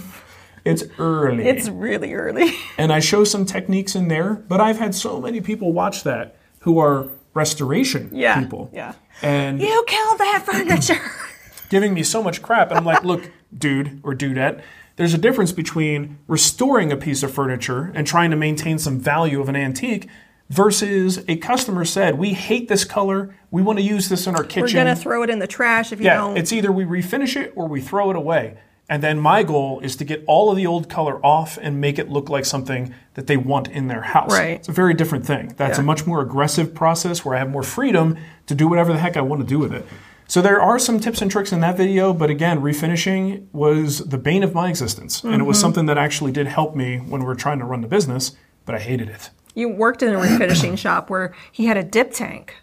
It's 0.65 0.83
early. 0.99 1.45
It's 1.45 1.69
really 1.69 2.13
early. 2.13 2.51
and 2.77 2.91
I 2.91 2.99
show 2.99 3.23
some 3.23 3.45
techniques 3.45 3.95
in 3.95 4.07
there, 4.07 4.33
but 4.33 4.59
I've 4.59 4.79
had 4.79 4.95
so 4.95 5.21
many 5.21 5.39
people 5.41 5.71
watch 5.71 6.03
that 6.03 6.35
who 6.61 6.79
are 6.79 7.09
restoration 7.35 8.09
Yeah. 8.11 8.41
people. 8.41 8.69
Yeah. 8.73 8.93
And 9.21 9.61
You 9.61 9.83
killed 9.87 10.17
that 10.19 10.43
furniture. 10.45 10.99
giving 11.69 11.93
me 11.93 12.03
so 12.03 12.21
much 12.23 12.41
crap. 12.41 12.69
And 12.69 12.77
I'm 12.77 12.85
like, 12.85 13.03
look, 13.03 13.29
dude 13.55 13.99
or 14.03 14.13
dudette, 14.15 14.61
there's 14.95 15.13
a 15.13 15.17
difference 15.17 15.51
between 15.51 16.17
restoring 16.27 16.91
a 16.91 16.97
piece 16.97 17.21
of 17.23 17.31
furniture 17.33 17.91
and 17.93 18.07
trying 18.07 18.31
to 18.31 18.37
maintain 18.37 18.79
some 18.79 18.99
value 18.99 19.39
of 19.41 19.49
an 19.49 19.55
antique 19.55 20.07
versus 20.49 21.23
a 21.27 21.35
customer 21.37 21.83
said, 21.85 22.17
we 22.17 22.33
hate 22.33 22.67
this 22.69 22.85
color. 22.85 23.35
We 23.51 23.61
want 23.61 23.79
to 23.79 23.83
use 23.83 24.09
this 24.09 24.25
in 24.27 24.35
our 24.35 24.43
kitchen. 24.43 24.61
We're 24.77 24.83
gonna 24.85 24.95
throw 24.95 25.23
it 25.23 25.29
in 25.29 25.39
the 25.39 25.47
trash 25.47 25.91
if 25.91 25.99
you 25.99 26.05
Yeah, 26.05 26.17
don't. 26.17 26.37
it's 26.37 26.53
either 26.53 26.71
we 26.71 26.85
refinish 26.85 27.35
it 27.35 27.51
or 27.55 27.67
we 27.67 27.81
throw 27.81 28.09
it 28.11 28.15
away. 28.15 28.57
And 28.87 29.01
then 29.01 29.19
my 29.19 29.41
goal 29.43 29.79
is 29.79 29.95
to 29.95 30.05
get 30.05 30.23
all 30.27 30.51
of 30.51 30.57
the 30.57 30.67
old 30.67 30.89
color 30.89 31.23
off 31.25 31.57
and 31.59 31.81
make 31.81 31.97
it 31.97 32.07
look 32.09 32.29
like 32.29 32.45
something 32.45 32.93
that 33.15 33.25
they 33.25 33.35
want 33.35 33.67
in 33.67 33.87
their 33.87 34.01
house. 34.03 34.31
Right. 34.31 34.51
It's 34.59 34.69
a 34.69 34.71
very 34.73 34.93
different 34.93 35.25
thing. 35.25 35.53
That's 35.57 35.79
a 35.79 35.83
much 35.83 36.05
more 36.05 36.21
aggressive 36.21 36.75
process 36.75 37.25
where 37.25 37.35
I 37.35 37.39
have 37.39 37.49
more 37.49 37.63
freedom 37.63 38.15
to 38.45 38.53
do 38.53 38.67
whatever 38.67 38.93
the 38.93 38.99
heck 38.99 39.17
I 39.17 39.21
want 39.21 39.41
to 39.41 39.47
do 39.47 39.57
with 39.57 39.73
it. 39.73 39.85
So 40.27 40.41
there 40.41 40.61
are 40.61 40.77
some 40.79 40.99
tips 40.99 41.21
and 41.21 41.29
tricks 41.31 41.51
in 41.51 41.59
that 41.61 41.77
video, 41.77 42.11
but 42.13 42.29
again, 42.29 42.59
refinishing 42.61 43.45
was 43.53 43.99
the 43.99 44.17
bane 44.17 44.43
of 44.43 44.53
my 44.53 44.69
existence. 44.69 45.23
And 45.23 45.35
it 45.35 45.45
was 45.45 45.57
Mm-hmm. 45.57 45.61
something 45.61 45.85
that 45.87 45.97
actually 45.97 46.31
did 46.31 46.47
help 46.47 46.75
me 46.75 46.97
when 46.97 47.21
we 47.21 47.27
were 47.27 47.35
trying 47.35 47.59
to 47.59 47.65
run 47.65 47.81
the 47.81 47.87
business, 47.87 48.35
but 48.65 48.75
I 48.75 48.79
hated 48.79 49.09
it. 49.09 49.29
you 49.55 49.69
worked 49.69 50.03
in 50.03 50.13
a 50.13 50.17
refinishing 50.19 50.77
shop 50.85 51.09
where 51.09 51.33
he 51.51 51.65
had 51.65 51.77
a 51.77 51.83
dip 51.83 52.11
tank, 52.11 52.55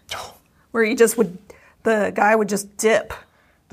where 0.71 0.83
he 0.85 0.95
just 0.95 1.17
would 1.17 1.37
the 1.83 2.11
guy 2.15 2.33
would 2.35 2.47
just 2.49 2.75
dip. 2.77 3.13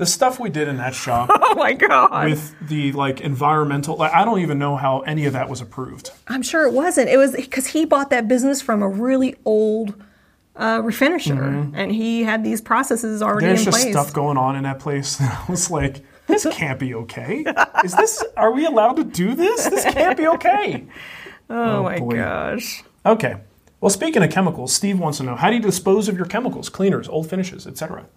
The 0.01 0.07
stuff 0.07 0.39
we 0.39 0.49
did 0.49 0.67
in 0.67 0.77
that 0.77 0.95
shop 0.95 1.29
Oh 1.31 1.53
my 1.53 1.73
god! 1.73 2.27
with 2.31 2.55
the 2.67 2.91
like 2.93 3.21
environmental, 3.21 3.97
like 3.97 4.11
I 4.11 4.25
don't 4.25 4.39
even 4.39 4.57
know 4.57 4.75
how 4.75 5.01
any 5.01 5.27
of 5.27 5.33
that 5.33 5.47
was 5.47 5.61
approved. 5.61 6.09
I'm 6.27 6.41
sure 6.41 6.65
it 6.65 6.73
wasn't. 6.73 7.07
It 7.07 7.17
was 7.17 7.35
because 7.35 7.67
he 7.67 7.85
bought 7.85 8.09
that 8.09 8.27
business 8.27 8.63
from 8.63 8.81
a 8.81 8.89
really 8.89 9.35
old 9.45 9.93
uh, 10.55 10.81
refinisher, 10.81 11.71
and 11.75 11.91
he 11.91 12.23
had 12.23 12.43
these 12.43 12.61
processes 12.61 13.21
already 13.21 13.45
Mm-hmm. 13.45 13.53
There's 13.53 13.67
in 13.67 13.71
just 13.73 13.83
place. 13.83 13.93
stuff 13.93 14.11
going 14.11 14.37
on 14.37 14.55
in 14.55 14.63
that 14.63 14.79
place. 14.79 15.21
I 15.21 15.45
was 15.47 15.69
like, 15.69 16.03
this 16.25 16.47
can't 16.51 16.79
be 16.79 16.95
okay. 16.95 17.45
Is 17.83 17.93
this? 17.93 18.23
Are 18.35 18.51
we 18.51 18.65
allowed 18.65 18.95
to 18.95 19.03
do 19.03 19.35
this? 19.35 19.69
This 19.69 19.83
can't 19.83 20.17
be 20.17 20.27
okay. 20.29 20.87
oh, 21.51 21.83
my 21.83 21.99
boy. 21.99 22.15
gosh! 22.15 22.83
Okay. 23.05 23.35
Well, 23.79 23.91
speaking 23.91 24.23
of 24.23 24.31
chemicals, 24.31 24.73
Steve 24.73 24.97
wants 24.97 25.19
to 25.19 25.23
know 25.25 25.35
how 25.35 25.51
do 25.51 25.57
you 25.57 25.61
dispose 25.61 26.07
of 26.07 26.17
your 26.17 26.25
chemicals, 26.25 26.69
cleaners, 26.69 27.07
old 27.07 27.29
finishes, 27.29 27.67
etc. 27.67 28.07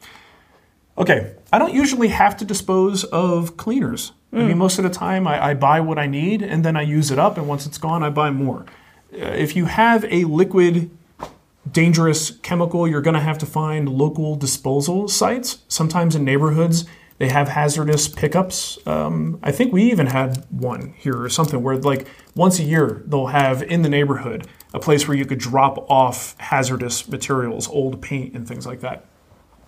Okay, 0.96 1.34
I 1.52 1.58
don't 1.58 1.74
usually 1.74 2.08
have 2.08 2.36
to 2.36 2.44
dispose 2.44 3.04
of 3.04 3.56
cleaners. 3.56 4.12
I 4.32 4.36
mean, 4.38 4.58
most 4.58 4.78
of 4.78 4.84
the 4.84 4.90
time 4.90 5.28
I, 5.28 5.50
I 5.50 5.54
buy 5.54 5.78
what 5.78 5.96
I 5.96 6.06
need 6.06 6.42
and 6.42 6.64
then 6.64 6.76
I 6.76 6.82
use 6.82 7.12
it 7.12 7.20
up, 7.20 7.36
and 7.38 7.46
once 7.46 7.66
it's 7.66 7.78
gone, 7.78 8.02
I 8.02 8.10
buy 8.10 8.30
more. 8.30 8.66
Uh, 9.12 9.18
if 9.26 9.54
you 9.54 9.66
have 9.66 10.04
a 10.06 10.24
liquid, 10.24 10.90
dangerous 11.70 12.32
chemical, 12.38 12.88
you're 12.88 13.00
going 13.00 13.14
to 13.14 13.20
have 13.20 13.38
to 13.38 13.46
find 13.46 13.88
local 13.88 14.34
disposal 14.34 15.06
sites. 15.06 15.58
Sometimes 15.68 16.16
in 16.16 16.24
neighborhoods, 16.24 16.84
they 17.18 17.28
have 17.28 17.48
hazardous 17.50 18.08
pickups. 18.08 18.76
Um, 18.86 19.38
I 19.40 19.52
think 19.52 19.72
we 19.72 19.84
even 19.84 20.08
had 20.08 20.44
one 20.50 20.94
here 20.98 21.22
or 21.22 21.28
something 21.28 21.62
where, 21.62 21.76
like, 21.76 22.08
once 22.34 22.58
a 22.58 22.64
year, 22.64 23.04
they'll 23.06 23.26
have 23.26 23.62
in 23.62 23.82
the 23.82 23.88
neighborhood 23.88 24.48
a 24.72 24.80
place 24.80 25.06
where 25.06 25.16
you 25.16 25.24
could 25.24 25.38
drop 25.38 25.88
off 25.88 26.36
hazardous 26.40 27.08
materials, 27.08 27.68
old 27.68 28.02
paint, 28.02 28.34
and 28.34 28.48
things 28.48 28.66
like 28.66 28.80
that. 28.80 29.06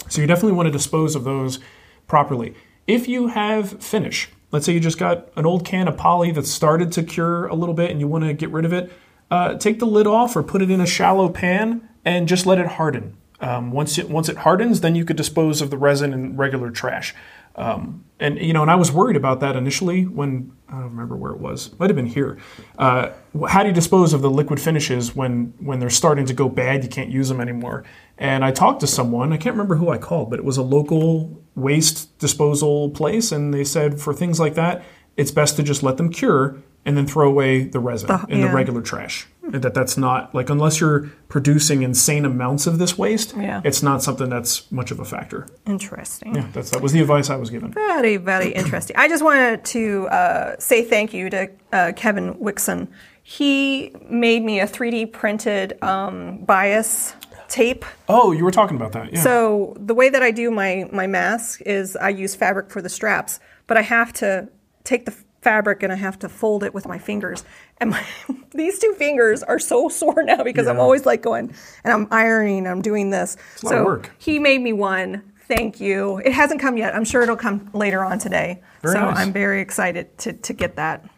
So 0.09 0.20
you 0.20 0.26
definitely 0.26 0.52
want 0.52 0.66
to 0.66 0.72
dispose 0.72 1.14
of 1.14 1.24
those 1.24 1.59
properly. 2.07 2.54
If 2.86 3.09
you 3.09 3.28
have 3.28 3.82
finish, 3.82 4.28
let's 4.52 4.66
say 4.66 4.72
you 4.72 4.80
just 4.80 4.98
got 4.98 5.28
an 5.36 5.46
old 5.46 5.64
can 5.64 5.88
of 5.88 5.96
poly 5.96 6.30
that 6.32 6.46
started 6.46 6.92
to 6.92 7.02
cure 7.02 7.46
a 7.46 7.54
little 7.54 7.74
bit 7.74 7.90
and 7.90 8.00
you 8.00 8.07
want 8.07 8.24
to 8.24 8.32
get 8.32 8.50
rid 8.50 8.64
of 8.64 8.72
it, 8.72 8.92
uh, 9.30 9.54
take 9.54 9.78
the 9.78 9.86
lid 9.86 10.07
off 10.07 10.36
or 10.36 10.42
put 10.42 10.62
it 10.62 10.70
in 10.70 10.80
a 10.80 10.86
shallow 10.86 11.28
pan 11.28 11.88
and 12.04 12.28
just 12.28 12.46
let 12.46 12.59
it 12.59 12.66
harden. 12.66 13.16
Um, 13.40 13.70
once 13.70 13.98
it 13.98 14.09
once 14.09 14.28
it 14.28 14.38
hardens, 14.38 14.80
then 14.80 14.94
you 14.94 15.04
could 15.04 15.16
dispose 15.16 15.61
of 15.61 15.70
the 15.70 15.76
resin 15.76 16.14
in 16.14 16.36
regular 16.36 16.70
trash. 16.70 17.14
Um, 17.57 18.04
and 18.20 18.38
you 18.38 18.52
know, 18.52 18.62
and 18.62 18.70
I 18.70 18.76
was 18.76 18.92
worried 18.92 19.16
about 19.16 19.40
that 19.40 19.57
initially 19.57 20.07
when 20.07 20.52
I 20.68 20.72
don't 20.74 20.90
remember 20.90 21.16
where 21.16 21.32
it 21.32 21.38
was. 21.38 21.78
Might 21.78 21.90
have 21.90 21.96
been 21.96 22.07
here. 22.07 22.38
Uh, 22.78 23.11
how 23.48 23.62
do 23.62 23.68
you 23.68 23.74
dispose 23.74 24.12
of 24.12 24.22
the 24.22 24.30
liquid 24.30 24.61
finishes 24.61 25.14
when 25.14 25.52
when 25.59 25.80
they're 25.80 25.90
starting 25.90 26.24
to 26.26 26.34
go 26.34 26.48
bad? 26.48 26.82
You 26.82 26.88
can't 26.88 27.11
use 27.11 27.28
them 27.28 27.40
anymore. 27.40 27.84
And 28.19 28.45
I 28.45 28.51
talked 28.51 28.81
to 28.81 28.87
someone. 28.87 29.33
I 29.33 29.37
can't 29.37 29.55
remember 29.55 29.77
who 29.77 29.91
I 29.91 29.99
called, 29.99 30.31
but 30.31 30.39
it 30.39 30.45
was 30.45 30.57
a 30.57 30.62
local 30.62 31.43
waste 31.55 32.19
disposal 32.19 32.91
place, 32.91 33.33
and 33.33 33.53
they 33.53 33.64
said 33.64 34.01
for 34.01 34.14
things 34.14 34.41
like 34.41 34.55
that, 34.55 34.85
it's 35.17 35.31
best 35.31 35.57
to 35.57 35.62
just 35.62 35.83
let 35.83 35.97
them 35.97 36.11
cure 36.11 36.57
and 36.85 36.97
then 36.97 37.05
throw 37.07 37.29
away 37.29 37.64
the 37.64 37.81
resin 37.81 38.09
in 38.29 38.43
the 38.43 38.49
regular 38.49 38.81
trash. 38.81 39.27
And 39.43 39.55
that 39.62 39.75
that's 39.75 39.97
not 39.97 40.35
like 40.35 40.49
unless 40.51 40.81
you're 40.81 41.11
producing 41.29 41.83
insane 41.83 42.25
amounts 42.25 42.67
of 42.69 42.79
this 42.79 42.97
waste, 42.97 43.35
Yeah. 43.37 43.61
it's 43.64 43.83
not 43.83 44.03
something 44.05 44.29
that's 44.29 44.71
much 44.71 44.91
of 44.93 45.01
a 45.01 45.05
factor. 45.05 45.49
Interesting. 45.67 46.37
Yeah, 46.37 46.47
that's 46.53 46.71
that 46.71 46.83
was 46.83 46.93
the 46.93 47.01
advice 47.01 47.29
I 47.29 47.37
was 47.37 47.51
given. 47.51 47.73
Very, 47.73 48.19
very 48.19 48.51
interesting. 48.55 48.97
I 48.97 49.09
just 49.09 49.25
wanted 49.25 49.64
to 49.67 50.07
uh, 50.09 50.57
say 50.61 50.85
thank 50.85 51.12
you 51.12 51.29
to 51.31 51.49
uh, 51.73 51.93
Kevin 51.97 52.35
Wixon. 52.35 52.87
He 53.25 53.93
made 54.09 54.45
me 54.45 54.61
a 54.61 54.67
3D 54.69 55.12
printed 55.12 55.83
um, 55.83 56.45
bias 56.45 57.14
tape. 57.49 57.84
Oh, 58.09 58.32
you 58.32 58.44
were 58.44 58.51
talking 58.51 58.76
about 58.76 58.92
that. 58.92 59.12
Yeah. 59.12 59.22
So 59.22 59.76
the 59.78 59.94
way 59.94 60.09
that 60.09 60.22
I 60.22 60.30
do 60.30 60.51
my 60.51 60.88
my 60.92 61.07
mask 61.07 61.61
is 61.62 61.97
I 61.97 62.11
use 62.11 62.34
fabric 62.34 62.70
for 62.70 62.82
the 62.82 62.88
straps, 62.88 63.40
but 63.66 63.76
I 63.76 63.82
have 63.82 64.12
to 64.14 64.49
take 64.84 65.05
the 65.05 65.14
fabric 65.47 65.84
and 65.84 65.92
I 65.92 65.97
have 65.97 66.18
to 66.18 66.28
fold 66.28 66.64
it 66.64 66.74
with 66.74 66.88
my 66.88 66.99
fingers. 66.99 67.44
And 67.78 67.90
my, 67.90 68.05
these 68.55 68.80
two 68.80 68.94
fingers 68.94 69.44
are 69.44 69.61
so 69.61 69.88
sore 70.01 70.24
now 70.24 70.42
because 70.42 70.66
I'm 70.66 70.80
always 70.80 71.07
like 71.07 71.22
going 71.22 71.55
and 71.84 71.92
I'm 71.92 72.09
ironing, 72.11 72.66
I'm 72.66 72.82
doing 72.82 73.11
this. 73.11 73.36
lot 73.62 73.70
so 73.70 73.84
work. 73.84 74.11
he 74.18 74.38
made 74.38 74.61
me 74.61 74.72
one. 74.72 75.22
Thank 75.47 75.80
you. 75.80 76.18
It 76.24 76.32
hasn't 76.32 76.61
come 76.61 76.76
yet. 76.76 76.97
I'm 76.97 77.05
sure 77.05 77.22
it'll 77.22 77.36
come 77.36 77.70
later 77.72 78.05
on 78.05 78.18
today. 78.18 78.61
Very 78.82 78.94
so 78.94 79.01
nice. 79.03 79.18
I'm 79.18 79.32
very 79.32 79.61
excited 79.61 80.18
to, 80.18 80.32
to 80.32 80.53
get 80.53 80.74
that. 80.74 81.09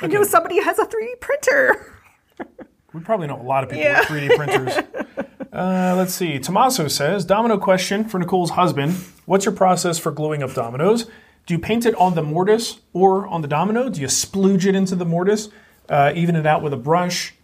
I 0.00 0.06
know 0.06 0.22
somebody 0.22 0.62
has 0.62 0.78
a 0.78 0.86
3D 0.86 1.20
printer. 1.20 1.92
we 2.92 3.00
probably 3.00 3.26
know 3.26 3.40
a 3.40 3.42
lot 3.42 3.64
of 3.64 3.70
people 3.70 3.84
Yeah. 3.84 4.00
with 4.00 4.08
3D 4.08 4.36
printers. 4.36 4.76
uh, 5.52 5.94
let's 5.96 6.14
see. 6.14 6.38
Tommaso 6.38 6.88
says, 6.88 7.24
Domino 7.24 7.58
question 7.58 8.04
for 8.08 8.18
Nicole's 8.18 8.50
husband. 8.50 8.94
What's 9.26 9.44
your 9.44 9.54
process 9.54 9.98
for 9.98 10.10
gluing 10.10 10.42
up 10.42 10.54
dominoes? 10.54 11.06
Do 11.46 11.54
you 11.54 11.58
paint 11.58 11.86
it 11.86 11.94
on 11.96 12.14
the 12.14 12.22
mortise 12.22 12.80
or 12.92 13.26
on 13.26 13.42
the 13.42 13.48
domino? 13.48 13.88
Do 13.88 14.00
you 14.00 14.06
splooge 14.06 14.66
it 14.66 14.74
into 14.74 14.94
the 14.94 15.04
mortise? 15.04 15.48
Uh, 15.88 16.12
even 16.14 16.36
it 16.36 16.46
out 16.46 16.62
with 16.62 16.72
a 16.72 16.76
brush? 16.76 17.34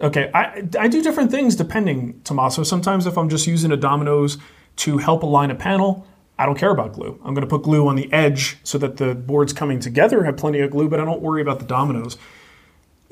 Okay, 0.00 0.30
I, 0.34 0.66
I 0.78 0.88
do 0.88 1.02
different 1.02 1.30
things 1.30 1.54
depending, 1.54 2.20
Tommaso. 2.24 2.64
Sometimes 2.64 3.06
if 3.06 3.16
I'm 3.16 3.28
just 3.28 3.46
using 3.46 3.70
a 3.70 3.76
dominoes 3.76 4.38
to 4.76 4.98
help 4.98 5.22
align 5.22 5.52
a 5.52 5.54
panel, 5.54 6.04
I 6.36 6.46
don't 6.46 6.58
care 6.58 6.70
about 6.72 6.94
glue. 6.94 7.20
I'm 7.24 7.32
going 7.32 7.46
to 7.46 7.50
put 7.50 7.62
glue 7.62 7.86
on 7.86 7.94
the 7.94 8.12
edge 8.12 8.58
so 8.64 8.76
that 8.78 8.96
the 8.96 9.14
boards 9.14 9.52
coming 9.52 9.78
together 9.78 10.24
have 10.24 10.36
plenty 10.36 10.58
of 10.60 10.72
glue, 10.72 10.88
but 10.88 10.98
I 10.98 11.04
don't 11.04 11.22
worry 11.22 11.40
about 11.40 11.60
the 11.60 11.64
dominoes. 11.64 12.18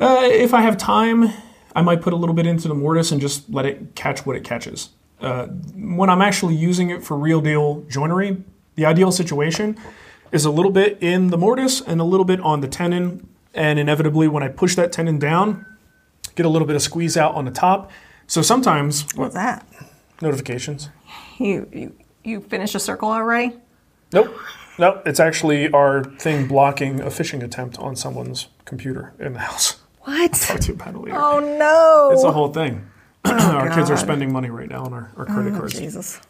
Uh, 0.02 0.22
if 0.24 0.52
I 0.52 0.62
have 0.62 0.76
time, 0.76 1.32
I 1.76 1.82
might 1.82 2.02
put 2.02 2.12
a 2.12 2.16
little 2.16 2.34
bit 2.34 2.44
into 2.44 2.66
the 2.66 2.74
mortise 2.74 3.12
and 3.12 3.20
just 3.20 3.48
let 3.48 3.64
it 3.64 3.94
catch 3.94 4.26
what 4.26 4.34
it 4.34 4.42
catches. 4.42 4.90
Uh, 5.20 5.46
when 5.76 6.10
I'm 6.10 6.20
actually 6.20 6.56
using 6.56 6.90
it 6.90 7.04
for 7.04 7.16
real 7.16 7.40
deal 7.40 7.82
joinery, 7.88 8.42
the 8.74 8.84
ideal 8.84 9.12
situation 9.12 9.78
is 10.32 10.44
a 10.44 10.50
little 10.50 10.72
bit 10.72 10.98
in 11.00 11.28
the 11.28 11.38
mortise 11.38 11.80
and 11.80 12.00
a 12.00 12.04
little 12.04 12.24
bit 12.24 12.40
on 12.40 12.62
the 12.62 12.66
tenon. 12.66 13.28
And 13.54 13.78
inevitably, 13.78 14.26
when 14.26 14.42
I 14.42 14.48
push 14.48 14.74
that 14.74 14.90
tenon 14.90 15.20
down, 15.20 15.64
get 16.34 16.46
a 16.46 16.48
little 16.48 16.66
bit 16.66 16.74
of 16.74 16.82
squeeze 16.82 17.16
out 17.16 17.36
on 17.36 17.44
the 17.44 17.52
top. 17.52 17.92
So 18.26 18.42
sometimes 18.42 19.06
What's 19.14 19.34
that? 19.34 19.64
notifications. 20.20 20.88
You, 21.38 21.68
you, 21.72 21.94
you 22.24 22.40
finished 22.40 22.74
a 22.74 22.80
circle 22.80 23.08
already? 23.10 23.56
Nope. 24.12 24.36
Nope. 24.78 25.02
It's 25.06 25.20
actually 25.20 25.70
our 25.70 26.02
thing 26.02 26.48
blocking 26.48 27.00
a 27.00 27.06
phishing 27.06 27.42
attempt 27.44 27.78
on 27.78 27.94
someone's 27.94 28.48
computer 28.64 29.12
in 29.20 29.34
the 29.34 29.40
house. 29.40 29.81
What? 30.04 30.50
Later. 30.50 31.12
Oh 31.14 31.38
no! 31.58 32.10
It's 32.12 32.24
a 32.24 32.32
whole 32.32 32.52
thing. 32.52 32.88
our 33.24 33.70
kids 33.70 33.90
are 33.90 33.96
spending 33.96 34.32
money 34.32 34.50
right 34.50 34.68
now 34.68 34.84
on 34.84 34.92
our, 34.92 35.12
our 35.16 35.26
credit 35.26 35.54
cards. 35.54 35.74
Jesus. 35.78 36.20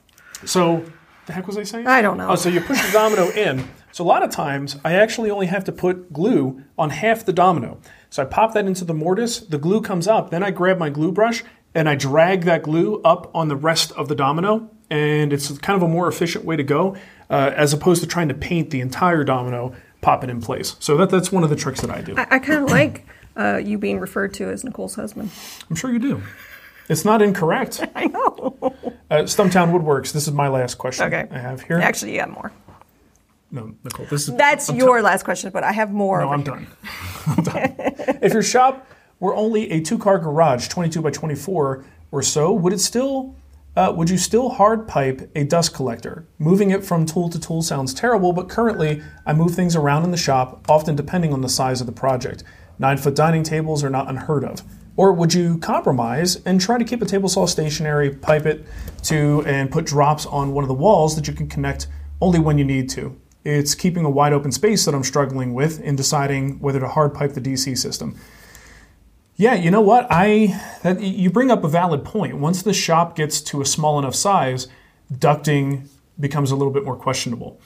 So, 0.45 0.85
the 1.27 1.33
heck 1.33 1.47
was 1.47 1.57
I 1.57 1.63
saying? 1.63 1.87
I 1.87 2.03
don't 2.03 2.19
know. 2.19 2.29
Oh, 2.29 2.35
so 2.35 2.49
you 2.49 2.61
push 2.61 2.85
the 2.85 2.93
domino 2.93 3.31
in. 3.35 3.67
So 3.93 4.05
a 4.05 4.07
lot 4.07 4.23
of 4.23 4.31
times, 4.31 4.77
I 4.85 4.95
actually 4.95 5.31
only 5.31 5.47
have 5.47 5.65
to 5.65 5.73
put 5.73 6.13
glue 6.13 6.63
on 6.79 6.91
half 6.91 7.25
the 7.25 7.33
domino. 7.33 7.79
So 8.11 8.23
I 8.23 8.27
pop 8.27 8.53
that 8.55 8.67
into 8.67 8.85
the 8.85 8.95
mortise, 8.95 9.41
the 9.41 9.59
glue 9.59 9.81
comes 9.81 10.07
up, 10.07 10.31
then 10.31 10.43
I 10.43 10.51
grab 10.51 10.79
my 10.79 10.91
glue 10.91 11.13
brush 11.13 11.45
and 11.75 11.89
I 11.89 11.95
drag 11.95 12.43
that 12.43 12.63
glue 12.63 13.01
up 13.03 13.31
on 13.35 13.49
the 13.49 13.57
rest 13.57 13.93
of 13.93 14.09
the 14.09 14.15
domino, 14.15 14.71
and 14.91 15.33
it's 15.33 15.57
kind 15.59 15.77
of 15.77 15.83
a 15.83 15.89
more 15.89 16.07
efficient 16.07 16.45
way 16.45 16.57
to 16.57 16.63
go, 16.63 16.97
uh, 17.31 17.53
as 17.55 17.73
opposed 17.73 18.03
to 18.03 18.07
trying 18.07 18.29
to 18.29 18.35
paint 18.35 18.71
the 18.71 18.81
entire 18.81 19.25
domino, 19.25 19.75
pop 20.03 20.23
it 20.23 20.29
in 20.29 20.43
place. 20.43 20.77
So 20.81 20.97
that, 20.99 21.09
that's 21.09 21.33
one 21.33 21.45
of 21.45 21.51
the 21.51 21.57
tricks 21.57 21.81
that 21.81 21.91
I 21.91 22.03
do. 22.03 22.15
I, 22.17 22.27
I 22.33 22.39
kind 22.41 22.65
of 22.65 22.71
like 22.71 23.07
uh, 23.37 23.61
you 23.63 23.79
being 23.79 24.01
referred 24.01 24.35
to 24.35 24.49
as 24.51 24.65
Nicole's 24.65 24.95
husband. 24.95 25.31
I'm 25.71 25.77
sure 25.77 25.93
you 25.93 25.99
do. 25.99 26.23
It's 26.89 27.05
not 27.05 27.23
incorrect. 27.23 27.81
I 27.95 28.07
know. 28.07 28.57
Uh, 29.11 29.23
Stumptown 29.23 29.73
Woodworks, 29.73 30.13
this 30.13 30.27
is 30.27 30.33
my 30.33 30.49
last 30.49 30.77
question 30.77 31.07
Okay. 31.07 31.27
I 31.35 31.39
have 31.39 31.63
here. 31.63 31.79
Actually, 31.79 32.15
you 32.15 32.21
have 32.21 32.31
more. 32.31 32.53
no, 33.51 33.75
Nicole, 33.85 34.07
this 34.07 34.29
is 34.29 34.35
That's 34.37 34.69
I'm 34.69 34.77
your 34.77 35.01
last 35.03 35.25
question, 35.25 35.51
but 35.53 35.63
I 35.65 35.73
have 35.73 35.91
more. 35.93 36.21
No, 36.21 36.33
I'm 36.33 36.43
done. 36.43 36.67
I'm 37.27 37.45
done. 37.45 37.75
if 38.23 38.33
your 38.33 38.43
shop 38.43 38.87
were 39.21 39.35
only 39.35 39.71
a 39.71 39.81
two-car 39.81 40.19
garage, 40.19 40.69
22 40.69 41.01
by 41.03 41.11
24 41.11 41.85
or 42.11 42.23
so, 42.23 42.53
would 42.53 42.73
it 42.73 42.81
still? 42.81 43.37
Uh, 43.75 43.91
would 43.97 44.11
you 44.11 44.19
still 44.19 44.51
hard 44.51 44.87
pipe 44.87 45.31
a 45.35 45.45
dust 45.45 45.73
collector? 45.73 46.27
Moving 46.39 46.73
it 46.73 46.85
from 46.85 47.07
tool 47.07 47.31
to 47.31 47.41
tool 47.41 47.63
sounds 47.63 47.95
terrible, 47.95 48.35
but 48.35 48.51
currently 48.51 49.03
I 49.25 49.33
move 49.33 49.55
things 49.55 49.75
around 49.75 50.05
in 50.05 50.11
the 50.11 50.19
shop, 50.19 50.67
often 50.69 50.95
depending 50.95 51.33
on 51.33 51.41
the 51.41 51.49
size 51.49 51.81
of 51.81 51.87
the 51.87 51.93
project. 51.93 52.45
Nine 52.79 52.97
foot 52.97 53.15
dining 53.15 53.43
tables 53.43 53.85
are 53.85 53.91
not 53.91 54.09
unheard 54.09 54.45
of. 54.45 54.63
Or 54.97 55.13
would 55.13 55.33
you 55.33 55.59
compromise 55.59 56.37
and 56.45 56.61
try 56.61 56.79
to 56.79 56.85
keep 56.85 57.01
a 57.01 57.07
table 57.07 57.29
saw 57.29 57.47
stationary, 57.47 58.11
pipe 58.11 58.45
it 58.45 58.67
to, 59.05 59.43
and 59.47 59.71
put 59.71 59.87
drops 59.87 60.27
on 60.27 60.53
one 60.53 60.65
of 60.65 60.69
the 60.69 60.75
walls 60.75 61.17
that 61.17 61.27
you 61.27 61.33
can 61.33 61.49
connect 61.49 61.87
only 62.21 62.39
when 62.39 62.59
you 62.59 62.65
need 62.65 62.91
to? 62.91 63.19
It's 63.45 63.75
keeping 63.75 64.05
a 64.05 64.11
wide 64.11 64.33
open 64.33 64.53
space 64.53 64.85
that 64.85 64.95
I'm 64.95 65.03
struggling 65.03 65.55
with 65.55 65.81
in 65.81 65.97
deciding 65.97 66.61
whether 66.61 66.79
to 66.79 66.89
hard 66.89 67.15
pipe 67.15 67.33
the 67.33 67.41
DC 67.41 67.77
system. 67.77 68.17
Yeah, 69.35 69.55
you 69.55 69.71
know 69.71 69.81
what? 69.81 70.07
I 70.11 70.61
that, 70.83 71.01
you 71.01 71.31
bring 71.31 71.51
up 71.51 71.65
a 71.65 71.69
valid 71.69 72.05
point. 72.05 72.37
Once 72.37 72.63
the 72.63 72.75
shop 72.75 73.17
gets 73.17 73.41
to 73.41 73.61
a 73.61 73.67
small 73.67 73.99
enough 73.99 74.15
size, 74.15 74.69
ducting 75.13 75.89
becomes 76.21 76.51
a 76.51 76.57
little 76.57 76.73
bit 76.73 76.85
more 76.85 76.97
questionable. 76.97 77.61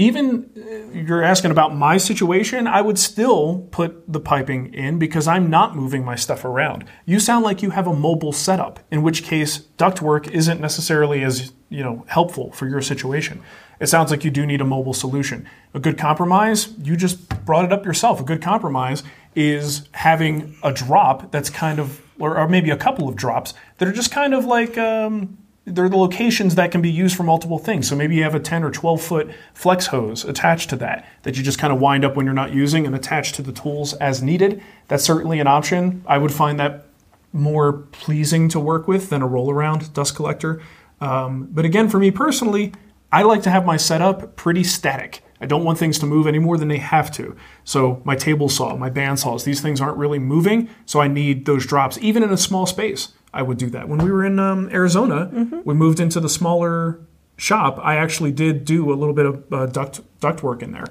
Even 0.00 0.50
uh, 0.56 0.98
you're 0.98 1.22
asking 1.22 1.50
about 1.50 1.74
my 1.74 1.96
situation, 1.96 2.66
I 2.66 2.80
would 2.80 2.98
still 2.98 3.68
put 3.70 4.10
the 4.10 4.20
piping 4.20 4.72
in 4.72 4.98
because 4.98 5.26
I'm 5.26 5.50
not 5.50 5.76
moving 5.76 6.04
my 6.04 6.16
stuff 6.16 6.44
around. 6.44 6.84
You 7.06 7.20
sound 7.20 7.44
like 7.44 7.62
you 7.62 7.70
have 7.70 7.86
a 7.86 7.94
mobile 7.94 8.32
setup, 8.32 8.80
in 8.90 9.02
which 9.02 9.22
case 9.22 9.58
ductwork 9.78 10.30
isn't 10.30 10.60
necessarily 10.60 11.22
as 11.22 11.52
you 11.68 11.82
know 11.82 12.04
helpful 12.08 12.52
for 12.52 12.68
your 12.68 12.80
situation. 12.80 13.42
It 13.80 13.88
sounds 13.88 14.10
like 14.10 14.24
you 14.24 14.30
do 14.30 14.44
need 14.44 14.60
a 14.60 14.64
mobile 14.64 14.94
solution. 14.94 15.48
A 15.72 15.80
good 15.80 15.96
compromise, 15.96 16.74
you 16.82 16.96
just 16.96 17.28
brought 17.46 17.64
it 17.64 17.72
up 17.72 17.86
yourself. 17.86 18.20
A 18.20 18.24
good 18.24 18.42
compromise 18.42 19.02
is 19.34 19.88
having 19.92 20.56
a 20.62 20.72
drop 20.72 21.30
that's 21.32 21.48
kind 21.48 21.78
of, 21.78 22.02
or, 22.18 22.36
or 22.36 22.46
maybe 22.46 22.70
a 22.70 22.76
couple 22.76 23.08
of 23.08 23.16
drops 23.16 23.54
that 23.78 23.88
are 23.88 23.92
just 23.92 24.10
kind 24.10 24.34
of 24.34 24.44
like. 24.44 24.76
Um, 24.76 25.38
they're 25.64 25.88
the 25.88 25.96
locations 25.96 26.54
that 26.54 26.72
can 26.72 26.80
be 26.80 26.90
used 26.90 27.16
for 27.16 27.22
multiple 27.22 27.58
things. 27.58 27.88
So 27.88 27.94
maybe 27.94 28.16
you 28.16 28.22
have 28.22 28.34
a 28.34 28.40
10 28.40 28.64
or 28.64 28.70
12 28.70 29.00
foot 29.00 29.30
flex 29.52 29.86
hose 29.86 30.24
attached 30.24 30.70
to 30.70 30.76
that 30.76 31.06
that 31.22 31.36
you 31.36 31.42
just 31.42 31.58
kind 31.58 31.72
of 31.72 31.80
wind 31.80 32.04
up 32.04 32.16
when 32.16 32.26
you're 32.26 32.34
not 32.34 32.52
using 32.52 32.86
and 32.86 32.94
attach 32.94 33.32
to 33.32 33.42
the 33.42 33.52
tools 33.52 33.92
as 33.94 34.22
needed. 34.22 34.62
That's 34.88 35.04
certainly 35.04 35.38
an 35.38 35.46
option. 35.46 36.02
I 36.06 36.18
would 36.18 36.32
find 36.32 36.58
that 36.58 36.86
more 37.32 37.72
pleasing 37.72 38.48
to 38.48 38.58
work 38.58 38.88
with 38.88 39.10
than 39.10 39.22
a 39.22 39.26
roll 39.26 39.50
around 39.50 39.92
dust 39.94 40.16
collector. 40.16 40.60
Um, 41.00 41.48
but 41.50 41.64
again, 41.64 41.88
for 41.88 41.98
me 41.98 42.10
personally, 42.10 42.72
I 43.12 43.22
like 43.22 43.42
to 43.42 43.50
have 43.50 43.64
my 43.64 43.76
setup 43.76 44.36
pretty 44.36 44.64
static. 44.64 45.22
I 45.40 45.46
don't 45.46 45.64
want 45.64 45.78
things 45.78 45.98
to 46.00 46.06
move 46.06 46.26
any 46.26 46.38
more 46.38 46.58
than 46.58 46.68
they 46.68 46.78
have 46.78 47.10
to. 47.12 47.34
So 47.64 48.02
my 48.04 48.14
table 48.14 48.48
saw, 48.48 48.76
my 48.76 48.90
band 48.90 49.18
saws, 49.18 49.44
these 49.44 49.60
things 49.60 49.80
aren't 49.80 49.96
really 49.96 50.18
moving, 50.18 50.68
so 50.84 51.00
I 51.00 51.08
need 51.08 51.46
those 51.46 51.66
drops, 51.66 51.98
even 51.98 52.22
in 52.22 52.30
a 52.30 52.36
small 52.36 52.66
space. 52.66 53.12
I 53.32 53.42
would 53.42 53.58
do 53.58 53.70
that. 53.70 53.88
When 53.88 53.98
we 54.04 54.10
were 54.10 54.24
in 54.24 54.38
um, 54.38 54.68
Arizona, 54.72 55.62
we 55.64 55.74
moved 55.74 56.00
into 56.00 56.20
the 56.20 56.28
smaller 56.28 57.00
shop. 57.36 57.78
I 57.82 57.96
actually 57.96 58.32
did 58.32 58.64
do 58.64 58.92
a 58.92 58.94
little 58.94 59.14
bit 59.14 59.26
of 59.26 59.52
uh, 59.52 59.66
duct 59.66 60.00
duct 60.20 60.42
work 60.42 60.62
in 60.62 60.72
there. 60.72 60.86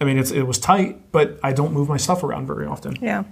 I 0.00 0.04
mean, 0.04 0.18
it's, 0.18 0.30
it 0.30 0.42
was 0.42 0.58
tight, 0.58 1.10
but 1.12 1.38
I 1.42 1.52
don't 1.52 1.72
move 1.72 1.88
my 1.88 1.96
stuff 1.96 2.22
around 2.22 2.46
very 2.46 2.66
often. 2.66 2.96
Yeah. 3.00 3.24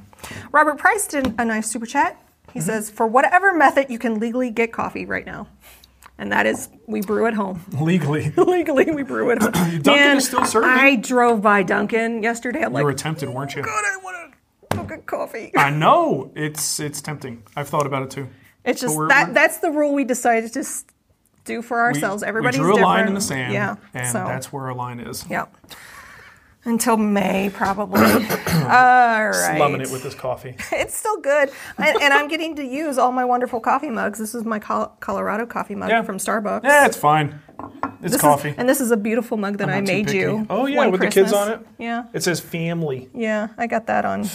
Robert 0.51 0.79
Price 0.79 1.07
did 1.07 1.35
a 1.39 1.45
nice 1.45 1.71
super 1.71 1.85
chat. 1.87 2.19
He 2.53 2.61
Mm-hmm. 2.61 2.67
says, 2.67 2.89
for 2.91 3.07
whatever 3.07 3.53
method 3.53 3.91
you 3.91 3.99
can 3.99 4.19
legally 4.21 4.51
get 4.51 4.73
coffee 4.73 5.05
right 5.05 5.27
now. 5.27 5.49
And 6.17 6.31
that 6.31 6.47
is, 6.47 6.69
we 6.87 7.01
brew 7.01 7.27
at 7.27 7.35
home. 7.35 7.61
Legally, 7.81 8.31
legally, 8.37 8.89
we 8.93 9.03
brew 9.03 9.33
at 9.33 9.43
home. 9.43 9.53
Dunkin' 9.83 10.17
is 10.19 10.27
still 10.29 10.45
serving? 10.45 10.71
I 10.71 10.95
drove 10.95 11.43
by 11.43 11.65
Dunkin' 11.65 12.23
yesterday. 12.23 12.61
I'm 12.63 12.71
you 12.71 12.75
like, 12.77 12.85
were 12.85 12.95
tempted, 12.95 13.29
weren't 13.29 13.57
you? 13.57 13.63
God, 13.63 13.85
I 13.85 13.97
want 13.97 14.93
a 14.93 14.99
coffee. 14.99 15.51
I 15.57 15.71
know 15.71 16.31
it's 16.37 16.79
it's 16.81 17.01
tempting. 17.01 17.43
I've 17.57 17.69
thought 17.69 17.87
about 17.87 18.05
it 18.05 18.11
too. 18.11 18.29
It's 18.65 18.81
just 18.81 18.97
we're- 18.97 19.09
that 19.09 19.25
we're- 19.29 19.35
that's 19.35 19.59
the 19.59 19.71
rule 19.71 19.93
we 19.95 20.05
decided 20.05 20.53
to 20.55 20.65
do 21.45 21.61
for 21.63 21.81
ourselves. 21.81 22.23
Everybody's 22.23 22.59
we 22.59 22.65
drew 22.65 22.73
a 22.73 22.77
different. 22.77 22.89
line 22.97 23.07
in 23.09 23.15
the 23.15 23.21
sand, 23.21 23.53
Yeah. 23.53 23.77
and 23.93 24.07
so 24.07 24.25
that's 24.25 24.53
where 24.53 24.65
our 24.67 24.75
line 24.75 25.01
is. 25.01 25.25
yeah. 25.29 25.45
Until 26.67 26.97
May, 26.97 27.51
probably. 27.53 28.01
All 28.07 28.09
right. 28.17 29.55
Slumming 29.57 29.83
it 29.83 29.91
with 29.91 30.03
this 30.03 30.15
coffee. 30.15 30.57
It's 30.73 30.97
still 30.97 31.19
good, 31.21 31.51
and, 31.77 32.01
and 32.01 32.15
I'm 32.15 32.27
getting 32.29 32.57
to 32.57 32.65
use 32.65 32.97
all 32.97 33.13
my 33.13 33.25
wonderful 33.27 33.61
coffee 33.61 33.91
mugs. 33.91 34.19
This 34.19 34.35
is 34.35 34.45
my 34.45 34.59
Col- 34.59 34.97
Colorado 35.01 35.45
coffee 35.45 35.75
mug 35.75 35.91
Yeah. 35.91 36.01
from 36.03 36.17
Starbucks. 36.17 36.65
Yeah, 36.65 36.87
it's 36.87 36.97
fine. 36.97 37.39
It's 37.59 38.01
This 38.01 38.15
is- 38.15 38.21
coffee. 38.23 38.55
and 38.57 38.67
this 38.67 38.81
is 38.81 38.91
a 38.91 38.97
beautiful 38.97 39.37
mug 39.37 39.59
that 39.59 39.69
I 39.69 39.81
not 39.81 39.87
too 39.87 39.93
made 39.93 40.11
you. 40.11 40.47
Oh, 40.49 40.65
yeah, 40.65 40.87
with 40.87 41.01
the 41.03 41.09
kids 41.09 41.35
on 41.35 41.51
it? 41.53 41.61
Yeah, 41.79 42.05
It 42.15 42.23
says 42.23 42.41
family. 42.41 43.11
yeah, 43.13 43.49
I 43.59 43.67
got 43.67 43.87
that 43.89 44.07
on 44.07 44.21
I 44.21 44.23
don't 44.23 44.23
know, 44.23 44.29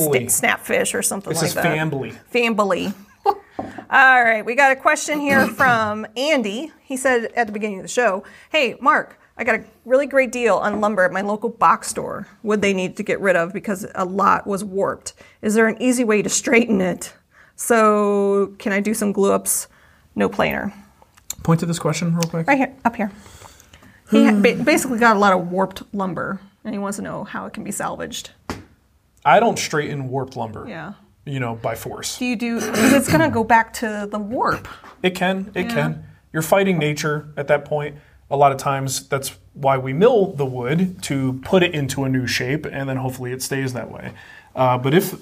Family. 0.00 0.26
Snapfish 0.26 0.92
or 0.92 1.02
something 1.02 1.30
It 1.30 1.36
like 1.36 1.44
says 1.46 1.54
that. 1.54 1.62
family. 1.62 2.10
Family. 2.32 2.92
All 3.26 4.22
right, 4.24 4.42
we 4.44 4.54
got 4.54 4.72
a 4.72 4.76
question 4.76 5.20
here 5.20 5.46
from 5.46 6.06
Andy. 6.16 6.72
He 6.82 6.96
said 6.96 7.32
at 7.36 7.46
the 7.46 7.52
beginning 7.52 7.78
of 7.78 7.82
the 7.84 7.88
show, 7.88 8.24
"Hey, 8.50 8.76
Mark, 8.80 9.18
I 9.36 9.44
got 9.44 9.56
a 9.56 9.64
really 9.84 10.06
great 10.06 10.32
deal 10.32 10.56
on 10.56 10.80
lumber 10.80 11.04
at 11.04 11.12
my 11.12 11.20
local 11.22 11.48
box 11.48 11.88
store. 11.88 12.26
Would 12.42 12.62
they 12.62 12.72
need 12.72 12.96
to 12.98 13.02
get 13.02 13.20
rid 13.20 13.36
of 13.36 13.52
because 13.52 13.86
a 13.94 14.04
lot 14.04 14.46
was 14.46 14.62
warped? 14.62 15.14
Is 15.42 15.54
there 15.54 15.66
an 15.66 15.80
easy 15.80 16.04
way 16.04 16.22
to 16.22 16.28
straighten 16.28 16.80
it? 16.80 17.14
So, 17.56 18.54
can 18.58 18.72
I 18.72 18.80
do 18.80 18.94
some 18.94 19.12
glue 19.12 19.32
ups? 19.32 19.68
No 20.14 20.28
planer. 20.28 20.72
Point 21.42 21.60
to 21.60 21.66
this 21.66 21.78
question 21.78 22.14
real 22.14 22.22
quick. 22.28 22.46
Right 22.46 22.58
here, 22.58 22.74
up 22.84 22.96
here. 22.96 23.10
He 24.10 24.24
ha- 24.26 24.40
ba- 24.40 24.54
basically 24.64 24.98
got 24.98 25.16
a 25.16 25.18
lot 25.18 25.32
of 25.32 25.50
warped 25.50 25.82
lumber, 25.94 26.40
and 26.64 26.74
he 26.74 26.78
wants 26.78 26.96
to 26.96 27.02
know 27.02 27.24
how 27.24 27.46
it 27.46 27.52
can 27.52 27.62
be 27.64 27.70
salvaged. 27.70 28.30
I 29.24 29.40
don't 29.40 29.58
straighten 29.58 30.08
warped 30.08 30.36
lumber. 30.36 30.66
Yeah. 30.68 30.94
You 31.26 31.38
know, 31.38 31.54
by 31.56 31.74
force. 31.74 32.18
Do 32.18 32.24
you 32.24 32.36
do? 32.36 32.58
It's 32.62 33.10
gonna 33.10 33.30
go 33.30 33.44
back 33.44 33.72
to 33.74 34.08
the 34.10 34.18
warp. 34.18 34.66
It 35.02 35.14
can. 35.14 35.50
It 35.54 35.66
Yeah. 35.66 35.74
can. 35.74 36.04
You're 36.32 36.42
fighting 36.42 36.78
nature 36.78 37.28
at 37.36 37.48
that 37.48 37.64
point. 37.64 37.96
A 38.30 38.36
lot 38.36 38.52
of 38.52 38.58
times, 38.58 39.08
that's 39.08 39.36
why 39.54 39.76
we 39.76 39.92
mill 39.92 40.32
the 40.34 40.46
wood 40.46 41.02
to 41.02 41.40
put 41.42 41.62
it 41.62 41.74
into 41.74 42.04
a 42.04 42.08
new 42.08 42.26
shape, 42.26 42.64
and 42.70 42.88
then 42.88 42.96
hopefully 42.96 43.32
it 43.32 43.42
stays 43.42 43.72
that 43.72 43.90
way. 43.90 44.12
Uh, 44.54 44.78
but 44.78 44.94
if, 44.94 45.14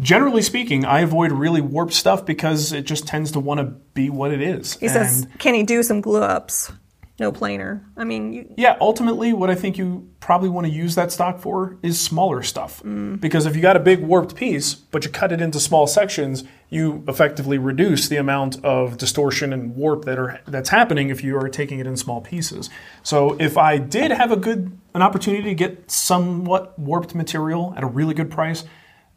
generally 0.00 0.42
speaking, 0.42 0.84
I 0.84 1.00
avoid 1.00 1.32
really 1.32 1.60
warped 1.60 1.92
stuff 1.92 2.24
because 2.24 2.72
it 2.72 2.82
just 2.86 3.06
tends 3.06 3.32
to 3.32 3.40
want 3.40 3.58
to 3.58 3.64
be 3.94 4.08
what 4.10 4.30
it 4.32 4.40
is. 4.40 4.74
He 4.78 4.88
says, 4.88 5.26
"Can 5.38 5.54
he 5.54 5.64
do 5.64 5.82
some 5.82 6.00
glue 6.00 6.22
ups? 6.22 6.70
No 7.18 7.30
planer. 7.30 7.84
I 7.96 8.04
mean, 8.04 8.32
you, 8.32 8.54
Yeah, 8.56 8.76
ultimately, 8.80 9.32
what 9.32 9.50
I 9.50 9.54
think 9.54 9.76
you 9.76 10.08
probably 10.18 10.48
want 10.48 10.66
to 10.66 10.72
use 10.72 10.94
that 10.94 11.12
stock 11.12 11.40
for 11.40 11.76
is 11.82 12.00
smaller 12.00 12.42
stuff. 12.42 12.82
Mm. 12.82 13.20
Because 13.20 13.44
if 13.44 13.54
you 13.54 13.60
got 13.60 13.76
a 13.76 13.80
big 13.80 14.00
warped 14.00 14.34
piece, 14.34 14.74
but 14.74 15.04
you 15.04 15.10
cut 15.10 15.30
it 15.30 15.40
into 15.40 15.60
small 15.60 15.86
sections, 15.86 16.42
you 16.70 17.04
effectively 17.06 17.58
reduce 17.58 18.08
the 18.08 18.16
amount 18.16 18.64
of 18.64 18.96
distortion 18.96 19.52
and 19.52 19.76
warp 19.76 20.06
that 20.06 20.18
are 20.18 20.40
that's 20.46 20.70
happening 20.70 21.10
if 21.10 21.22
you 21.22 21.36
are 21.36 21.48
taking 21.48 21.80
it 21.80 21.86
in 21.86 21.96
small 21.96 22.22
pieces. 22.22 22.70
So 23.02 23.36
if 23.38 23.58
I 23.58 23.76
did 23.76 24.10
have 24.10 24.32
a 24.32 24.36
good 24.36 24.78
an 24.94 25.02
opportunity 25.02 25.44
to 25.44 25.54
get 25.54 25.90
somewhat 25.90 26.78
warped 26.78 27.14
material 27.14 27.74
at 27.76 27.82
a 27.82 27.86
really 27.86 28.14
good 28.14 28.30
price, 28.30 28.64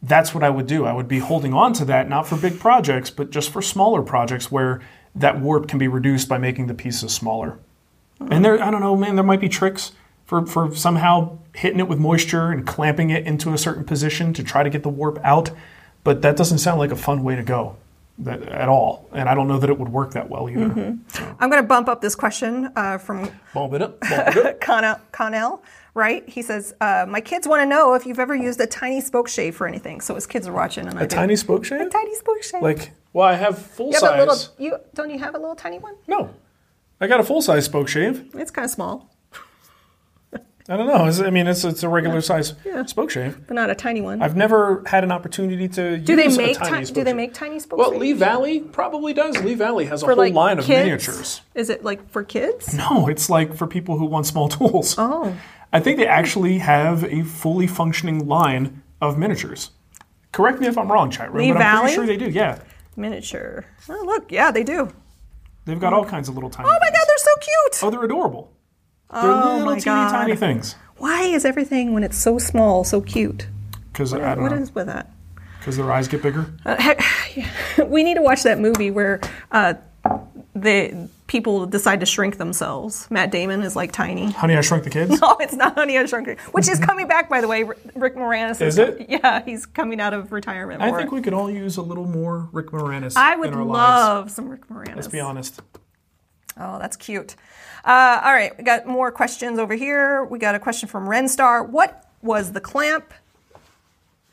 that's 0.01 0.33
what 0.33 0.43
I 0.43 0.49
would 0.49 0.67
do. 0.67 0.85
I 0.85 0.93
would 0.93 1.07
be 1.07 1.19
holding 1.19 1.53
on 1.53 1.71
to 1.73 1.85
that 1.85 2.09
not 2.09 2.27
for 2.27 2.35
big 2.35 2.59
projects, 2.59 3.09
but 3.09 3.29
just 3.29 3.49
for 3.49 3.61
smaller 3.61 4.01
projects 4.01 4.51
where 4.51 4.81
that 5.15 5.39
warp 5.39 5.69
can 5.69 5.79
be 5.79 5.87
reduced 5.87 6.27
by 6.27 6.37
making 6.37 6.67
the 6.67 6.73
pieces 6.73 7.13
smaller. 7.13 7.57
And 8.19 8.43
there, 8.43 8.61
I 8.63 8.71
don't 8.71 8.81
know, 8.81 8.95
man, 8.95 9.15
there 9.15 9.23
might 9.25 9.39
be 9.41 9.49
tricks 9.49 9.91
for, 10.25 10.45
for 10.45 10.73
somehow 10.75 11.37
hitting 11.53 11.79
it 11.79 11.87
with 11.87 11.99
moisture 11.99 12.51
and 12.51 12.65
clamping 12.65 13.09
it 13.09 13.25
into 13.27 13.53
a 13.53 13.57
certain 13.57 13.83
position 13.83 14.33
to 14.33 14.43
try 14.43 14.63
to 14.63 14.69
get 14.69 14.83
the 14.83 14.89
warp 14.89 15.19
out. 15.23 15.51
But 16.03 16.21
that 16.21 16.35
doesn't 16.37 16.59
sound 16.59 16.79
like 16.79 16.91
a 16.91 16.95
fun 16.95 17.23
way 17.23 17.35
to 17.35 17.43
go 17.43 17.75
that, 18.19 18.41
at 18.43 18.69
all. 18.69 19.09
And 19.11 19.27
I 19.27 19.35
don't 19.35 19.47
know 19.47 19.57
that 19.59 19.69
it 19.69 19.77
would 19.77 19.89
work 19.89 20.11
that 20.13 20.29
well 20.29 20.49
either. 20.49 20.97
I'm 21.39 21.49
going 21.49 21.61
to 21.61 21.67
bump 21.67 21.87
up 21.89 22.01
this 22.01 22.15
question 22.15 22.71
uh, 22.75 22.97
from 22.97 23.29
Bump 23.53 23.73
it 23.73 23.81
up, 23.81 23.99
bump 23.99 24.35
it 24.37 24.45
up. 24.45 24.61
Connell, 24.61 24.99
Connell, 25.11 25.63
right? 25.93 26.27
He 26.29 26.41
says, 26.41 26.73
uh, 26.79 27.05
"My 27.09 27.21
kids 27.21 27.47
want 27.47 27.61
to 27.61 27.65
know 27.65 27.93
if 27.95 28.05
you've 28.05 28.19
ever 28.19 28.35
used 28.35 28.59
a 28.61 28.67
tiny 28.67 29.01
spoke 29.01 29.27
shave 29.27 29.55
for 29.55 29.67
anything." 29.67 29.99
So 30.01 30.13
his 30.15 30.27
kids 30.27 30.47
are 30.47 30.53
watching, 30.53 30.87
and 30.87 30.97
I 30.99 31.03
A 31.03 31.07
do. 31.07 31.15
tiny 31.15 31.35
spoke 31.35 31.65
shave? 31.65 31.81
a 31.81 31.89
tiny 31.89 32.15
spoke 32.15 32.43
shave. 32.43 32.61
Like, 32.61 32.91
well, 33.13 33.27
I 33.27 33.33
have 33.33 33.57
full 33.57 33.87
you 33.87 33.93
have 33.93 34.03
a 34.03 34.05
size. 34.05 34.19
little. 34.19 34.55
You 34.63 34.77
don't 34.93 35.09
you 35.09 35.19
have 35.19 35.33
a 35.35 35.39
little 35.39 35.55
tiny 35.55 35.79
one? 35.79 35.95
No. 36.07 36.29
I 37.01 37.07
got 37.07 37.19
a 37.19 37.23
full 37.23 37.41
size 37.41 37.65
spoke 37.65 37.87
shave. 37.87 38.29
It's 38.35 38.51
kind 38.51 38.65
of 38.65 38.71
small, 38.71 39.15
I 40.67 40.77
don't 40.77 40.87
know. 40.87 41.05
It's, 41.05 41.19
I 41.19 41.29
mean, 41.29 41.45
it's, 41.45 41.63
it's 41.63 41.83
a 41.83 41.89
regular 41.89 42.21
size 42.21 42.53
Yeah. 42.65 42.83
spoke 42.85 43.11
shave. 43.11 43.45
but 43.47 43.53
not 43.53 43.69
a 43.69 43.75
tiny 43.75 44.01
one. 44.01 44.21
I've 44.21 44.35
never 44.35 44.81
had 44.87 45.03
an 45.03 45.11
opportunity 45.11 45.67
to 45.69 45.97
do 45.97 46.15
they 46.15 46.23
use 46.25 46.37
make 46.37 46.55
a 46.55 46.59
tiny 46.59 46.79
ti- 46.79 46.85
spoke 46.85 46.95
Do 46.95 47.03
they 47.03 47.09
shave. 47.11 47.15
make 47.17 47.33
tiny 47.35 47.59
spoke 47.59 47.77
Well. 47.79 47.95
Lee 47.97 48.13
Valley 48.13 48.61
probably 48.61 49.13
does. 49.13 49.37
Lee 49.43 49.53
Valley 49.53 49.85
has 49.85 50.01
a 50.01 50.07
whole 50.07 50.29
line 50.31 50.57
of 50.57 50.65
kids? 50.65 50.85
miniatures. 50.85 51.41
Is 51.53 51.69
it 51.69 51.83
like 51.83 52.09
for 52.09 52.23
kids? 52.23 52.73
No, 52.73 53.07
it's 53.07 53.29
like 53.29 53.53
for 53.55 53.67
people 53.67 53.97
who 53.99 54.05
want 54.05 54.25
small 54.25 54.47
tools. 54.57 54.95
Oh, 54.97 55.35
I 55.71 55.79
think 55.81 55.97
they 55.97 56.07
actually 56.07 56.57
have 56.59 57.03
a 57.03 57.23
fully 57.23 57.67
functioning 57.67 58.27
line 58.27 58.81
of 59.01 59.17
miniatures. 59.19 59.69
Correct 60.31 60.59
me 60.59 60.67
if 60.67 60.77
I'm 60.77 60.91
wrong, 60.91 61.11
chat 61.11 61.31
room, 61.31 61.43
Lee 61.43 61.51
but 61.51 61.57
I'm 61.57 61.61
Valley? 61.61 61.81
pretty 61.81 61.95
sure 61.95 62.05
they 62.07 62.17
do. 62.17 62.29
Yeah, 62.31 62.59
miniature. 62.95 63.65
Oh, 63.87 64.01
look, 64.05 64.31
yeah, 64.31 64.49
they 64.51 64.63
do. 64.63 64.91
They've 65.65 65.79
got 65.79 65.93
all 65.93 66.05
kinds 66.05 66.29
of 66.29 66.35
little 66.35 66.49
tiny. 66.49 66.69
Oh 66.69 66.71
my 66.81 66.89
God, 66.89 67.05
they're 67.07 67.17
so 67.17 67.31
cute. 67.41 67.83
Oh, 67.83 67.89
they're 67.89 68.03
adorable. 68.05 68.51
They're 69.11 69.21
Oh 69.31 69.57
little 69.59 69.73
teeny 69.75 69.83
God. 69.83 70.11
tiny 70.11 70.35
things. 70.35 70.75
Why 70.97 71.23
is 71.23 71.45
everything 71.45 71.93
when 71.93 72.03
it's 72.03 72.17
so 72.17 72.37
small 72.39 72.83
so 72.83 73.01
cute? 73.01 73.47
Because 73.91 74.13
I 74.13 74.35
don't 74.35 74.41
What 74.43 74.51
know. 74.51 74.57
is 74.57 74.73
with 74.73 74.87
that? 74.87 75.11
Because 75.59 75.77
their 75.77 75.91
eyes 75.91 76.07
get 76.07 76.21
bigger. 76.21 76.53
we 77.87 78.03
need 78.03 78.15
to 78.15 78.21
watch 78.21 78.43
that 78.43 78.59
movie 78.59 78.91
where 78.91 79.19
uh, 79.51 79.73
the 80.55 81.09
people 81.27 81.65
decide 81.65 81.99
to 81.99 82.05
shrink 82.05 82.37
themselves. 82.37 83.07
Matt 83.09 83.31
Damon 83.31 83.61
is 83.61 83.75
like 83.75 83.91
tiny. 83.91 84.31
Honey, 84.31 84.55
I 84.55 84.61
Shrunk 84.61 84.83
the 84.83 84.89
Kids. 84.89 85.19
No, 85.21 85.35
it's 85.39 85.53
not 85.53 85.75
Honey 85.75 85.97
I 85.97 86.05
Shrunk 86.05 86.27
the 86.27 86.35
Kids, 86.35 86.47
Which 86.53 86.69
is 86.69 86.79
coming 86.79 87.07
back, 87.07 87.29
by 87.29 87.41
the 87.41 87.47
way. 87.47 87.63
Rick 87.63 88.15
Moranis 88.15 88.61
Is 88.61 88.77
it? 88.77 89.07
Yeah, 89.09 89.43
he's 89.43 89.65
coming 89.65 89.99
out 89.99 90.13
of 90.13 90.31
retirement. 90.31 90.81
I 90.81 90.95
think 90.95 91.11
we 91.11 91.21
could 91.21 91.33
all 91.33 91.49
use 91.49 91.77
a 91.77 91.81
little 91.81 92.05
more 92.05 92.49
Rick 92.51 92.67
Moranis. 92.67 93.15
I 93.15 93.35
would 93.35 93.49
in 93.49 93.55
our 93.55 93.63
lives. 93.63 93.73
love 93.73 94.31
some 94.31 94.49
Rick 94.49 94.67
Moranis. 94.69 94.95
Let's 94.95 95.07
be 95.07 95.19
honest. 95.19 95.61
Oh, 96.57 96.79
that's 96.79 96.95
cute. 96.95 97.35
Uh, 97.83 98.21
all 98.23 98.33
right, 98.33 98.57
we 98.57 98.63
got 98.63 98.87
more 98.87 99.11
questions 99.11 99.59
over 99.59 99.75
here. 99.75 100.23
We 100.25 100.39
got 100.39 100.55
a 100.55 100.59
question 100.59 100.87
from 100.87 101.05
Renstar. 101.07 101.67
What 101.67 102.09
was 102.21 102.53
the 102.53 102.61
clamp 102.61 103.13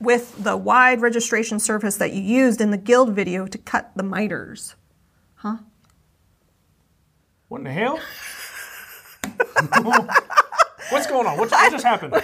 with 0.00 0.42
the 0.42 0.56
wide 0.56 1.00
registration 1.00 1.58
surface 1.58 1.96
that 1.96 2.12
you 2.12 2.22
used 2.22 2.60
in 2.60 2.70
the 2.70 2.78
guild 2.78 3.12
video 3.14 3.46
to 3.46 3.58
cut 3.58 3.90
the 3.96 4.02
miters? 4.02 4.74
What 7.48 7.58
in 7.58 7.64
the 7.64 7.72
hell? 7.72 7.98
What's 10.90 11.06
going 11.06 11.26
on? 11.26 11.38
What, 11.38 11.50
what 11.50 11.72
just 11.72 11.84
happened? 11.84 12.14
I 12.14 12.22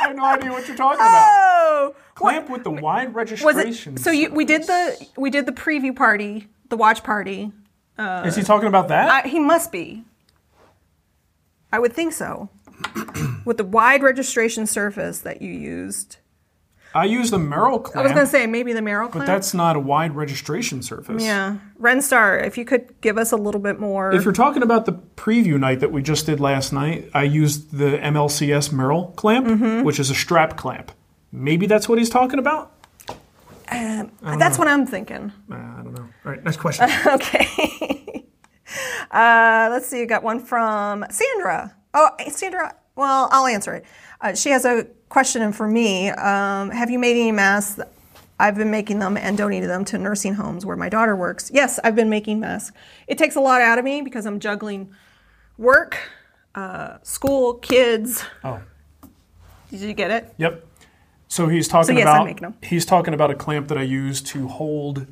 have 0.00 0.16
no 0.16 0.24
idea 0.24 0.50
what 0.50 0.66
you're 0.66 0.76
talking 0.76 1.00
about. 1.00 1.28
Oh, 1.30 1.94
Clamp 2.14 2.48
with 2.50 2.64
the 2.64 2.70
wide 2.70 3.14
registration. 3.14 3.94
it? 3.94 4.00
So 4.00 4.10
you, 4.10 4.30
we 4.30 4.44
did 4.44 4.64
the 4.64 5.06
we 5.16 5.30
did 5.30 5.46
the 5.46 5.52
preview 5.52 5.94
party, 5.94 6.48
the 6.68 6.76
watch 6.76 7.02
party. 7.02 7.52
Uh, 7.98 8.24
Is 8.26 8.36
he 8.36 8.42
talking 8.42 8.68
about 8.68 8.88
that? 8.88 9.24
I, 9.26 9.28
he 9.28 9.38
must 9.38 9.70
be. 9.72 10.04
I 11.72 11.78
would 11.78 11.92
think 11.92 12.12
so. 12.12 12.48
With 13.44 13.58
the 13.58 13.64
wide 13.64 14.02
registration 14.02 14.66
surface 14.66 15.20
that 15.20 15.42
you 15.42 15.52
used. 15.52 16.16
I, 16.94 17.04
use 17.04 17.30
the 17.30 17.38
Merle 17.38 17.78
clamp. 17.78 17.96
I 17.98 18.02
was 18.02 18.12
going 18.12 18.26
to 18.26 18.30
say 18.30 18.46
maybe 18.46 18.72
the 18.72 18.82
Merle 18.82 19.08
clamp. 19.08 19.26
but 19.26 19.32
that's 19.32 19.54
not 19.54 19.76
a 19.76 19.80
wide 19.80 20.14
registration 20.16 20.82
surface. 20.82 21.22
yeah. 21.24 21.56
Renstar, 21.80 22.44
if 22.44 22.58
you 22.58 22.64
could 22.64 23.00
give 23.00 23.16
us 23.18 23.32
a 23.32 23.36
little 23.36 23.60
bit 23.60 23.78
more. 23.80 24.12
If 24.12 24.24
you're 24.24 24.32
talking 24.32 24.62
about 24.62 24.86
the 24.86 24.92
preview 25.16 25.58
night 25.58 25.80
that 25.80 25.92
we 25.92 26.02
just 26.02 26.26
did 26.26 26.40
last 26.40 26.72
night, 26.72 27.08
I 27.14 27.22
used 27.22 27.76
the 27.76 27.98
MLCS 27.98 28.72
Merle 28.72 29.12
clamp, 29.16 29.46
Mm-hmm. 29.46 29.84
which 29.84 29.98
is 30.00 30.10
a 30.10 30.14
strap 30.14 30.56
clamp. 30.56 30.92
Maybe 31.32 31.66
that's 31.66 31.88
what 31.88 31.98
he's 31.98 32.10
talking 32.10 32.38
about. 32.38 32.72
that's 33.70 34.58
what 34.58 34.66
I'm 34.68 34.86
thinking. 34.86 35.32
Uh, 35.50 35.54
I 35.54 35.80
don't 35.82 35.94
know. 35.94 36.08
All 36.24 36.32
right, 36.32 36.42
next 36.42 36.56
question. 36.58 36.88
Okay. 37.06 37.46
uh, 39.10 39.68
let's 39.70 39.86
see. 39.86 40.00
You 40.00 40.06
got 40.06 40.22
one 40.22 40.40
from 40.40 41.04
Sandra. 41.10 41.74
Oh, 41.94 42.10
Sandra. 42.28 42.74
Well, 42.96 43.28
I'll 43.32 43.46
answer 43.46 43.74
it. 43.74 43.84
Uh, 44.20 44.34
she 44.34 44.50
has 44.50 44.64
a 44.64 44.84
question 45.08 45.52
for 45.52 45.66
me. 45.66 46.10
Um, 46.10 46.70
have 46.70 46.90
you 46.90 46.98
made 46.98 47.12
any 47.12 47.32
masks? 47.32 47.80
I've 48.38 48.56
been 48.56 48.70
making 48.70 49.00
them 49.00 49.16
and 49.16 49.36
donating 49.36 49.68
them 49.68 49.84
to 49.86 49.98
nursing 49.98 50.34
homes 50.34 50.64
where 50.64 50.76
my 50.76 50.88
daughter 50.88 51.14
works. 51.14 51.50
Yes, 51.52 51.78
I've 51.84 51.94
been 51.94 52.08
making 52.08 52.40
masks. 52.40 52.74
It 53.06 53.18
takes 53.18 53.36
a 53.36 53.40
lot 53.40 53.60
out 53.60 53.78
of 53.78 53.84
me 53.84 54.00
because 54.00 54.24
I'm 54.24 54.40
juggling 54.40 54.94
work, 55.58 55.98
uh, 56.54 56.98
school, 57.02 57.54
kids. 57.54 58.24
oh, 58.44 58.60
Did 59.70 59.80
you 59.80 59.92
get 59.92 60.10
it? 60.10 60.34
yep. 60.38 60.66
So 61.28 61.46
he's 61.46 61.68
talking 61.68 61.96
yes, 61.96 62.08
I'm 62.08 62.26
about 62.26 62.54
he's 62.64 62.84
talking 62.84 63.14
about 63.14 63.30
a 63.30 63.36
clamp 63.36 63.68
that 63.68 63.78
I 63.78 63.82
use 63.82 64.20
to 64.22 64.48
hold 64.48 65.06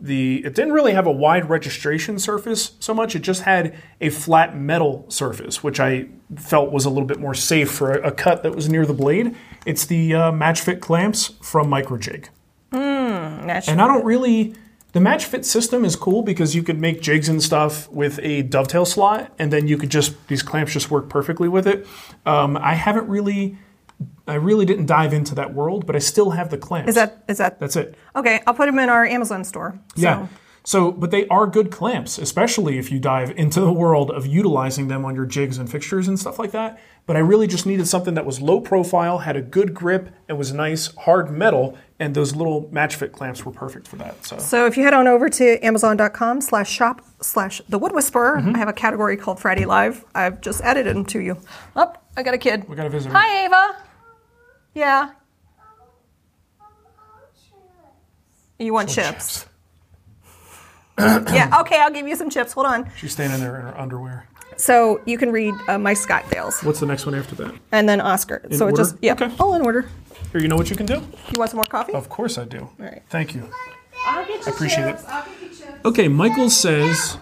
the. 0.00 0.44
It 0.44 0.54
didn't 0.54 0.72
really 0.72 0.92
have 0.92 1.06
a 1.06 1.12
wide 1.12 1.48
registration 1.48 2.18
surface 2.18 2.72
so 2.80 2.94
much. 2.94 3.14
It 3.14 3.20
just 3.20 3.42
had 3.42 3.74
a 4.00 4.10
flat 4.10 4.56
metal 4.56 5.04
surface, 5.08 5.62
which 5.62 5.78
I 5.80 6.08
felt 6.36 6.72
was 6.72 6.84
a 6.84 6.90
little 6.90 7.06
bit 7.06 7.20
more 7.20 7.34
safe 7.34 7.70
for 7.70 7.92
a, 7.92 8.08
a 8.08 8.12
cut 8.12 8.42
that 8.42 8.54
was 8.54 8.68
near 8.68 8.86
the 8.86 8.94
blade. 8.94 9.34
It's 9.66 9.84
the 9.86 10.14
uh, 10.14 10.32
match 10.32 10.60
fit 10.60 10.80
clamps 10.80 11.34
from 11.42 11.68
Microjig. 11.68 12.28
Naturally. 12.72 13.72
And 13.72 13.82
I 13.82 13.86
don't 13.86 14.04
really. 14.04 14.54
The 14.92 15.00
match 15.00 15.24
fit 15.24 15.46
system 15.46 15.84
is 15.84 15.94
cool 15.94 16.22
because 16.22 16.56
you 16.56 16.64
could 16.64 16.80
make 16.80 17.00
jigs 17.00 17.28
and 17.28 17.40
stuff 17.40 17.88
with 17.90 18.18
a 18.24 18.42
dovetail 18.42 18.84
slot, 18.84 19.32
and 19.38 19.52
then 19.52 19.68
you 19.68 19.78
could 19.78 19.90
just 19.90 20.26
these 20.26 20.42
clamps 20.42 20.72
just 20.72 20.90
work 20.90 21.08
perfectly 21.08 21.48
with 21.48 21.66
it. 21.66 21.86
Um, 22.26 22.56
I 22.56 22.74
haven't 22.74 23.08
really, 23.08 23.56
I 24.30 24.34
really 24.36 24.64
didn't 24.64 24.86
dive 24.86 25.12
into 25.12 25.34
that 25.34 25.52
world, 25.54 25.86
but 25.86 25.96
I 25.96 25.98
still 25.98 26.30
have 26.30 26.50
the 26.50 26.58
clamps. 26.58 26.90
Is 26.90 26.94
that 26.94 27.24
is 27.28 27.38
that 27.38 27.58
That's 27.58 27.76
it. 27.76 27.94
okay? 28.16 28.40
I'll 28.46 28.54
put 28.54 28.66
them 28.66 28.78
in 28.78 28.88
our 28.88 29.04
Amazon 29.04 29.44
store. 29.44 29.78
So. 29.96 30.02
Yeah. 30.02 30.26
So, 30.62 30.92
but 30.92 31.10
they 31.10 31.26
are 31.28 31.46
good 31.46 31.70
clamps, 31.70 32.18
especially 32.18 32.76
if 32.76 32.92
you 32.92 32.98
dive 33.00 33.30
into 33.38 33.60
the 33.62 33.72
world 33.72 34.10
of 34.10 34.26
utilizing 34.26 34.88
them 34.88 35.06
on 35.06 35.14
your 35.14 35.24
jigs 35.24 35.56
and 35.56 35.68
fixtures 35.70 36.06
and 36.06 36.18
stuff 36.20 36.38
like 36.38 36.50
that. 36.50 36.78
But 37.06 37.16
I 37.16 37.20
really 37.20 37.46
just 37.46 37.64
needed 37.64 37.86
something 37.88 38.12
that 38.12 38.26
was 38.26 38.42
low 38.42 38.60
profile, 38.60 39.18
had 39.20 39.36
a 39.36 39.40
good 39.40 39.72
grip, 39.72 40.10
and 40.28 40.36
was 40.36 40.52
nice, 40.52 40.94
hard 40.96 41.30
metal, 41.30 41.78
and 41.98 42.14
those 42.14 42.36
little 42.36 42.68
match 42.70 42.94
fit 42.96 43.10
clamps 43.10 43.42
were 43.46 43.52
perfect 43.52 43.88
for 43.88 43.96
that. 43.96 44.22
So, 44.26 44.36
So 44.38 44.66
if 44.66 44.76
you 44.76 44.84
head 44.84 44.92
on 44.92 45.08
over 45.08 45.30
to 45.30 45.64
amazon.com 45.64 46.42
slash 46.42 46.70
shop 46.70 47.00
slash 47.22 47.62
the 47.70 47.78
wood 47.78 47.92
whisperer, 47.92 48.36
Mm-hmm. 48.36 48.54
I 48.54 48.58
have 48.58 48.68
a 48.68 48.74
category 48.74 49.16
called 49.16 49.40
Friday 49.40 49.64
Live. 49.64 50.04
I've 50.14 50.42
just 50.42 50.60
added 50.60 50.84
them 50.84 51.06
to 51.06 51.20
you. 51.20 51.38
Oh, 51.74 51.90
I 52.18 52.22
got 52.22 52.34
a 52.34 52.38
kid. 52.38 52.68
we 52.68 52.76
got 52.76 52.84
a 52.86 52.90
visitor. 52.90 53.14
Hi, 53.16 53.46
Ava. 53.46 53.76
Yeah. 54.74 55.10
You 58.58 58.72
want 58.74 58.90
chips? 58.90 59.46
yeah. 60.98 61.58
Okay, 61.60 61.78
I'll 61.80 61.90
give 61.90 62.06
you 62.06 62.14
some 62.16 62.28
chips. 62.28 62.52
Hold 62.52 62.66
on. 62.66 62.90
She's 62.96 63.12
standing 63.12 63.40
there 63.40 63.56
in 63.58 63.62
her 63.62 63.78
underwear. 63.78 64.26
So 64.56 65.00
you 65.06 65.16
can 65.16 65.32
read 65.32 65.54
uh, 65.68 65.78
my 65.78 65.94
Scottsdales 65.94 66.62
What's 66.62 66.80
the 66.80 66.86
next 66.86 67.06
one 67.06 67.14
after 67.14 67.34
that? 67.36 67.54
and 67.72 67.88
then 67.88 67.98
Oscar. 68.02 68.42
so 68.50 68.66
order? 68.66 68.74
it 68.74 68.76
just 68.76 68.96
yeah, 69.00 69.12
Okay. 69.14 69.30
all 69.40 69.54
in 69.54 69.62
order. 69.62 69.88
Here, 70.32 70.42
you 70.42 70.48
know 70.48 70.56
what 70.56 70.68
you 70.68 70.76
can 70.76 70.84
do? 70.84 70.96
You 71.32 71.38
want 71.38 71.50
some 71.50 71.56
more 71.56 71.64
coffee? 71.64 71.94
Of 71.94 72.10
course 72.10 72.36
I 72.36 72.44
do. 72.44 72.60
All 72.60 72.70
right. 72.78 73.02
Thank 73.08 73.34
you. 73.34 73.48
I'll 74.04 74.26
get 74.26 74.44
you 74.46 74.52
appreciate 74.52 74.84
chips. 74.90 75.02
it. 75.04 75.08
I'll 75.08 75.24
get 75.24 75.42
you 75.42 75.48
chips. 75.48 75.84
Okay, 75.86 76.08
Michael 76.08 76.50
says, 76.50 77.16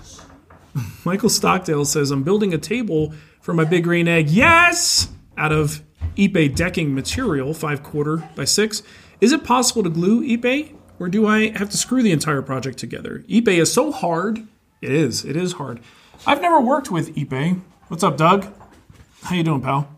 Michael 1.04 1.28
Stockdale 1.30 1.84
says, 1.84 2.10
I'm 2.10 2.24
building 2.24 2.52
a 2.52 2.58
table 2.58 3.12
for 3.40 3.54
my 3.54 3.64
big 3.64 3.84
green 3.84 4.08
egg. 4.08 4.28
Yes! 4.28 5.08
Out 5.36 5.52
of 5.52 5.82
Ipe 6.16 6.54
decking 6.54 6.94
material, 6.94 7.54
five 7.54 7.82
quarter 7.82 8.28
by 8.34 8.44
six. 8.44 8.82
Is 9.20 9.32
it 9.32 9.44
possible 9.44 9.82
to 9.82 9.90
glue 9.90 10.22
Ipe, 10.22 10.74
or 10.98 11.08
do 11.08 11.26
I 11.26 11.56
have 11.56 11.70
to 11.70 11.76
screw 11.76 12.02
the 12.02 12.12
entire 12.12 12.42
project 12.42 12.78
together? 12.78 13.24
Ipe 13.28 13.48
is 13.48 13.72
so 13.72 13.92
hard. 13.92 14.46
It 14.80 14.92
is. 14.92 15.24
It 15.24 15.36
is 15.36 15.54
hard. 15.54 15.80
I've 16.26 16.40
never 16.40 16.60
worked 16.60 16.90
with 16.90 17.14
Ipe. 17.14 17.60
What's 17.88 18.02
up, 18.02 18.16
Doug? 18.16 18.46
How 19.22 19.34
you 19.34 19.42
doing, 19.42 19.60
pal? 19.60 19.88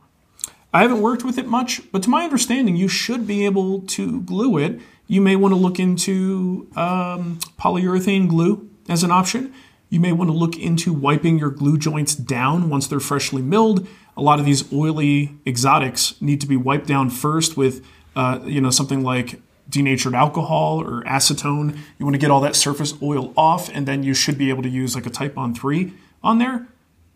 I 0.73 0.83
haven't 0.83 1.01
worked 1.01 1.25
with 1.25 1.37
it 1.37 1.47
much, 1.47 1.91
but 1.91 2.03
to 2.05 2.11
my 2.11 2.25
understanding, 2.25 2.77
you 2.77 2.87
should 2.89 3.27
be 3.27 3.45
able 3.45 3.81
to 3.83 4.21
glue 4.23 4.59
it. 4.59 4.81
You 5.07 5.21
may 5.21 5.35
want 5.35 5.53
to 5.53 5.57
look 5.57 5.81
into 5.81 6.69
um, 6.77 7.41
polyurethane 7.59 8.29
glue 8.29 8.71
as 8.89 9.03
an 9.03 9.11
option. 9.11 9.53
You 9.89 9.99
may 9.99 10.13
want 10.13 10.31
to 10.31 10.37
look 10.37 10.57
into 10.57 10.93
wiping 10.93 11.41
your 11.41 11.51
glue 11.51 11.77
joints 11.77 12.15
down 12.15 12.69
once 12.69 12.87
they're 12.87 13.01
freshly 13.01 13.43
milled. 13.43 13.89
A 14.21 14.23
lot 14.23 14.39
of 14.39 14.45
these 14.45 14.71
oily 14.71 15.35
exotics 15.47 16.15
need 16.21 16.43
to 16.43 16.47
be 16.47 16.57
wiped 16.57 16.87
down 16.87 17.09
first 17.09 17.57
with, 17.57 17.83
uh, 18.15 18.41
you 18.45 18.61
know, 18.61 18.69
something 18.71 19.03
like 19.03 19.41
denatured 19.67 20.15
alcohol 20.15 20.83
or 20.83 21.03
acetone. 21.05 21.79
You 21.99 22.05
want 22.05 22.15
to 22.15 22.19
get 22.19 22.31
all 22.31 22.43
that 22.43 22.55
surface 22.55 22.93
oil 23.03 23.33
off, 23.35 23.71
and 23.73 23.89
then 23.89 24.03
you 24.03 24.13
should 24.13 24.37
be 24.37 24.51
able 24.51 24.63
to 24.63 24.69
use 24.69 24.95
like 24.95 25.07
a 25.07 25.11
Type 25.11 25.39
on 25.39 25.55
three 25.55 25.95
on 26.23 26.39
there. 26.39 26.67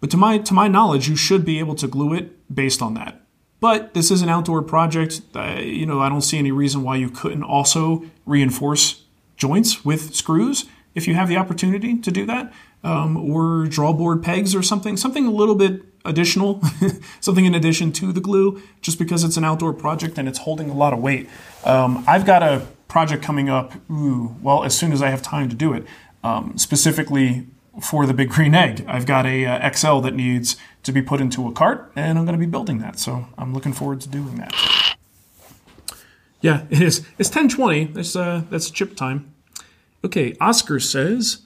But 0.01 0.11
to 0.13 0.17
my 0.17 0.39
to 0.39 0.55
my 0.55 0.67
knowledge, 0.67 1.07
you 1.07 1.15
should 1.17 1.45
be 1.45 1.59
able 1.59 1.75
to 1.75 1.87
glue 1.87 2.15
it 2.15 2.55
based 2.55 2.81
on 2.81 2.95
that. 2.95 3.21
But 3.61 3.93
this 3.93 4.11
is 4.11 4.23
an 4.23 4.31
outdoor 4.31 4.63
project. 4.63 5.21
Uh, 5.35 5.61
you 5.61 5.85
know, 5.85 6.01
I 6.01 6.09
don't 6.09 6.23
see 6.23 6.39
any 6.39 6.53
reason 6.53 6.83
why 6.83 6.97
you 6.97 7.11
couldn't 7.11 7.43
also 7.43 8.05
reinforce 8.25 9.03
joints 9.37 9.85
with 9.85 10.15
screws 10.15 10.65
if 10.95 11.07
you 11.07 11.15
have 11.15 11.29
the 11.29 11.37
opportunity 11.37 11.99
to 11.99 12.11
do 12.11 12.25
that, 12.27 12.53
um, 12.83 13.17
or 13.17 13.67
drawbore 13.67 14.23
pegs 14.23 14.55
or 14.55 14.63
something, 14.63 14.97
something 14.97 15.27
a 15.27 15.31
little 15.31 15.55
bit 15.55 15.83
additional, 16.05 16.63
something 17.21 17.45
in 17.45 17.55
addition 17.55 17.93
to 17.93 18.13
the 18.13 18.21
glue, 18.21 18.63
just 18.81 18.99
because 18.99 19.25
it's 19.25 19.37
an 19.37 19.45
outdoor 19.45 19.73
project 19.73 20.19
and 20.19 20.29
it's 20.29 20.39
holding 20.41 20.71
a 20.71 20.75
lot 20.75 20.93
of 20.93 21.01
weight. 21.01 21.29
Um, 21.65 22.05
I've 22.07 22.27
got 22.27 22.43
a 22.43 22.67
project 22.89 23.23
coming 23.23 23.49
up. 23.49 23.75
Ooh, 23.91 24.37
well, 24.43 24.65
as 24.65 24.77
soon 24.77 24.93
as 24.93 25.03
I 25.03 25.09
have 25.09 25.23
time 25.23 25.49
to 25.49 25.55
do 25.55 25.73
it, 25.73 25.85
um, 26.23 26.57
specifically 26.57 27.47
for 27.83 28.07
the 28.07 28.15
big 28.15 28.31
green 28.31 28.55
egg. 28.55 28.85
I've 28.87 29.07
got 29.07 29.27
a 29.27 29.47
uh, 29.47 29.73
XL 29.73 30.01
that 30.01 30.15
needs 30.15 30.57
to 30.85 30.93
be 30.93 31.03
put 31.03 31.21
into 31.21 31.49
a 31.49 31.53
cart, 31.53 31.91
and 31.97 32.19
I'm 32.19 32.25
going 32.25 32.39
to 32.39 32.45
be 32.45 32.51
building 32.51 32.79
that. 32.79 32.99
So 32.99 33.27
I'm 33.37 33.53
looking 33.53 33.73
forward 33.73 34.01
to 34.03 34.09
doing 34.09 34.37
that. 34.37 34.55
Yeah, 36.41 36.65
it 36.71 36.81
is. 36.81 37.07
It's 37.19 37.31
10:20. 37.31 37.95
That's 37.95 38.15
uh, 38.15 38.43
that's 38.51 38.71
chip 38.71 38.97
time. 38.97 39.33
Okay, 40.05 40.37
Oscar 40.41 40.79
says, 40.79 41.39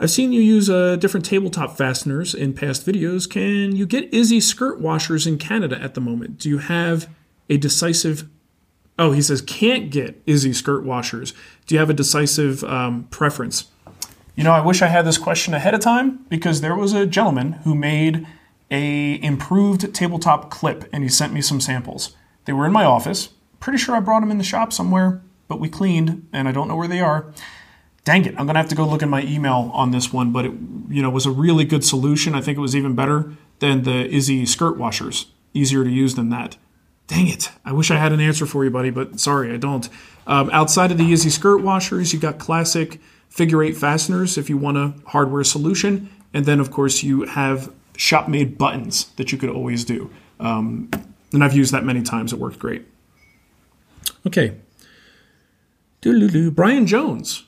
"I've 0.00 0.10
seen 0.10 0.32
you 0.32 0.40
use 0.40 0.70
uh, 0.70 0.96
different 0.96 1.26
tabletop 1.26 1.76
fasteners 1.76 2.34
in 2.34 2.54
past 2.54 2.86
videos. 2.86 3.28
Can 3.28 3.74
you 3.76 3.86
get 3.86 4.12
Izzy 4.12 4.40
skirt 4.40 4.80
washers 4.80 5.26
in 5.26 5.38
Canada 5.38 5.80
at 5.80 5.94
the 5.94 6.00
moment? 6.00 6.38
Do 6.38 6.48
you 6.48 6.58
have 6.58 7.08
a 7.48 7.56
decisive?" 7.56 8.28
Oh, 8.98 9.12
he 9.12 9.22
says 9.22 9.40
can't 9.40 9.90
get 9.90 10.20
Izzy 10.26 10.52
skirt 10.52 10.84
washers. 10.84 11.32
Do 11.66 11.74
you 11.74 11.78
have 11.78 11.90
a 11.90 11.94
decisive 11.94 12.64
um, 12.64 13.04
preference? 13.10 13.66
You 14.34 14.44
know, 14.44 14.52
I 14.52 14.60
wish 14.60 14.82
I 14.82 14.86
had 14.86 15.04
this 15.04 15.18
question 15.18 15.52
ahead 15.52 15.74
of 15.74 15.80
time 15.80 16.24
because 16.28 16.60
there 16.60 16.76
was 16.76 16.92
a 16.92 17.06
gentleman 17.06 17.54
who 17.64 17.74
made 17.74 18.24
a 18.70 19.20
improved 19.22 19.92
tabletop 19.94 20.50
clip 20.50 20.88
and 20.92 21.02
he 21.02 21.08
sent 21.08 21.32
me 21.32 21.40
some 21.40 21.60
samples. 21.60 22.16
They 22.44 22.52
were 22.52 22.66
in 22.66 22.72
my 22.72 22.84
office. 22.84 23.30
Pretty 23.60 23.78
sure 23.78 23.96
I 23.96 24.00
brought 24.00 24.20
them 24.20 24.30
in 24.30 24.38
the 24.38 24.44
shop 24.44 24.72
somewhere, 24.72 25.20
but 25.48 25.58
we 25.58 25.68
cleaned 25.68 26.28
and 26.32 26.48
I 26.48 26.52
don't 26.52 26.68
know 26.68 26.76
where 26.76 26.88
they 26.88 27.00
are. 27.00 27.32
Dang 28.08 28.24
it, 28.24 28.34
I'm 28.38 28.46
gonna 28.46 28.58
have 28.58 28.70
to 28.70 28.74
go 28.74 28.86
look 28.86 29.02
in 29.02 29.10
my 29.10 29.20
email 29.20 29.70
on 29.74 29.90
this 29.90 30.14
one, 30.14 30.32
but 30.32 30.46
it 30.46 30.52
you 30.88 31.02
know 31.02 31.10
was 31.10 31.26
a 31.26 31.30
really 31.30 31.66
good 31.66 31.84
solution. 31.84 32.34
I 32.34 32.40
think 32.40 32.56
it 32.56 32.60
was 32.62 32.74
even 32.74 32.94
better 32.94 33.34
than 33.58 33.82
the 33.82 34.06
Izzy 34.08 34.46
skirt 34.46 34.78
washers. 34.78 35.26
Easier 35.52 35.84
to 35.84 35.90
use 35.90 36.14
than 36.14 36.30
that. 36.30 36.56
Dang 37.06 37.28
it. 37.28 37.50
I 37.66 37.72
wish 37.72 37.90
I 37.90 37.96
had 37.96 38.14
an 38.14 38.20
answer 38.20 38.46
for 38.46 38.64
you, 38.64 38.70
buddy, 38.70 38.88
but 38.88 39.20
sorry, 39.20 39.52
I 39.52 39.58
don't. 39.58 39.90
Um, 40.26 40.48
outside 40.54 40.90
of 40.90 40.96
the 40.96 41.12
Izzy 41.12 41.28
skirt 41.28 41.58
washers, 41.58 42.14
you 42.14 42.18
got 42.18 42.38
classic 42.38 42.98
figure 43.28 43.62
eight 43.62 43.76
fasteners 43.76 44.38
if 44.38 44.48
you 44.48 44.56
want 44.56 44.78
a 44.78 44.94
hardware 45.08 45.44
solution. 45.44 46.08
And 46.32 46.46
then, 46.46 46.60
of 46.60 46.70
course, 46.70 47.02
you 47.02 47.26
have 47.26 47.70
shop 47.98 48.26
made 48.26 48.56
buttons 48.56 49.10
that 49.16 49.32
you 49.32 49.36
could 49.36 49.50
always 49.50 49.84
do. 49.84 50.10
Um, 50.40 50.88
and 51.34 51.44
I've 51.44 51.54
used 51.54 51.74
that 51.74 51.84
many 51.84 52.00
times, 52.00 52.32
it 52.32 52.38
worked 52.38 52.58
great. 52.58 52.86
Okay. 54.26 54.54
Doo-doo-doo. 56.00 56.50
Brian 56.52 56.86
Jones. 56.86 57.44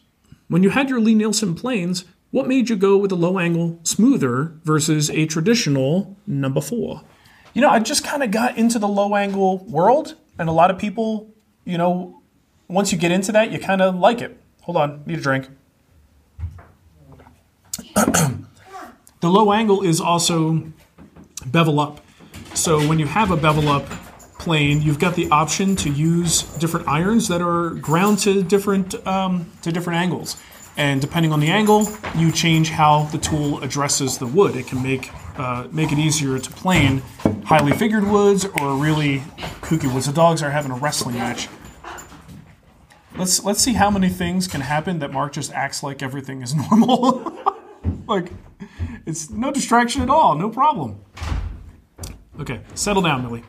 When 0.51 0.65
you 0.65 0.71
had 0.71 0.91
your 0.91 1.01
Lie-Nielsen 1.01 1.55
planes, 1.55 2.05
What 2.31 2.47
made 2.47 2.71
you 2.71 2.77
go 2.77 2.97
with 2.97 3.11
a 3.11 3.17
low 3.17 3.41
angle 3.41 3.81
smoother 3.83 4.55
versus 4.63 5.11
a 5.11 5.27
traditional 5.27 6.17
number 6.29 6.61
four? 6.61 7.03
You 7.55 7.61
know, 7.61 7.69
I 7.69 7.81
just 7.81 8.05
kind 8.05 8.23
of 8.23 8.31
got 8.31 8.57
into 8.57 8.79
the 8.79 8.87
low 8.87 9.17
angle 9.17 9.59
world, 9.65 10.15
and 10.39 10.49
a 10.49 10.53
lot 10.53 10.71
of 10.71 10.79
people, 10.79 11.29
you 11.65 11.77
know, 11.77 12.23
once 12.69 12.93
you 12.93 12.99
get 12.99 13.11
into 13.11 13.33
that, 13.33 13.51
you 13.51 13.59
kind 13.59 13.83
of 13.83 13.97
like 13.97 14.21
it. 14.21 14.41
Hold 14.63 14.77
on, 14.77 15.03
need 15.07 15.19
a 15.19 15.23
drink. 15.23 15.49
the 17.97 18.39
low 19.23 19.53
angle 19.53 19.83
is 19.83 20.01
also 20.01 20.73
bevel 21.47 21.81
up. 21.81 22.01
So 22.55 22.87
when 22.87 23.01
you 23.01 23.07
have 23.07 23.33
a 23.33 23.37
bevel 23.37 23.69
up 23.69 23.89
plane, 24.41 24.81
you've 24.81 24.99
got 24.99 25.15
the 25.15 25.31
option 25.31 25.77
to 25.77 25.91
use 25.91 26.43
different 26.59 26.89
irons 26.89 27.29
that 27.29 27.43
are 27.43 27.71
ground 27.71 28.19
to 28.21 28.43
different 28.43 28.95
um, 29.07 29.51
to 29.63 29.71
different 29.71 29.99
angles. 29.99 30.37
And 30.77 31.01
depending 31.01 31.33
on 31.33 31.41
the 31.41 31.49
angle, 31.49 31.87
you 32.17 32.33
change 32.33 32.71
how 32.71 33.05
the 33.13 33.19
tool 33.19 33.63
addresses 33.63 34.17
the 34.17 34.27
wood. 34.27 34.57
It 34.57 34.67
can 34.67 34.83
make 34.83 35.11
uh, 35.39 35.69
make 35.71 35.93
it 35.93 35.99
easier 35.99 36.39
to 36.39 36.51
plane 36.53 37.03
highly 37.45 37.73
figured 37.73 38.05
woods 38.05 38.45
or 38.45 38.77
really 38.77 39.19
kooky 39.61 39.93
woods. 39.93 40.07
The 40.07 40.13
dogs 40.13 40.43
are 40.43 40.51
having 40.51 40.73
a 40.73 40.77
wrestling 40.77 41.17
match. 41.17 41.49
Let's 43.17 43.45
let's 43.45 43.61
see 43.61 43.75
how 43.75 43.91
many 43.91 44.09
things 44.09 44.49
can 44.49 44.63
happen 44.63 45.01
that 45.01 45.13
Mark 45.13 45.35
just 45.35 45.53
acts 45.53 45.83
like 45.83 46.03
everything 46.03 46.41
is 46.41 46.55
normal. 46.71 47.31
like 48.07 48.33
it's 49.05 49.29
no 49.29 49.51
distraction 49.53 50.01
at 50.01 50.09
all, 50.09 50.35
no 50.35 50.49
problem. 50.49 51.01
Okay, 52.39 52.63
settle 52.75 53.03
down, 53.03 53.23
Millie. 53.23 53.45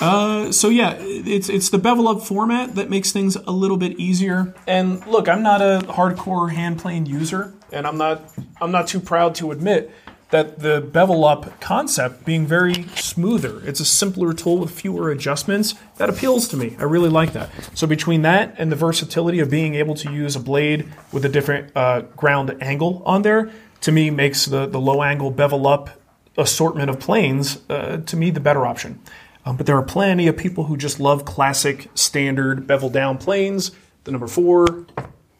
Uh, 0.00 0.52
so 0.52 0.68
yeah, 0.68 0.94
it's 0.98 1.48
it's 1.48 1.70
the 1.70 1.78
bevel 1.78 2.08
up 2.08 2.22
format 2.22 2.74
that 2.74 2.90
makes 2.90 3.12
things 3.12 3.36
a 3.36 3.50
little 3.50 3.76
bit 3.76 3.98
easier. 3.98 4.54
And 4.66 5.04
look, 5.06 5.28
I'm 5.28 5.42
not 5.42 5.62
a 5.62 5.80
hardcore 5.86 6.52
hand 6.52 6.78
plane 6.78 7.06
user, 7.06 7.54
and 7.72 7.86
I'm 7.86 7.96
not 7.96 8.30
I'm 8.60 8.70
not 8.70 8.88
too 8.88 9.00
proud 9.00 9.34
to 9.36 9.52
admit 9.52 9.90
that 10.30 10.58
the 10.58 10.80
bevel 10.80 11.24
up 11.24 11.60
concept 11.60 12.24
being 12.24 12.46
very 12.46 12.82
smoother. 12.96 13.62
It's 13.64 13.78
a 13.78 13.84
simpler 13.84 14.32
tool 14.32 14.58
with 14.58 14.72
fewer 14.72 15.10
adjustments 15.10 15.76
that 15.96 16.10
appeals 16.10 16.48
to 16.48 16.56
me. 16.56 16.76
I 16.78 16.82
really 16.82 17.08
like 17.08 17.32
that. 17.32 17.48
So 17.74 17.86
between 17.86 18.22
that 18.22 18.54
and 18.58 18.72
the 18.72 18.76
versatility 18.76 19.38
of 19.38 19.50
being 19.50 19.76
able 19.76 19.94
to 19.94 20.12
use 20.12 20.34
a 20.34 20.40
blade 20.40 20.92
with 21.12 21.24
a 21.24 21.28
different 21.28 21.70
uh, 21.76 22.00
ground 22.16 22.56
angle 22.60 23.02
on 23.06 23.22
there, 23.22 23.50
to 23.82 23.92
me 23.92 24.10
makes 24.10 24.46
the 24.46 24.66
the 24.66 24.80
low 24.80 25.02
angle 25.02 25.30
bevel 25.30 25.66
up 25.66 25.90
assortment 26.36 26.90
of 26.90 27.00
planes 27.00 27.60
uh, 27.70 27.98
to 28.04 28.16
me 28.16 28.30
the 28.30 28.40
better 28.40 28.66
option. 28.66 29.00
Um, 29.46 29.56
but 29.56 29.64
there 29.66 29.76
are 29.76 29.82
plenty 29.82 30.26
of 30.26 30.36
people 30.36 30.64
who 30.64 30.76
just 30.76 30.98
love 30.98 31.24
classic 31.24 31.88
standard 31.94 32.66
bevel 32.66 32.90
down 32.90 33.16
planes. 33.16 33.70
The 34.04 34.10
number 34.10 34.26
four, 34.26 34.84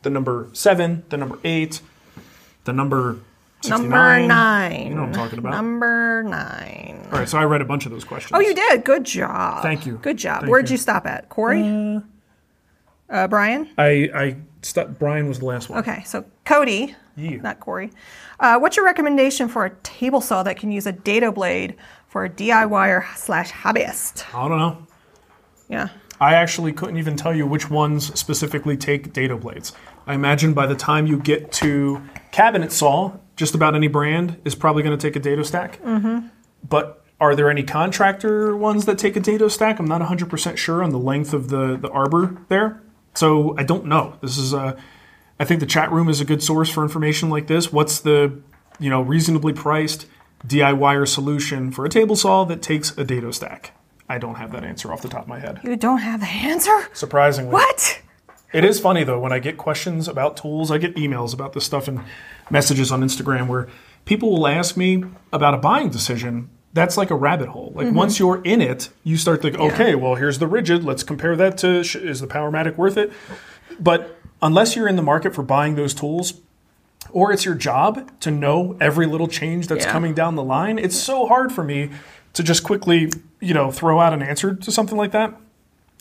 the 0.02 0.10
number 0.10 0.48
seven, 0.52 1.02
the 1.08 1.16
number 1.16 1.38
eight, 1.44 1.80
the 2.64 2.72
number 2.72 3.18
69. 3.62 3.90
Number 3.90 4.26
nine. 4.28 4.86
You 4.88 4.94
know 4.94 5.00
what 5.02 5.06
I'm 5.08 5.12
talking 5.12 5.38
about. 5.40 5.50
Number 5.50 6.22
nine. 6.22 7.08
All 7.12 7.18
right, 7.18 7.28
so 7.28 7.36
I 7.38 7.44
read 7.44 7.60
a 7.62 7.64
bunch 7.64 7.84
of 7.86 7.90
those 7.92 8.04
questions. 8.04 8.32
Oh, 8.34 8.40
you 8.40 8.54
did. 8.54 8.84
Good 8.84 9.04
job. 9.04 9.62
Thank 9.62 9.86
you. 9.86 9.98
Good 10.02 10.18
job. 10.18 10.40
Thank 10.40 10.50
Where'd 10.50 10.68
you. 10.68 10.74
you 10.74 10.78
stop 10.78 11.04
at? 11.06 11.28
Corey? 11.28 12.00
Uh, 13.10 13.26
Brian? 13.28 13.68
I 13.78 14.10
I 14.14 14.36
st- 14.62 14.98
Brian 14.98 15.28
was 15.28 15.40
the 15.40 15.46
last 15.46 15.68
one. 15.68 15.78
Okay, 15.80 16.02
so 16.04 16.24
Cody, 16.44 16.94
Yeah. 17.16 17.36
not 17.38 17.60
Corey. 17.60 17.90
Uh, 18.38 18.58
what's 18.58 18.76
your 18.76 18.84
recommendation 18.84 19.48
for 19.48 19.64
a 19.64 19.70
table 19.82 20.20
saw 20.20 20.42
that 20.42 20.58
can 20.58 20.70
use 20.70 20.86
a 20.86 20.92
dado 20.92 21.32
blade 21.32 21.76
for 22.16 22.24
a 22.24 22.30
DIYer 22.30 23.14
slash 23.14 23.52
hobbyist? 23.52 24.24
I 24.34 24.48
don't 24.48 24.56
know. 24.56 24.86
Yeah. 25.68 25.90
I 26.18 26.32
actually 26.32 26.72
couldn't 26.72 26.96
even 26.96 27.14
tell 27.14 27.34
you 27.34 27.46
which 27.46 27.68
ones 27.68 28.18
specifically 28.18 28.74
take 28.74 29.12
dado 29.12 29.36
blades. 29.36 29.74
I 30.06 30.14
imagine 30.14 30.54
by 30.54 30.66
the 30.66 30.74
time 30.74 31.06
you 31.06 31.18
get 31.18 31.52
to 31.52 32.00
cabinet 32.32 32.72
saw, 32.72 33.18
just 33.36 33.54
about 33.54 33.74
any 33.74 33.88
brand 33.88 34.40
is 34.46 34.54
probably 34.54 34.82
going 34.82 34.96
to 34.96 35.06
take 35.06 35.14
a 35.14 35.18
dado 35.18 35.42
stack. 35.42 35.78
Mm-hmm. 35.82 36.28
But 36.66 37.04
are 37.20 37.36
there 37.36 37.50
any 37.50 37.62
contractor 37.62 38.56
ones 38.56 38.86
that 38.86 38.96
take 38.96 39.14
a 39.16 39.20
dado 39.20 39.48
stack? 39.48 39.78
I'm 39.78 39.84
not 39.84 40.00
100% 40.00 40.56
sure 40.56 40.82
on 40.82 40.92
the 40.92 40.98
length 40.98 41.34
of 41.34 41.50
the, 41.50 41.76
the 41.76 41.90
arbor 41.90 42.38
there. 42.48 42.82
So 43.12 43.54
I 43.58 43.62
don't 43.62 43.84
know. 43.84 44.16
This 44.22 44.38
is 44.38 44.54
a, 44.54 44.74
I 45.38 45.44
think 45.44 45.60
the 45.60 45.66
chat 45.66 45.92
room 45.92 46.08
is 46.08 46.22
a 46.22 46.24
good 46.24 46.42
source 46.42 46.70
for 46.70 46.82
information 46.82 47.28
like 47.28 47.46
this. 47.46 47.70
What's 47.70 48.00
the, 48.00 48.40
you 48.78 48.88
know, 48.88 49.02
reasonably 49.02 49.52
priced 49.52 50.06
DIYer 50.46 51.06
solution 51.08 51.70
for 51.70 51.84
a 51.84 51.88
table 51.88 52.16
saw 52.16 52.44
that 52.44 52.62
takes 52.62 52.96
a 52.96 53.04
dado 53.04 53.30
stack? 53.30 53.72
I 54.08 54.18
don't 54.18 54.36
have 54.36 54.52
that 54.52 54.64
answer 54.64 54.92
off 54.92 55.02
the 55.02 55.08
top 55.08 55.22
of 55.22 55.28
my 55.28 55.40
head. 55.40 55.60
You 55.64 55.76
don't 55.76 55.98
have 55.98 56.20
the 56.20 56.26
answer? 56.26 56.88
Surprisingly. 56.92 57.52
What? 57.52 58.02
It 58.52 58.64
is 58.64 58.78
funny 58.78 59.04
though 59.04 59.18
when 59.18 59.32
I 59.32 59.38
get 59.38 59.56
questions 59.56 60.08
about 60.08 60.36
tools, 60.36 60.70
I 60.70 60.78
get 60.78 60.94
emails 60.94 61.34
about 61.34 61.52
this 61.52 61.64
stuff 61.64 61.88
and 61.88 62.00
messages 62.50 62.92
on 62.92 63.02
Instagram 63.02 63.48
where 63.48 63.68
people 64.04 64.30
will 64.30 64.46
ask 64.46 64.76
me 64.76 65.04
about 65.32 65.54
a 65.54 65.58
buying 65.58 65.90
decision. 65.90 66.50
That's 66.72 66.96
like 66.96 67.10
a 67.10 67.14
rabbit 67.14 67.48
hole. 67.48 67.72
Like 67.74 67.88
mm-hmm. 67.88 67.96
once 67.96 68.18
you're 68.18 68.42
in 68.42 68.60
it, 68.60 68.90
you 69.02 69.16
start 69.16 69.42
think, 69.42 69.58
okay, 69.58 69.94
well 69.94 70.14
here's 70.14 70.38
the 70.38 70.46
Ridgid. 70.46 70.84
Let's 70.84 71.02
compare 71.02 71.34
that 71.36 71.58
to 71.58 71.82
sh- 71.82 71.96
is 71.96 72.20
the 72.20 72.26
Powermatic 72.26 72.76
worth 72.76 72.96
it? 72.96 73.12
But 73.80 74.16
unless 74.40 74.76
you're 74.76 74.88
in 74.88 74.96
the 74.96 75.02
market 75.02 75.34
for 75.34 75.42
buying 75.42 75.74
those 75.74 75.92
tools, 75.92 76.34
or 77.10 77.32
it's 77.32 77.44
your 77.44 77.54
job 77.54 78.10
to 78.20 78.30
know 78.30 78.76
every 78.80 79.06
little 79.06 79.28
change 79.28 79.68
that's 79.68 79.84
Yeah. 79.84 79.92
coming 79.92 80.14
down 80.14 80.34
the 80.34 80.42
line, 80.42 80.78
it's 80.78 80.96
so 80.96 81.26
hard 81.26 81.52
for 81.52 81.62
me 81.64 81.90
to 82.34 82.42
just 82.42 82.64
quickly, 82.64 83.10
you 83.40 83.54
know, 83.54 83.70
throw 83.70 84.00
out 84.00 84.12
an 84.12 84.22
answer 84.22 84.54
to 84.54 84.70
something 84.72 84.96
like 84.98 85.12
that 85.12 85.34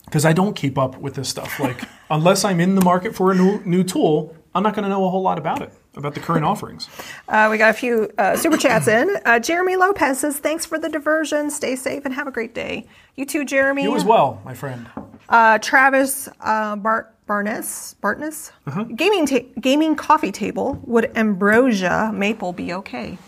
because 0.04 0.24
I 0.24 0.32
don't 0.32 0.54
keep 0.54 0.76
up 0.78 0.98
with 0.98 1.14
this 1.14 1.28
stuff. 1.28 1.58
Like, 1.60 1.78
unless 2.10 2.44
I'm 2.44 2.60
in 2.60 2.74
the 2.74 2.84
market 2.84 3.14
for 3.14 3.32
a 3.32 3.34
new, 3.34 3.62
new 3.64 3.82
tool, 3.84 4.34
I'm 4.54 4.62
not 4.62 4.74
going 4.74 4.82
to 4.84 4.88
know 4.88 5.04
a 5.06 5.10
whole 5.10 5.22
lot 5.22 5.38
about 5.38 5.62
it, 5.62 5.72
about 5.96 6.14
the 6.14 6.20
current 6.20 6.44
offerings. 6.44 6.88
Uh, 7.28 7.48
we 7.50 7.58
got 7.58 7.70
a 7.70 7.74
few 7.74 8.10
uh, 8.18 8.36
super 8.36 8.56
chats 8.56 8.88
in. 8.88 9.16
Uh, 9.24 9.38
Jeremy 9.38 9.76
Lopez 9.76 10.20
says, 10.20 10.38
Thanks 10.38 10.64
for 10.64 10.78
the 10.78 10.88
diversion. 10.88 11.50
Stay 11.50 11.76
safe 11.76 12.04
and 12.04 12.14
have 12.14 12.26
a 12.26 12.30
great 12.30 12.54
day. 12.54 12.86
You 13.16 13.26
too, 13.26 13.44
Jeremy. 13.44 13.82
You 13.82 13.94
as 13.96 14.04
well, 14.04 14.40
my 14.44 14.54
friend. 14.54 14.86
Uh, 15.28 15.58
Travis 15.58 16.28
uh, 16.40 16.76
Bart 16.76 17.14
Barnes, 17.26 17.96
Bartness, 18.00 18.52
Uh-huh. 18.66 18.84
gaming 18.84 19.26
ta- 19.26 19.46
gaming 19.60 19.96
coffee 19.96 20.30
table. 20.32 20.80
Would 20.86 21.10
ambrosia 21.16 22.12
maple 22.14 22.52
be 22.52 22.72
okay? 22.74 23.18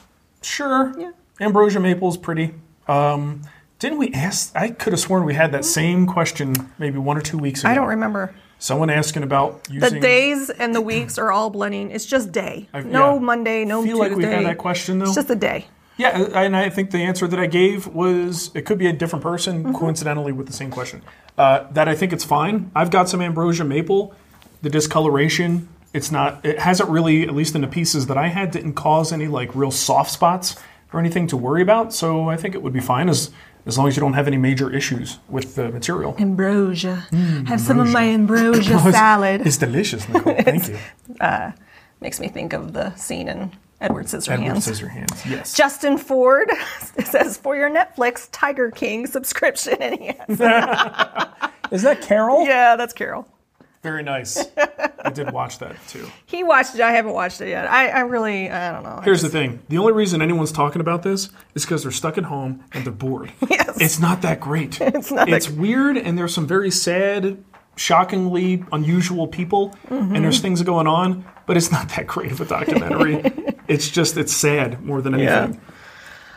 Sure. 0.43 0.93
Yeah. 0.97 1.11
Ambrosia 1.41 1.81
Maple's 1.81 2.17
pretty. 2.17 2.55
Um, 2.87 3.43
didn't 3.81 3.99
we 3.99 4.13
ask? 4.13 4.53
I 4.57 4.71
could 4.71 4.93
have 4.93 5.01
sworn 5.01 5.25
we 5.25 5.35
had 5.35 5.53
that 5.53 5.65
same 5.65 6.07
question 6.07 6.55
maybe 6.79 6.99
one 6.99 7.17
or 7.17 7.21
two 7.21 7.39
weeks 7.39 7.61
ago. 7.61 7.71
I 7.71 7.75
don't 7.75 7.89
remember. 7.89 8.35
Someone 8.61 8.91
asking 8.91 9.23
about 9.23 9.63
The 9.65 9.91
days 10.01 10.51
and 10.51 10.75
the 10.75 10.81
weeks 10.81 11.17
are 11.19 11.31
all 11.31 11.49
blending. 11.51 11.91
It's 11.93 12.07
just 12.07 12.33
day. 12.33 12.69
I've- 12.73 12.89
no 12.89 13.15
yeah. 13.15 13.21
Monday, 13.21 13.65
no 13.65 13.83
I 13.83 13.87
feel 13.87 13.99
like 13.99 14.09
Tuesday. 14.11 14.27
we 14.29 14.35
had 14.35 14.47
that 14.47 14.59
question 14.59 14.99
though. 14.99 15.07
It's 15.07 15.15
just 15.15 15.31
a 15.31 15.37
day. 15.37 15.67
Yeah, 15.99 16.17
and 16.45 16.57
I 16.57 16.71
think 16.71 16.91
the 16.93 16.99
answer 17.03 17.27
that 17.29 17.39
I 17.39 17.47
gave 17.47 17.87
was 17.89 18.51
it 18.55 18.63
could 18.65 18.79
be 18.79 18.87
a 18.87 18.93
different 18.93 19.23
person, 19.23 19.65
Mm-hmm. 19.65 19.75
coincidentally 19.75 20.33
with 20.33 20.47
the 20.47 20.53
same 20.53 20.71
question. 20.71 21.03
Uh, 21.37 21.67
that 21.73 21.89
I 21.89 21.95
think 21.95 22.13
it's 22.13 22.25
fine. 22.25 22.71
I've 22.75 22.91
got 22.91 23.09
some 23.09 23.21
ambrosia 23.21 23.65
maple. 23.65 24.15
The 24.63 24.71
discoloration, 24.71 25.69
it's 25.93 26.11
not. 26.11 26.45
It 26.45 26.59
hasn't 26.61 26.89
really, 26.89 27.23
at 27.25 27.35
least 27.35 27.55
in 27.55 27.61
the 27.61 27.69
pieces 27.69 28.07
that 28.07 28.17
I 28.17 28.29
had, 28.29 28.51
didn't 28.51 28.75
cause 28.75 29.13
any 29.13 29.27
like 29.29 29.55
real 29.55 29.71
soft 29.71 30.11
spots 30.11 30.57
or 30.93 30.99
anything 31.01 31.27
to 31.29 31.37
worry 31.37 31.63
about. 31.63 31.93
So 31.93 32.29
I 32.29 32.37
think 32.37 32.55
it 32.55 32.63
would 32.63 32.73
be 32.73 32.81
fine 32.81 33.09
as 33.09 33.31
as 33.67 33.77
long 33.77 33.87
as 33.89 33.97
you 33.97 34.01
don't 34.01 34.15
have 34.15 34.27
any 34.27 34.39
major 34.39 34.73
issues 34.75 35.19
with 35.29 35.55
the 35.55 35.69
material. 35.71 36.17
Ambrosia. 36.19 37.07
Have 37.47 37.61
some 37.61 37.79
of 37.81 37.89
my 37.89 38.05
ambrosia 38.05 38.79
salad. 38.93 39.47
It's 39.47 39.59
delicious, 39.59 40.09
Nicole. 40.09 40.35
Thank 40.43 40.69
you. 40.71 40.79
Makes 42.01 42.19
me 42.21 42.29
think 42.29 42.53
of 42.53 42.73
the 42.73 42.95
scene 42.97 43.29
in 43.29 43.53
Edward 43.81 44.07
Edward 44.07 44.07
Scissorhands. 44.07 44.69
Scissorhands. 44.69 45.31
Yes. 45.31 45.55
Justin 45.55 45.99
Ford 45.99 46.51
says 47.05 47.37
for 47.37 47.57
your 47.57 47.71
Netflix 47.71 48.29
Tiger 48.33 48.71
King 48.71 49.07
subscription, 49.07 49.75
and 49.81 49.99
yes, 50.01 50.29
Is 51.71 51.83
that 51.83 52.01
Carole? 52.03 52.45
yeah, 52.47 52.77
that's 52.77 52.93
Carole. 52.93 53.27
Very 53.83 54.03
nice. 54.03 54.45
I 55.05 55.11
did 55.11 55.31
watch 55.31 55.59
that 55.61 55.77
too. 55.87 56.11
He 56.27 56.43
watched 56.43 56.75
it. 56.75 56.81
I 56.81 56.91
haven't 56.91 57.13
watched 57.13 57.41
it 57.41 57.49
yet. 57.49 57.71
I, 57.71 57.89
I 57.91 58.01
really, 58.01 58.51
I 58.51 58.73
don't 58.73 58.83
know. 58.83 59.01
Here's 59.05 59.23
the 59.23 59.29
thing. 59.29 59.61
The 59.69 59.79
only 59.79 59.93
reason 59.93 60.21
anyone's 60.21 60.51
talking 60.51 60.81
about 60.81 61.05
this 61.05 61.31
is 61.55 61.65
because 61.65 61.85
they're 61.85 61.93
stuck 61.93 62.19
at 62.19 62.25
home 62.25 62.65
and 62.73 62.85
they're 62.85 62.93
bored. 62.93 63.33
Yes. 63.49 63.81
It's 63.81 64.01
not 64.01 64.23
that 64.23 64.41
great. 64.41 64.81
It's 64.81 65.13
not 65.13 65.29
that 65.29 65.37
It's 65.37 65.49
weird 65.49 65.97
and 65.97 66.19
there's 66.19 66.35
some 66.35 66.47
very 66.49 66.73
sad, 66.73 67.43
shockingly 67.77 68.65
unusual 68.73 69.29
people 69.29 69.71
Mm-hmm. 69.89 70.17
and 70.17 70.25
there's 70.25 70.41
things 70.41 70.61
going 70.63 70.89
on, 70.89 71.25
but 71.47 71.57
it's 71.57 71.71
not 71.71 71.89
that 71.91 72.07
great 72.09 72.33
of 72.33 72.41
a 72.41 72.45
documentary. 72.47 73.23
It's 73.69 73.89
just 73.91 74.17
it's 74.17 74.35
sad 74.35 74.85
more 74.85 75.01
than 75.01 75.15
anything. 75.15 75.61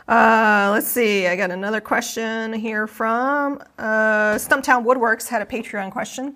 Uh, 0.08 0.70
let's 0.74 0.88
see. 0.88 1.28
I 1.28 1.36
got 1.36 1.52
another 1.52 1.80
question 1.80 2.54
here 2.54 2.86
from 2.88 3.62
uh, 3.78 4.36
Stumptown 4.36 4.84
Woodworks. 4.84 5.28
Had 5.28 5.42
a 5.42 5.46
Patreon 5.46 5.92
question. 5.92 6.36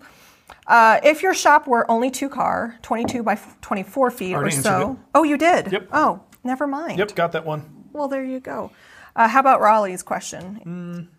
Uh, 0.67 0.99
if 1.03 1.21
your 1.21 1.33
shop 1.33 1.67
were 1.67 1.89
only 1.91 2.09
two 2.09 2.29
car, 2.29 2.77
22 2.83 3.23
by 3.23 3.37
24 3.61 4.11
feet 4.11 4.33
or 4.33 4.37
Already 4.37 4.55
answered 4.55 4.69
so. 4.69 4.91
it. 4.93 4.97
Oh, 5.13 5.23
you 5.23 5.37
did? 5.37 5.71
Yep. 5.71 5.89
Oh, 5.91 6.21
never 6.43 6.67
mind. 6.67 6.99
Yep, 6.99 7.15
got 7.15 7.31
that 7.33 7.45
one. 7.45 7.89
Well, 7.91 8.07
there 8.07 8.23
you 8.23 8.39
go. 8.39 8.71
Uh, 9.15 9.27
how 9.27 9.39
about 9.39 9.61
Raleigh's 9.61 10.03
question? 10.03 11.09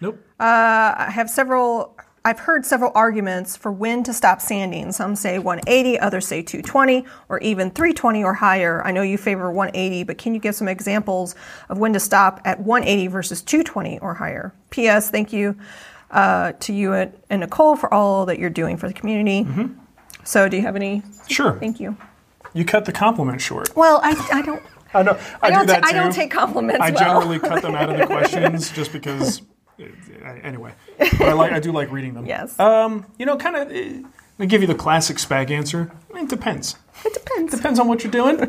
Nope. 0.00 0.20
I 0.38 1.10
have 1.10 1.28
several 1.28 1.96
I've 2.28 2.40
heard 2.40 2.66
several 2.66 2.92
arguments 2.94 3.56
for 3.56 3.72
when 3.72 4.02
to 4.02 4.12
stop 4.12 4.42
sanding. 4.42 4.92
Some 4.92 5.16
say 5.16 5.38
180, 5.38 5.98
others 5.98 6.26
say 6.26 6.42
220, 6.42 7.06
or 7.30 7.38
even 7.38 7.70
320 7.70 8.22
or 8.22 8.34
higher. 8.34 8.82
I 8.84 8.90
know 8.90 9.00
you 9.00 9.16
favor 9.16 9.50
180, 9.50 10.02
but 10.02 10.18
can 10.18 10.34
you 10.34 10.40
give 10.40 10.54
some 10.54 10.68
examples 10.68 11.34
of 11.70 11.78
when 11.78 11.94
to 11.94 12.00
stop 12.00 12.42
at 12.44 12.60
180 12.60 13.06
versus 13.06 13.40
220 13.40 14.00
or 14.00 14.12
higher? 14.12 14.52
P.S. 14.68 15.08
Thank 15.08 15.32
you 15.32 15.56
uh, 16.10 16.52
to 16.60 16.74
you 16.74 16.92
and 16.92 17.14
and 17.30 17.40
Nicole 17.40 17.76
for 17.76 17.92
all 17.94 18.26
that 18.26 18.38
you're 18.38 18.50
doing 18.50 18.76
for 18.76 18.88
the 18.88 18.94
community. 18.94 19.46
So, 20.24 20.50
do 20.50 20.58
you 20.58 20.62
have 20.64 20.76
any? 20.76 21.02
Sure. 21.28 21.58
Thank 21.58 21.80
you. 21.80 21.96
You 22.52 22.66
cut 22.66 22.84
the 22.84 22.92
compliment 22.92 23.40
short. 23.40 23.74
Well, 23.74 24.02
I, 24.04 24.10
I 24.34 24.42
don't. 24.42 24.62
I 24.92 25.02
know. 25.02 25.18
I, 25.40 25.46
I 25.46 25.50
don't. 25.50 25.60
do 25.60 25.72
that 25.72 25.84
I 25.84 25.92
don't 25.92 26.12
take 26.12 26.30
compliments 26.30 26.82
I 26.82 26.90
well. 26.90 26.98
generally 27.22 27.38
cut 27.38 27.62
them 27.62 27.74
out 27.74 27.88
of 27.88 27.96
the 27.96 28.06
questions 28.14 28.70
just 28.70 28.92
because. 28.92 29.40
Anyway, 30.42 30.74
but 30.86 30.87
I 31.00 31.32
like. 31.32 31.52
I 31.52 31.60
do 31.60 31.72
like 31.72 31.90
reading 31.90 32.14
them. 32.14 32.26
Yes. 32.26 32.58
Um, 32.58 33.06
you 33.18 33.26
know, 33.26 33.36
kind 33.36 33.56
of. 33.56 34.04
I 34.40 34.46
give 34.46 34.60
you 34.60 34.66
the 34.66 34.74
classic 34.74 35.16
spag 35.16 35.50
answer. 35.50 35.90
It 36.14 36.28
depends. 36.28 36.76
it 37.04 37.12
depends. 37.12 37.54
Depends 37.54 37.78
on 37.78 37.88
what 37.88 38.04
you're 38.04 38.12
doing. 38.12 38.40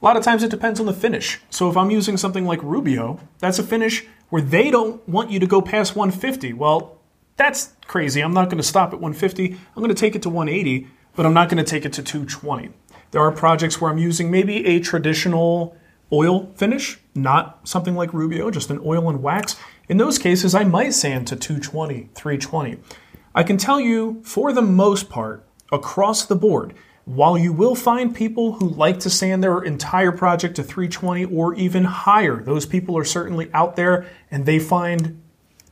A 0.00 0.04
lot 0.04 0.16
of 0.16 0.22
times 0.22 0.42
it 0.42 0.50
depends 0.50 0.78
on 0.78 0.86
the 0.86 0.92
finish. 0.92 1.40
So 1.50 1.68
if 1.68 1.76
I'm 1.76 1.90
using 1.90 2.16
something 2.16 2.44
like 2.44 2.62
Rubio, 2.62 3.20
that's 3.38 3.58
a 3.58 3.64
finish 3.64 4.06
where 4.30 4.42
they 4.42 4.70
don't 4.70 5.06
want 5.08 5.30
you 5.30 5.40
to 5.40 5.46
go 5.46 5.60
past 5.60 5.96
150. 5.96 6.52
Well, 6.52 6.98
that's 7.36 7.72
crazy. 7.86 8.20
I'm 8.20 8.34
not 8.34 8.46
going 8.46 8.58
to 8.58 8.66
stop 8.66 8.92
at 8.92 9.00
150. 9.00 9.52
I'm 9.52 9.82
going 9.82 9.88
to 9.88 9.94
take 9.94 10.14
it 10.14 10.22
to 10.22 10.30
180, 10.30 10.88
but 11.16 11.26
I'm 11.26 11.34
not 11.34 11.48
going 11.48 11.62
to 11.64 11.68
take 11.68 11.84
it 11.84 11.92
to 11.94 12.02
220. 12.02 12.70
There 13.10 13.22
are 13.22 13.32
projects 13.32 13.80
where 13.80 13.90
I'm 13.90 13.98
using 13.98 14.30
maybe 14.30 14.66
a 14.66 14.80
traditional 14.80 15.76
oil 16.12 16.52
finish, 16.56 16.98
not 17.14 17.66
something 17.66 17.94
like 17.94 18.12
Rubio, 18.12 18.50
just 18.50 18.70
an 18.70 18.80
oil 18.84 19.08
and 19.08 19.22
wax. 19.22 19.56
In 19.88 19.96
those 19.96 20.18
cases, 20.18 20.54
I 20.54 20.64
might 20.64 20.92
sand 20.92 21.26
to 21.28 21.36
220, 21.36 22.10
320. 22.14 22.78
I 23.34 23.42
can 23.42 23.56
tell 23.56 23.80
you, 23.80 24.20
for 24.22 24.52
the 24.52 24.62
most 24.62 25.08
part, 25.08 25.46
across 25.72 26.26
the 26.26 26.36
board, 26.36 26.74
while 27.04 27.38
you 27.38 27.54
will 27.54 27.74
find 27.74 28.14
people 28.14 28.52
who 28.54 28.68
like 28.68 29.00
to 29.00 29.08
sand 29.08 29.42
their 29.42 29.62
entire 29.62 30.12
project 30.12 30.56
to 30.56 30.62
320 30.62 31.24
or 31.24 31.54
even 31.54 31.84
higher, 31.84 32.42
those 32.42 32.66
people 32.66 32.98
are 32.98 33.04
certainly 33.04 33.50
out 33.54 33.76
there 33.76 34.06
and 34.30 34.44
they 34.44 34.58
find 34.58 35.22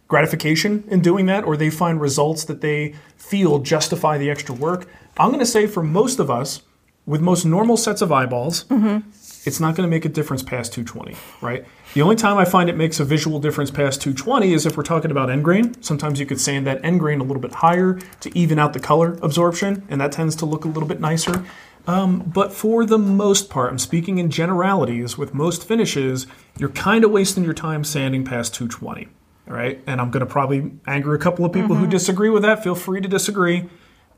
gratification 0.08 0.84
in 0.88 1.00
doing 1.00 1.26
that 1.26 1.44
or 1.44 1.56
they 1.56 1.68
find 1.68 2.00
results 2.00 2.44
that 2.44 2.62
they 2.62 2.94
feel 3.16 3.58
justify 3.58 4.16
the 4.16 4.30
extra 4.30 4.54
work. 4.54 4.88
I'm 5.18 5.28
going 5.28 5.40
to 5.40 5.46
say 5.46 5.66
for 5.66 5.82
most 5.82 6.18
of 6.18 6.30
us, 6.30 6.62
with 7.04 7.20
most 7.20 7.44
normal 7.44 7.76
sets 7.76 8.02
of 8.02 8.10
eyeballs, 8.10 8.64
mm-hmm. 8.64 9.08
It's 9.46 9.60
not 9.60 9.76
going 9.76 9.88
to 9.88 9.90
make 9.90 10.04
a 10.04 10.08
difference 10.08 10.42
past 10.42 10.72
220, 10.72 11.16
right? 11.40 11.64
The 11.94 12.02
only 12.02 12.16
time 12.16 12.36
I 12.36 12.44
find 12.44 12.68
it 12.68 12.76
makes 12.76 12.98
a 12.98 13.04
visual 13.04 13.38
difference 13.38 13.70
past 13.70 14.02
220 14.02 14.52
is 14.52 14.66
if 14.66 14.76
we're 14.76 14.82
talking 14.82 15.10
about 15.10 15.30
end 15.30 15.44
grain. 15.44 15.80
Sometimes 15.82 16.18
you 16.18 16.26
could 16.26 16.40
sand 16.40 16.66
that 16.66 16.84
end 16.84 17.00
grain 17.00 17.20
a 17.20 17.22
little 17.22 17.40
bit 17.40 17.52
higher 17.52 17.98
to 18.20 18.38
even 18.38 18.58
out 18.58 18.72
the 18.72 18.80
color 18.80 19.18
absorption, 19.22 19.86
and 19.88 20.00
that 20.00 20.12
tends 20.12 20.34
to 20.36 20.46
look 20.46 20.64
a 20.64 20.68
little 20.68 20.88
bit 20.88 21.00
nicer. 21.00 21.44
Um, 21.86 22.20
but 22.20 22.52
for 22.52 22.84
the 22.84 22.98
most 22.98 23.48
part, 23.48 23.70
I'm 23.70 23.78
speaking 23.78 24.18
in 24.18 24.30
generalities, 24.30 25.16
with 25.16 25.32
most 25.32 25.66
finishes, 25.66 26.26
you're 26.58 26.70
kind 26.70 27.04
of 27.04 27.12
wasting 27.12 27.44
your 27.44 27.54
time 27.54 27.84
sanding 27.84 28.24
past 28.24 28.52
220. 28.54 29.06
All 29.48 29.54
right, 29.54 29.80
and 29.86 30.00
I'm 30.00 30.10
going 30.10 30.26
to 30.26 30.30
probably 30.30 30.72
anger 30.88 31.14
a 31.14 31.18
couple 31.20 31.44
of 31.44 31.52
people 31.52 31.76
who 31.76 31.86
disagree 31.86 32.30
with 32.30 32.42
that. 32.42 32.64
Feel 32.64 32.74
free 32.74 33.00
to 33.00 33.08
disagree. 33.08 33.68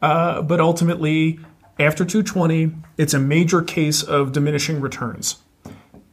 Uh, 0.01 0.41
but 0.41 0.59
ultimately, 0.59 1.39
after 1.79 2.05
220, 2.05 2.73
it's 2.97 3.15
a 3.15 3.19
major 3.19 3.63
case 3.63 4.03
of 4.03 4.33
diminishing 4.33 4.81
returns. 4.81 5.39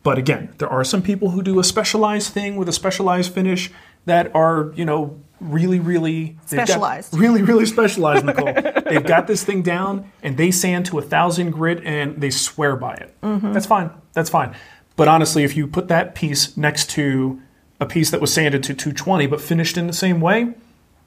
But 0.04 0.18
again, 0.20 0.54
there 0.60 0.70
are 0.70 0.84
some 0.84 1.02
people 1.02 1.32
who 1.32 1.42
do 1.42 1.60
a 1.60 1.64
specialized 1.64 2.32
thing 2.32 2.56
with 2.58 2.70
a 2.70 2.72
specialized 2.74 3.34
finish 3.34 3.72
that 4.06 4.34
are, 4.36 4.72
you 4.76 4.86
know, 4.86 5.20
really, 5.40 5.80
really 5.80 6.38
they've 6.50 6.60
got- 6.60 6.68
Specialized. 6.68 7.14
really, 7.18 7.42
really 7.42 7.66
specialized, 7.66 8.24
Nicole. 8.24 8.54
They've 8.86 9.04
got 9.04 9.26
this 9.26 9.44
thing 9.44 9.64
down 9.64 10.12
and 10.22 10.38
they 10.38 10.52
sand 10.52 10.86
to 10.88 11.00
a 11.00 11.02
thousand 11.02 11.52
grit 11.52 11.84
and 11.84 12.22
they 12.22 12.30
swear 12.30 12.76
by 12.76 12.94
it. 12.94 13.16
Mm-hmm. 13.22 13.52
That's 13.54 13.66
fine. 13.66 13.90
That's 14.14 14.30
fine. 14.30 14.56
But 14.96 15.08
honestly, 15.08 15.44
if 15.44 15.58
you 15.58 15.68
put 15.68 15.88
that 15.88 16.14
piece 16.14 16.56
next 16.56 16.90
to 16.92 17.42
a 17.80 17.86
piece 17.88 18.12
that 18.12 18.22
was 18.22 18.32
sanded 18.32 18.64
to 18.64 18.74
220 18.76 19.26
but 19.28 19.42
finished 19.42 19.76
in 19.76 19.88
the 19.88 19.94
same 19.94 20.22
way, 20.22 20.54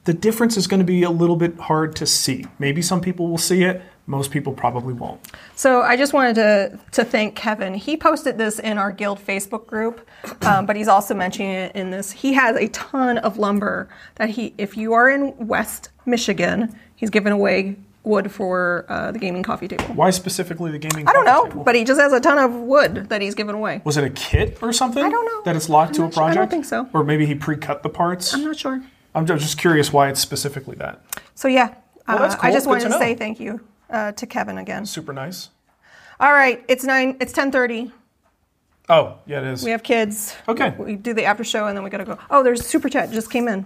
the 0.03 0.13
difference 0.13 0.57
is 0.57 0.67
going 0.67 0.79
to 0.79 0.85
be 0.85 1.03
a 1.03 1.09
little 1.09 1.35
bit 1.35 1.57
hard 1.57 1.95
to 1.95 2.05
see. 2.05 2.45
Maybe 2.59 2.81
some 2.81 3.01
people 3.01 3.27
will 3.29 3.37
see 3.37 3.63
it, 3.63 3.81
most 4.09 4.31
people 4.31 4.51
probably 4.51 4.93
won't. 4.93 5.21
So 5.55 5.81
I 5.81 5.95
just 5.95 6.13
wanted 6.13 6.35
to 6.35 6.79
to 6.93 7.05
thank 7.05 7.35
Kevin. 7.35 7.75
He 7.75 7.95
posted 7.95 8.37
this 8.37 8.59
in 8.59 8.77
our 8.77 8.91
guild 8.91 9.19
Facebook 9.19 9.67
group, 9.67 10.05
um, 10.41 10.65
but 10.65 10.75
he's 10.75 10.87
also 10.87 11.13
mentioning 11.13 11.51
it 11.51 11.75
in 11.75 11.91
this. 11.91 12.11
He 12.11 12.33
has 12.33 12.57
a 12.57 12.67
ton 12.69 13.19
of 13.19 13.37
lumber 13.37 13.87
that 14.15 14.29
he, 14.29 14.55
if 14.57 14.75
you 14.75 14.93
are 14.93 15.09
in 15.09 15.35
West 15.37 15.89
Michigan, 16.07 16.75
he's 16.95 17.11
giving 17.11 17.31
away 17.31 17.77
wood 18.03 18.31
for 18.31 18.85
uh, 18.89 19.11
the 19.11 19.19
gaming 19.19 19.43
coffee 19.43 19.67
table. 19.67 19.85
Why 19.93 20.09
specifically 20.09 20.71
the 20.71 20.79
gaming? 20.79 21.07
I 21.07 21.13
don't 21.13 21.25
know, 21.25 21.45
table? 21.45 21.63
but 21.63 21.75
he 21.75 21.83
just 21.83 22.01
has 22.01 22.11
a 22.11 22.19
ton 22.19 22.39
of 22.39 22.51
wood 22.53 23.09
that 23.09 23.21
he's 23.21 23.35
giving 23.35 23.53
away. 23.53 23.81
was 23.85 23.95
it 23.95 24.03
a 24.03 24.09
kit 24.09 24.57
or 24.63 24.73
something? 24.73 25.03
I 25.03 25.09
don't 25.09 25.25
know. 25.25 25.43
That 25.43 25.55
it's 25.55 25.69
locked 25.69 25.91
I'm 25.91 25.95
to 25.95 26.03
a 26.05 26.09
project. 26.09 26.15
sure. 26.15 26.31
I 26.31 26.33
don't 26.33 26.49
think 26.49 26.65
so. 26.65 26.89
Or 26.93 27.03
maybe 27.03 27.27
he 27.27 27.35
pre-cut 27.35 27.83
the 27.83 27.89
parts. 27.89 28.33
I'm 28.33 28.43
not 28.43 28.57
sure. 28.57 28.81
I'm 29.13 29.27
just 29.27 29.59
curious 29.59 29.93
why 29.93 30.09
it's 30.09 30.19
specifically 30.19 30.75
that. 30.77 31.01
So 31.35 31.47
yeah, 31.47 31.75
Well, 32.07 32.23
uh, 32.23 32.35
I 32.41 32.51
just 32.51 32.65
wanted 32.65 32.83
to 32.85 32.89
to, 32.89 32.97
say 32.97 33.13
thank 33.13 33.39
you 33.39 33.59
uh, 33.89 34.11
to 34.13 34.25
Kevin 34.27 34.57
again. 34.57 34.85
Super 34.85 35.13
nice. 35.13 35.49
All 36.19 36.31
right, 36.33 36.63
it's 36.67 36.83
nine. 36.83 37.17
It's 37.19 37.31
ten 37.33 37.51
thirty. 37.51 37.91
Oh, 38.89 39.19
yeah, 39.27 39.39
it 39.41 39.45
is. 39.53 39.63
We 39.63 39.69
have 39.71 39.83
kids. 39.83 40.35
Okay. 40.47 40.73
We 40.77 40.95
do 40.95 41.13
the 41.13 41.25
after 41.25 41.43
show 41.43 41.67
and 41.67 41.77
then 41.77 41.83
we 41.83 41.91
gotta 41.91 42.05
go. 42.05 42.17
Oh, 42.31 42.41
there's 42.41 42.59
a 42.61 42.63
super 42.63 42.89
chat 42.89 43.11
just 43.11 43.29
came 43.31 43.47
in 43.47 43.65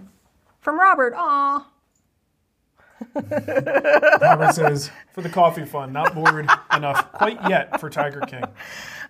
from 0.60 0.78
Robert. 0.78 1.14
Aw. 1.16 1.66
Robert 3.16 4.54
says, 4.54 4.92
for 5.14 5.22
the 5.22 5.30
coffee 5.30 5.66
fund, 5.66 5.94
not 5.94 6.14
bored 6.16 6.50
enough 6.76 7.12
quite 7.14 7.38
yet 7.50 7.80
for 7.80 7.90
Tiger 7.90 8.22
King. 8.22 8.44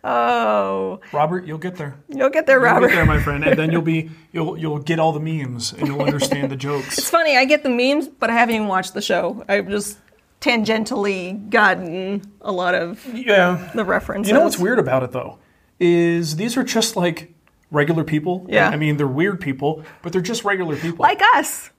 Oh, 0.04 1.00
Robert, 1.12 1.46
you'll 1.46 1.58
get 1.58 1.76
there. 1.78 1.96
you'll 2.10 2.30
get 2.30 2.46
there, 2.46 2.58
You'll 2.58 2.66
Robert. 2.66 2.88
get 2.90 2.96
there, 2.96 3.06
my 3.06 3.20
friend, 3.22 3.44
and 3.44 3.58
then 3.58 3.72
you'll 3.72 3.82
be 3.82 4.10
you'll 4.32 4.58
you'll 4.58 4.80
get 4.80 5.00
all 5.00 5.14
the 5.14 5.20
memes 5.20 5.74
and 5.74 5.88
you'll 5.88 6.02
understand 6.02 6.52
the 6.52 6.56
jokes. 6.56 6.98
It's 6.98 7.10
funny. 7.10 7.38
I 7.38 7.46
get 7.46 7.64
the 7.64 7.70
memes, 7.70 8.08
but 8.08 8.30
I 8.30 8.34
haven't 8.34 8.56
even 8.56 8.68
watched 8.68 8.94
the 8.94 9.02
show. 9.02 9.44
I've 9.48 9.68
just 9.70 9.98
tangentially 10.44 11.50
gotten 11.50 12.22
a 12.42 12.52
lot 12.52 12.76
of 12.76 13.06
Yeah. 13.14 13.72
the 13.74 13.86
references. 13.86 14.30
You 14.30 14.34
know 14.36 14.44
what's 14.44 14.60
weird 14.60 14.80
about 14.80 15.04
it 15.04 15.12
though 15.12 15.38
is 15.80 16.36
these 16.36 16.58
are 16.58 16.64
just 16.64 16.96
like 16.96 17.34
regular 17.72 18.04
people. 18.04 18.46
Yeah. 18.50 18.70
I 18.70 18.76
mean, 18.78 18.98
they're 18.98 19.08
weird 19.08 19.40
people, 19.42 19.84
but 20.02 20.12
they're 20.14 20.22
just 20.22 20.44
regular 20.44 20.76
people. 20.76 21.00
Like 21.04 21.22
us. 21.36 21.72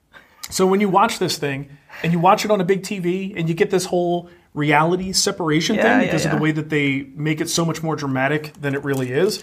So 0.50 0.66
when 0.66 0.80
you 0.80 0.88
watch 0.88 1.18
this 1.18 1.38
thing 1.38 1.68
and 2.02 2.12
you 2.12 2.18
watch 2.18 2.44
it 2.44 2.50
on 2.50 2.60
a 2.60 2.64
big 2.64 2.82
TV 2.82 3.32
and 3.36 3.48
you 3.48 3.54
get 3.54 3.70
this 3.70 3.86
whole 3.86 4.28
reality 4.52 5.12
separation 5.12 5.76
Yeah, 5.76 5.82
thing 5.82 5.92
yeah, 6.00 6.06
because 6.06 6.24
of 6.24 6.32
the 6.32 6.38
way 6.38 6.52
that 6.52 6.68
they 6.70 7.06
make 7.14 7.40
it 7.40 7.48
so 7.48 7.64
much 7.64 7.82
more 7.82 7.96
dramatic 7.96 8.52
than 8.60 8.74
it 8.74 8.82
really 8.84 9.10
is. 9.12 9.42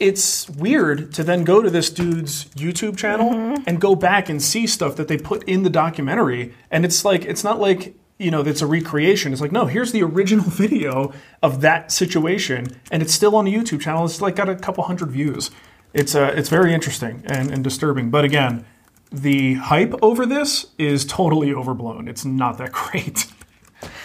It's 0.00 0.48
weird 0.50 1.12
to 1.14 1.24
then 1.24 1.42
go 1.44 1.60
to 1.60 1.70
this 1.70 1.90
dude's 1.90 2.44
YouTube 2.56 2.96
channel 2.96 3.30
Mm-hmm. 3.30 3.62
and 3.66 3.80
go 3.80 3.94
back 3.94 4.28
and 4.28 4.40
see 4.40 4.66
stuff 4.66 4.96
that 4.96 5.08
they 5.08 5.18
put 5.18 5.42
in 5.44 5.62
the 5.64 5.70
documentary 5.70 6.54
and 6.70 6.84
it's 6.84 7.04
like 7.04 7.24
it's 7.24 7.42
not 7.44 7.58
like 7.60 7.94
you 8.18 8.30
know, 8.30 8.40
it's 8.40 8.62
a 8.62 8.66
recreation. 8.66 9.32
It's 9.32 9.40
like, 9.40 9.52
no, 9.52 9.66
here's 9.66 9.92
the 9.92 10.02
original 10.02 10.44
video 10.48 11.12
of 11.42 11.60
that 11.60 11.92
situation, 11.92 12.66
and 12.90 13.02
it's 13.02 13.12
still 13.14 13.36
on 13.36 13.44
the 13.44 13.54
YouTube 13.54 13.80
channel. 13.80 14.04
It's 14.04 14.20
like 14.20 14.36
got 14.36 14.48
a 14.48 14.56
couple 14.56 14.84
hundred 14.84 15.10
views. 15.10 15.50
It's 15.94 16.14
uh, 16.14 16.32
it's 16.36 16.48
very 16.48 16.74
interesting 16.74 17.22
and, 17.26 17.50
and 17.50 17.64
disturbing. 17.64 18.10
But 18.10 18.24
again, 18.24 18.66
the 19.10 19.54
hype 19.54 19.94
over 20.02 20.26
this 20.26 20.66
is 20.78 21.04
totally 21.06 21.52
overblown. 21.54 22.08
It's 22.08 22.24
not 22.24 22.58
that 22.58 22.72
great. 22.80 23.26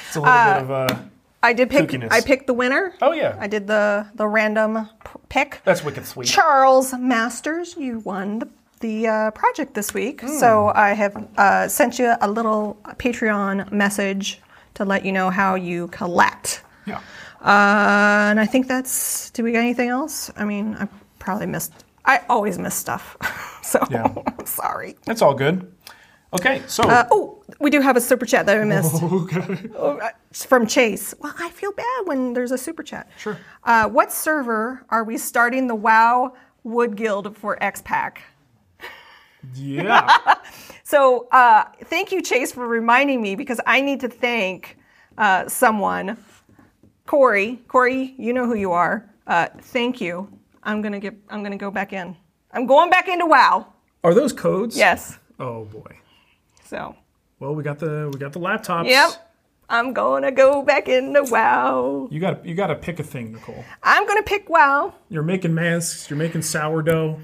It's 0.08 0.16
a 0.16 0.22
little 0.22 0.24
bit 0.24 0.64
of 0.64 0.72
uh, 0.72 1.00
I 1.42 1.52
did 1.54 1.70
pick. 1.70 1.90
Kookiness. 1.90 2.12
I 2.12 2.22
picked 2.22 2.48
the 2.48 2.54
winner. 2.54 2.94
oh 3.02 3.12
yeah, 3.12 3.36
I 3.40 3.48
did 3.48 3.68
the 3.68 4.08
the 4.16 4.28
random 4.28 4.88
p- 5.04 5.20
pick. 5.28 5.62
that's 5.66 5.84
wicked 5.84 6.06
sweet. 6.06 6.28
Charles 6.28 6.94
Masters, 6.94 7.76
you 7.76 8.00
won 8.00 8.40
the, 8.40 8.50
the 8.84 9.08
uh, 9.08 9.32
project 9.32 9.74
this 9.74 9.94
week. 9.94 10.22
Hmm. 10.22 10.38
So 10.44 10.72
I 10.76 10.90
have 10.94 11.16
uh, 11.38 11.68
sent 11.68 11.98
you 12.00 12.14
a 12.22 12.30
little 12.30 12.78
Patreon 13.00 13.72
message 13.72 14.40
to 14.76 14.86
let 14.86 15.04
you 15.06 15.12
know 15.12 15.30
how 15.32 15.56
you 15.56 15.88
collect. 15.88 16.62
Yeah, 16.86 17.00
Uh, 17.42 18.30
and 18.32 18.40
I 18.40 18.46
think 18.46 18.68
that's. 18.68 19.30
Do 19.32 19.44
we 19.44 19.52
got 19.52 19.60
anything 19.60 19.90
else? 19.90 20.32
I 20.38 20.44
mean, 20.46 20.76
I 20.82 20.88
probably 21.20 21.48
missed. 21.48 21.72
I 22.06 22.16
always 22.30 22.58
miss 22.60 22.76
stuff. 22.76 23.18
so 23.64 23.80
Yeah. 23.90 24.14
I'm 24.40 24.46
sorry. 24.62 24.96
that's 25.06 25.22
all 25.22 25.34
good. 25.34 25.58
Okay, 26.34 26.62
so 26.68 26.84
Uh, 26.84 27.06
oh, 27.12 27.44
we 27.60 27.70
do 27.70 27.80
have 27.82 27.96
a 27.98 28.02
super 28.02 28.26
chat 28.26 28.46
that 28.48 28.58
I 28.58 28.66
missed. 28.66 29.02
okay. 29.22 29.70
Oh, 29.78 29.98
uh, 30.02 30.10
it's 30.32 30.44
from 30.46 30.66
Chase. 30.68 31.14
Well, 31.22 31.34
I 31.48 31.50
feel 31.52 31.72
bad 31.72 32.00
when 32.10 32.34
there's 32.34 32.52
a 32.52 32.58
super 32.58 32.84
chat. 32.84 33.06
Sure. 33.18 33.38
Uh, 33.64 33.88
what 33.88 34.12
server 34.12 34.84
are 34.90 35.04
we 35.06 35.18
starting 35.18 35.68
the 35.68 35.76
WoW 35.76 36.34
Wood 36.64 36.96
Guild 36.96 37.38
for 37.38 37.56
XPAC? 37.62 38.18
Yeah, 39.56 40.36
So 40.84 41.28
uh, 41.32 41.66
thank 41.86 42.12
you, 42.12 42.22
Chase, 42.22 42.52
for 42.52 42.68
reminding 42.68 43.22
me 43.22 43.36
because 43.36 43.60
I 43.66 43.82
need 43.82 44.02
to 44.02 44.10
thank 44.10 44.78
uh, 45.18 45.48
someone. 45.48 46.18
Corey, 47.06 47.60
Corey, 47.68 48.14
you 48.18 48.34
know 48.34 48.46
who 48.46 48.56
you 48.56 48.72
are. 48.72 49.10
Uh, 49.26 49.48
thank 49.60 50.00
you. 50.00 50.30
I'm 50.62 50.82
gonna 50.82 51.00
get. 51.00 51.16
I'm 51.30 51.42
gonna 51.44 51.58
go 51.58 51.72
back 51.72 51.94
in. 51.94 52.16
I'm 52.52 52.66
going 52.66 52.90
back 52.90 53.08
into 53.08 53.26
WoW. 53.26 53.74
are 54.04 54.14
those 54.14 54.34
codes? 54.34 54.78
Yes. 54.78 55.18
Oh 55.40 55.66
boy. 55.66 55.98
So 56.66 56.96
Well, 57.40 57.56
we 57.56 57.64
got 57.64 57.80
the 57.80 58.10
we 58.14 58.20
got 58.20 58.34
the 58.34 58.40
laptops. 58.40 58.88
Yep. 58.88 59.32
I'm 59.70 59.94
gonna 59.94 60.32
go 60.32 60.62
back 60.62 60.88
into 60.88 61.24
WoW. 61.24 62.08
You 62.12 62.20
got 62.20 62.46
you 62.46 62.54
got 62.56 62.68
to 62.68 62.76
pick 62.76 63.00
a 63.00 63.04
thing, 63.04 63.34
Nicole. 63.34 63.64
I'm 63.82 64.06
gonna 64.06 64.24
pick 64.24 64.50
WoW. 64.50 64.94
You're 65.10 65.24
making 65.24 65.54
masks. 65.54 66.10
You're 66.10 66.20
making 66.20 66.44
sourdough. 66.44 67.20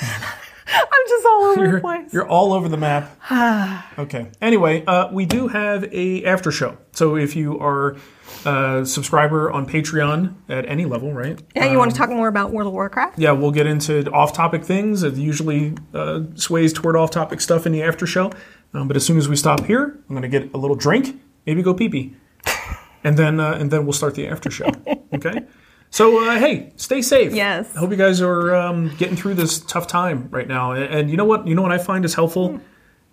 I'm 0.72 1.08
just 1.08 1.26
all 1.26 1.44
over 1.44 1.64
the 1.64 1.70
You're, 1.70 1.80
place. 1.80 2.12
you're 2.12 2.28
all 2.28 2.52
over 2.52 2.68
the 2.68 2.76
map. 2.76 3.18
okay. 3.98 4.30
Anyway, 4.40 4.84
uh, 4.86 5.10
we 5.10 5.24
do 5.24 5.48
have 5.48 5.84
a 5.92 6.24
after 6.24 6.50
show. 6.52 6.76
So 6.92 7.16
if 7.16 7.34
you 7.34 7.58
are 7.58 7.96
a 8.44 8.84
subscriber 8.84 9.50
on 9.50 9.66
Patreon 9.66 10.34
at 10.48 10.66
any 10.66 10.84
level, 10.84 11.12
right? 11.12 11.40
Yeah, 11.56 11.70
you 11.70 11.78
want 11.78 11.90
to 11.92 11.96
talk 11.96 12.10
more 12.10 12.28
about 12.28 12.52
World 12.52 12.66
of 12.66 12.74
Warcraft? 12.74 13.18
Yeah, 13.18 13.32
we'll 13.32 13.50
get 13.50 13.66
into 13.66 14.10
off-topic 14.10 14.64
things. 14.64 15.02
It 15.02 15.14
usually 15.14 15.74
uh, 15.94 16.22
sways 16.34 16.72
toward 16.72 16.96
off-topic 16.96 17.40
stuff 17.40 17.64
in 17.66 17.72
the 17.72 17.82
after 17.82 18.06
show. 18.06 18.32
Um, 18.74 18.88
but 18.88 18.96
as 18.96 19.06
soon 19.06 19.16
as 19.16 19.28
we 19.28 19.36
stop 19.36 19.64
here, 19.64 19.84
I'm 20.08 20.14
going 20.14 20.22
to 20.22 20.28
get 20.28 20.52
a 20.52 20.58
little 20.58 20.76
drink, 20.76 21.18
maybe 21.46 21.62
go 21.62 21.72
pee 21.72 21.88
pee, 21.88 22.16
and 23.04 23.16
then 23.16 23.40
uh, 23.40 23.52
and 23.52 23.70
then 23.70 23.86
we'll 23.86 23.94
start 23.94 24.14
the 24.14 24.28
after 24.28 24.50
show. 24.50 24.70
Okay. 25.14 25.46
So 25.90 26.28
uh, 26.28 26.38
hey, 26.38 26.72
stay 26.76 27.02
safe. 27.02 27.32
Yes. 27.32 27.74
I 27.74 27.78
hope 27.78 27.90
you 27.90 27.96
guys 27.96 28.20
are 28.20 28.54
um, 28.54 28.94
getting 28.96 29.16
through 29.16 29.34
this 29.34 29.60
tough 29.60 29.86
time 29.86 30.28
right 30.30 30.46
now. 30.46 30.72
And, 30.72 30.84
and 30.84 31.10
you 31.10 31.16
know 31.16 31.24
what? 31.24 31.46
You 31.46 31.54
know 31.54 31.62
what 31.62 31.72
I 31.72 31.78
find 31.78 32.04
is 32.04 32.14
helpful. 32.14 32.60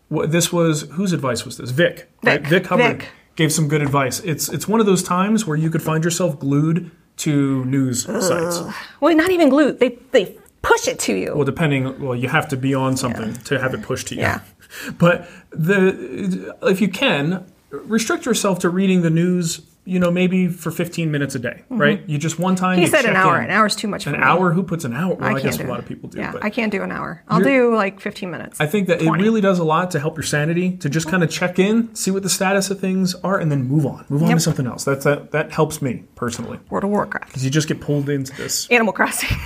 What 0.09 0.31
this 0.31 0.51
was 0.51 0.81
whose 0.91 1.13
advice 1.13 1.45
was 1.45 1.57
this? 1.57 1.71
Vic. 1.71 2.09
Right? 2.23 2.41
Vic. 2.41 2.49
Vic 2.49 2.67
Hubbard 2.67 3.01
Vic. 3.01 3.09
gave 3.35 3.51
some 3.51 3.67
good 3.67 3.81
advice. 3.81 4.19
It's 4.19 4.49
it's 4.49 4.67
one 4.67 4.79
of 4.79 4.85
those 4.85 5.01
times 5.03 5.45
where 5.45 5.57
you 5.57 5.69
could 5.69 5.81
find 5.81 6.03
yourself 6.03 6.39
glued 6.39 6.91
to 7.17 7.63
news 7.65 8.03
sites. 8.03 8.61
Well, 8.99 9.15
not 9.15 9.31
even 9.31 9.49
glued. 9.49 9.79
They 9.79 9.97
they 10.11 10.37
push 10.61 10.87
it 10.87 10.99
to 10.99 11.13
you. 11.13 11.33
Well, 11.35 11.45
depending, 11.45 11.99
well, 11.99 12.15
you 12.15 12.27
have 12.27 12.47
to 12.49 12.57
be 12.57 12.73
on 12.73 12.97
something 12.97 13.33
to 13.45 13.59
have 13.59 13.73
it 13.73 13.83
pushed 13.83 14.07
to 14.07 14.15
you. 14.15 14.21
Yeah. 14.21 14.41
But 14.97 15.29
the 15.51 16.53
if 16.63 16.81
you 16.81 16.89
can 16.89 17.45
restrict 17.71 18.25
yourself 18.25 18.59
to 18.59 18.69
reading 18.69 19.03
the 19.03 19.09
news, 19.09 19.61
you 19.85 19.99
know, 19.99 20.09
maybe 20.09 20.47
for 20.47 20.71
15 20.71 21.11
minutes 21.11 21.35
a 21.35 21.39
day, 21.39 21.61
right? 21.69 22.03
You 22.07 22.17
just 22.17 22.39
one 22.39 22.55
time. 22.55 22.73
Mm-hmm. 22.73 22.79
he 22.79 22.85
you 22.85 22.91
said 22.91 23.05
an 23.05 23.15
hour. 23.15 23.37
in. 23.37 23.45
An 23.45 23.51
hour's 23.51 23.75
too 23.75 23.87
much 23.87 24.03
for 24.05 24.09
An 24.09 24.19
me. 24.19 24.23
hour? 24.23 24.51
Who 24.51 24.63
puts 24.63 24.83
an 24.83 24.93
hour? 24.93 25.13
Well, 25.13 25.29
I, 25.29 25.33
can't 25.33 25.43
guess 25.43 25.59
a 25.59 25.63
lot 25.63 25.77
it. 25.77 25.83
of 25.83 25.87
people 25.87 26.09
do. 26.09 26.17
Yeah, 26.17 26.31
but 26.31 26.43
I 26.43 26.49
can't 26.49 26.71
do 26.71 26.81
an 26.81 26.91
hour. 26.91 27.23
I'll 27.27 27.39
do 27.39 27.75
like 27.75 27.99
15 27.99 28.29
minutes. 28.31 28.59
I 28.59 28.65
think 28.65 28.87
that 28.87 29.01
it 29.01 29.09
really 29.11 29.41
does 29.41 29.59
a 29.59 29.63
lot 29.63 29.91
to 29.91 29.99
help 29.99 30.17
your 30.17 30.23
sanity 30.23 30.75
to 30.77 30.89
just 30.89 31.07
kind 31.07 31.23
of 31.23 31.29
check 31.29 31.59
in, 31.59 31.93
see 31.95 32.09
what 32.11 32.23
the 32.23 32.29
status 32.29 32.69
of 32.71 32.79
things 32.79 33.13
are, 33.15 33.37
and 33.37 33.51
then 33.51 33.63
move 33.63 33.85
on. 33.85 34.05
Move 34.09 34.23
on 34.23 34.31
to 34.31 34.39
something 34.39 34.65
else. 34.67 34.83
That's 34.83 35.03
that. 35.05 35.31
That 35.31 35.51
helps 35.51 35.81
me 35.81 36.03
personally 36.15 36.59
World 36.69 36.83
of 36.83 36.89
Warcraft. 36.89 37.27
because 37.27 37.45
you 37.45 37.51
just 37.51 37.67
get 37.67 37.79
pulled 37.79 38.09
into 38.09 38.35
this 38.35 38.67
Animal 38.71 38.91
Crossing. 38.93 39.37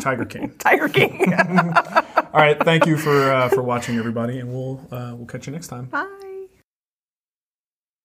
Tiger 0.00 0.24
King. 0.24 0.52
Tiger 0.58 0.88
King. 0.88 1.32
All 1.32 2.40
right, 2.40 2.58
thank 2.62 2.84
you 2.86 2.96
for 2.96 3.30
uh, 3.32 3.48
for 3.48 3.62
watching, 3.62 3.96
everybody, 3.96 4.40
and 4.40 4.52
we'll 4.52 4.80
uh, 4.90 5.14
we'll 5.14 5.26
catch 5.26 5.46
you 5.46 5.52
next 5.52 5.68
time. 5.68 5.86
Bye. 5.86 6.23